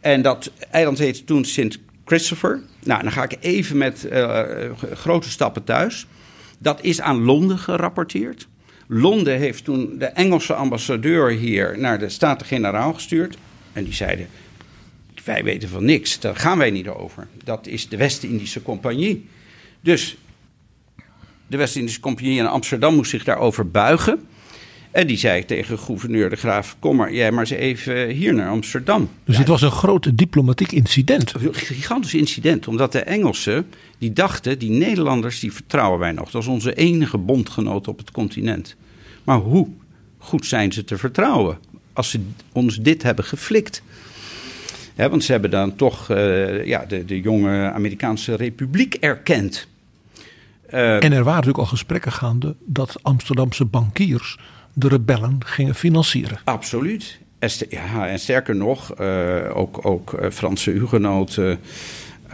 [0.00, 2.62] En dat eiland heette toen Sint Christopher.
[2.88, 4.42] Nou, dan ga ik even met uh,
[4.92, 6.06] grote stappen thuis.
[6.58, 8.48] Dat is aan Londen gerapporteerd.
[8.86, 13.38] Londen heeft toen de Engelse ambassadeur hier naar de Staten-Generaal gestuurd.
[13.72, 14.28] En die zeiden:
[15.24, 17.26] Wij weten van niks, daar gaan wij niet over.
[17.44, 19.28] Dat is de West-Indische Compagnie.
[19.80, 20.16] Dus
[21.46, 24.26] de West-Indische Compagnie in Amsterdam moest zich daarover buigen.
[24.90, 28.48] En die zei tegen gouverneur de Graaf: Kom maar, jij maar eens even hier naar
[28.48, 29.08] Amsterdam.
[29.24, 31.34] Dus ja, dit was een groot diplomatiek incident.
[31.34, 33.66] Een gigantisch incident, omdat de Engelsen
[33.98, 36.30] die dachten: die Nederlanders die vertrouwen wij nog.
[36.30, 38.76] Dat is onze enige bondgenoot op het continent.
[39.24, 39.68] Maar hoe
[40.18, 41.58] goed zijn ze te vertrouwen
[41.92, 42.20] als ze
[42.52, 43.82] ons dit hebben geflikt?
[45.06, 49.66] want ze hebben dan toch uh, ja, de, de jonge Amerikaanse Republiek erkend.
[50.70, 54.38] Uh, en er waren natuurlijk al gesprekken gaande dat Amsterdamse bankiers
[54.78, 56.38] de rebellen gingen financieren.
[56.44, 57.18] Absoluut.
[57.38, 57.50] En,
[58.08, 61.60] en sterker nog, uh, ook, ook uh, Franse hugenoten.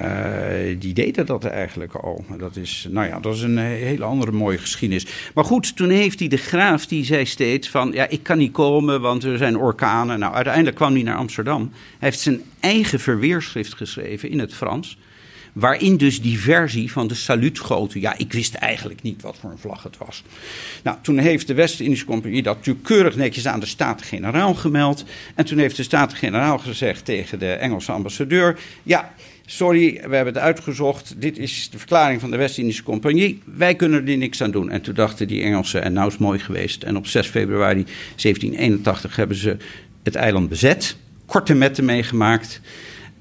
[0.00, 2.24] Uh, die deden dat eigenlijk al.
[2.38, 5.06] Dat is, nou ja, dat is een hele andere mooie geschiedenis.
[5.34, 7.92] Maar goed, toen heeft hij de graaf, die zei steeds van...
[7.92, 10.18] ja, ik kan niet komen, want er zijn orkanen.
[10.18, 11.70] Nou, uiteindelijk kwam hij naar Amsterdam.
[11.72, 14.98] Hij heeft zijn eigen verweerschrift geschreven in het Frans...
[15.54, 18.00] Waarin dus die versie van de saluutschoten.
[18.00, 20.22] Ja, ik wist eigenlijk niet wat voor een vlag het was.
[20.82, 25.04] Nou, toen heeft de West-Indische Compagnie dat natuurlijk keurig netjes aan de Staten-Generaal gemeld.
[25.34, 29.12] En toen heeft de Staten-Generaal gezegd tegen de Engelse ambassadeur: Ja.
[29.46, 31.14] Sorry, we hebben het uitgezocht.
[31.20, 33.42] Dit is de verklaring van de West-Indische Compagnie.
[33.44, 34.70] Wij kunnen er niks aan doen.
[34.70, 36.82] En toen dachten die Engelsen, en nou is het mooi geweest.
[36.82, 39.56] En op 6 februari 1781 hebben ze
[40.02, 40.96] het eiland bezet.
[41.26, 42.60] Korte metten meegemaakt.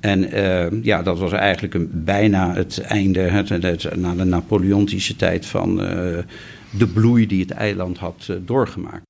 [0.03, 5.15] En uh, ja, dat was eigenlijk een, bijna het einde, het, het, na de Napoleontische
[5.15, 6.17] tijd van uh,
[6.69, 9.01] de bloei die het eiland had uh, doorgemaakt.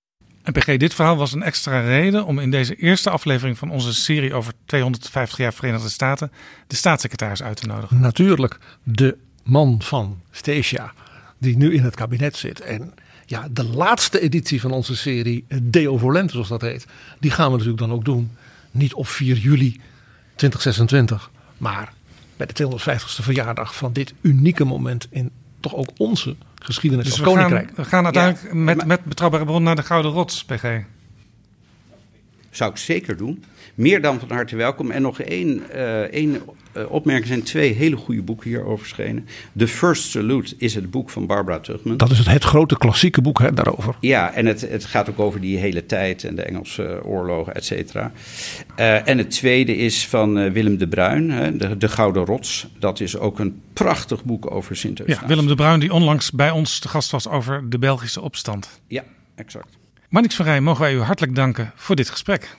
[0.44, 3.94] En PG, dit verhaal was een extra reden om in deze eerste aflevering van onze
[3.94, 6.32] serie over 250 jaar Verenigde Staten
[6.68, 8.00] de staatssecretaris uit te nodigen.
[8.00, 10.94] Natuurlijk, de man van Stasia,
[11.38, 12.60] die nu in het kabinet zit.
[12.60, 12.94] En
[13.26, 16.86] ja, de laatste editie van onze serie, Deo Volente zoals dat heet,
[17.20, 18.32] die gaan we natuurlijk dan ook doen.
[18.72, 19.80] Niet op 4 juli
[20.36, 21.32] 2026.
[21.58, 21.94] Maar
[22.38, 27.22] bij de 250ste verjaardag van dit unieke moment in toch ook onze geschiedenis dus als
[27.22, 27.66] we koninkrijk.
[27.68, 30.66] Gaan, we gaan uiteindelijk ja, met, met betrouwbare bron naar de Gouden Rots, PG.
[32.50, 33.44] Zou ik zeker doen.
[33.76, 34.92] Meer dan van harte welkom.
[34.92, 36.42] En nog één, uh, één
[36.78, 37.28] uh, opmerking.
[37.28, 39.28] zijn twee hele goede boeken hierover verschenen.
[39.58, 41.98] The First Salute is het boek van Barbara Tugman.
[41.98, 43.96] Dat is het, het grote klassieke boek hè, daarover.
[44.00, 47.66] Ja, en het, het gaat ook over die hele tijd en de Engelse oorlogen, et
[47.66, 48.12] cetera.
[48.80, 52.68] Uh, en het tweede is van Willem de Bruin, hè, de, de Gouden Rots.
[52.80, 56.52] Dat is ook een prachtig boek over sint Ja, Willem de Bruin die onlangs bij
[56.52, 58.80] ons te gast was over de Belgische opstand.
[58.88, 59.04] Ja,
[59.36, 59.78] exact.
[60.10, 62.58] Marnix van Rij, mogen wij u hartelijk danken voor dit gesprek.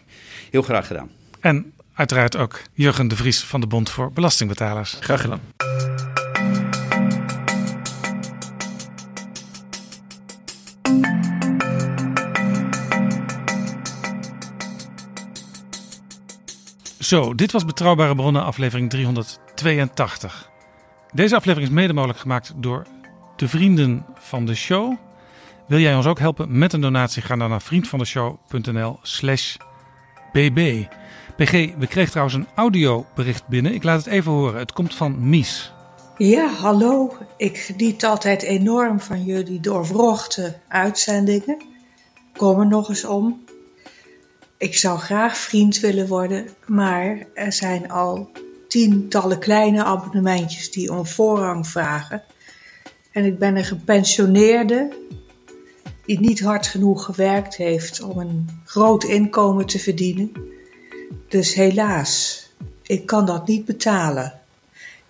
[0.51, 1.11] Heel graag gedaan.
[1.41, 4.97] En uiteraard ook Jurgen de Vries van de Bond voor Belastingbetalers.
[5.01, 5.41] Graag gedaan.
[16.99, 20.51] Zo, dit was Betrouwbare Bronnen, aflevering 382.
[21.13, 22.87] Deze aflevering is mede mogelijk gemaakt door
[23.37, 24.97] de vrienden van de show.
[25.67, 27.23] Wil jij ons ook helpen met een donatie?
[27.23, 29.57] Ga dan naar vriendvandeshow.nl slash
[30.35, 30.87] bb.
[31.37, 33.75] PG, we kregen trouwens een audiobericht binnen.
[33.75, 34.59] Ik laat het even horen.
[34.59, 35.73] Het komt van Mies.
[36.17, 37.17] Ja, hallo.
[37.37, 41.63] Ik geniet altijd enorm van jullie doorwrochte uitzendingen.
[42.37, 43.45] Kom er nog eens om.
[44.59, 48.31] Ik zou graag vriend willen worden, maar er zijn al
[48.69, 52.23] tientallen kleine abonnementjes die om voorrang vragen.
[53.13, 54.93] En ik ben een gepensioneerde
[56.07, 60.33] die niet hard genoeg gewerkt heeft om een groot inkomen te verdienen.
[61.29, 62.43] Dus helaas,
[62.83, 64.33] ik kan dat niet betalen.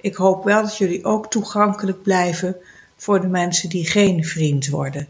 [0.00, 2.56] Ik hoop wel dat jullie ook toegankelijk blijven
[2.96, 5.06] voor de mensen die geen vriend worden.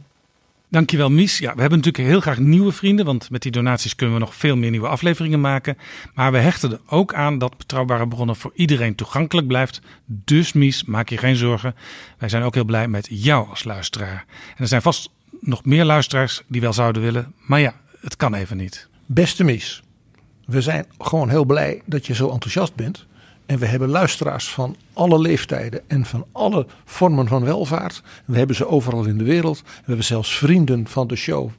[0.69, 1.39] Dankjewel Mies.
[1.39, 4.35] Ja, we hebben natuurlijk heel graag nieuwe vrienden, want met die donaties kunnen we nog
[4.35, 5.79] veel meer nieuwe afleveringen maken.
[6.15, 9.81] Maar we hechten er ook aan dat betrouwbare bronnen voor iedereen toegankelijk blijft.
[10.07, 11.75] Dus Mies, maak je geen zorgen.
[12.19, 14.25] Wij zijn ook heel blij met jou als luisteraar.
[14.29, 15.11] En er zijn vast
[15.47, 18.89] nog meer luisteraars die wel zouden willen, maar ja, het kan even niet.
[19.07, 19.83] Beste Mies,
[20.47, 23.07] we zijn gewoon heel blij dat je zo enthousiast bent.
[23.47, 28.03] En we hebben luisteraars van alle leeftijden en van alle vormen van welvaart.
[28.25, 29.63] We hebben ze overal in de wereld.
[29.63, 31.51] We hebben zelfs vrienden van de show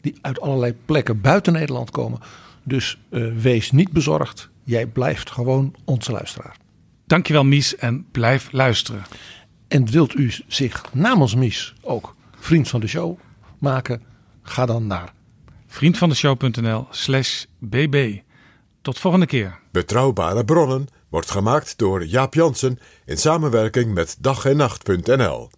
[0.00, 2.20] die uit allerlei plekken buiten Nederland komen.
[2.62, 4.48] Dus uh, wees niet bezorgd.
[4.64, 6.56] Jij blijft gewoon onze luisteraar.
[7.06, 9.02] Dankjewel Mies en blijf luisteren.
[9.68, 13.18] En wilt u zich namens Mies ook vriend van de show
[13.60, 14.02] maken?
[14.42, 15.12] Ga dan naar
[15.66, 18.18] vriendvandeshow.nl slash bb.
[18.82, 19.58] Tot volgende keer.
[19.72, 25.50] Betrouwbare bronnen wordt gemaakt door Jaap Jansen in samenwerking met dag en nacht.nl.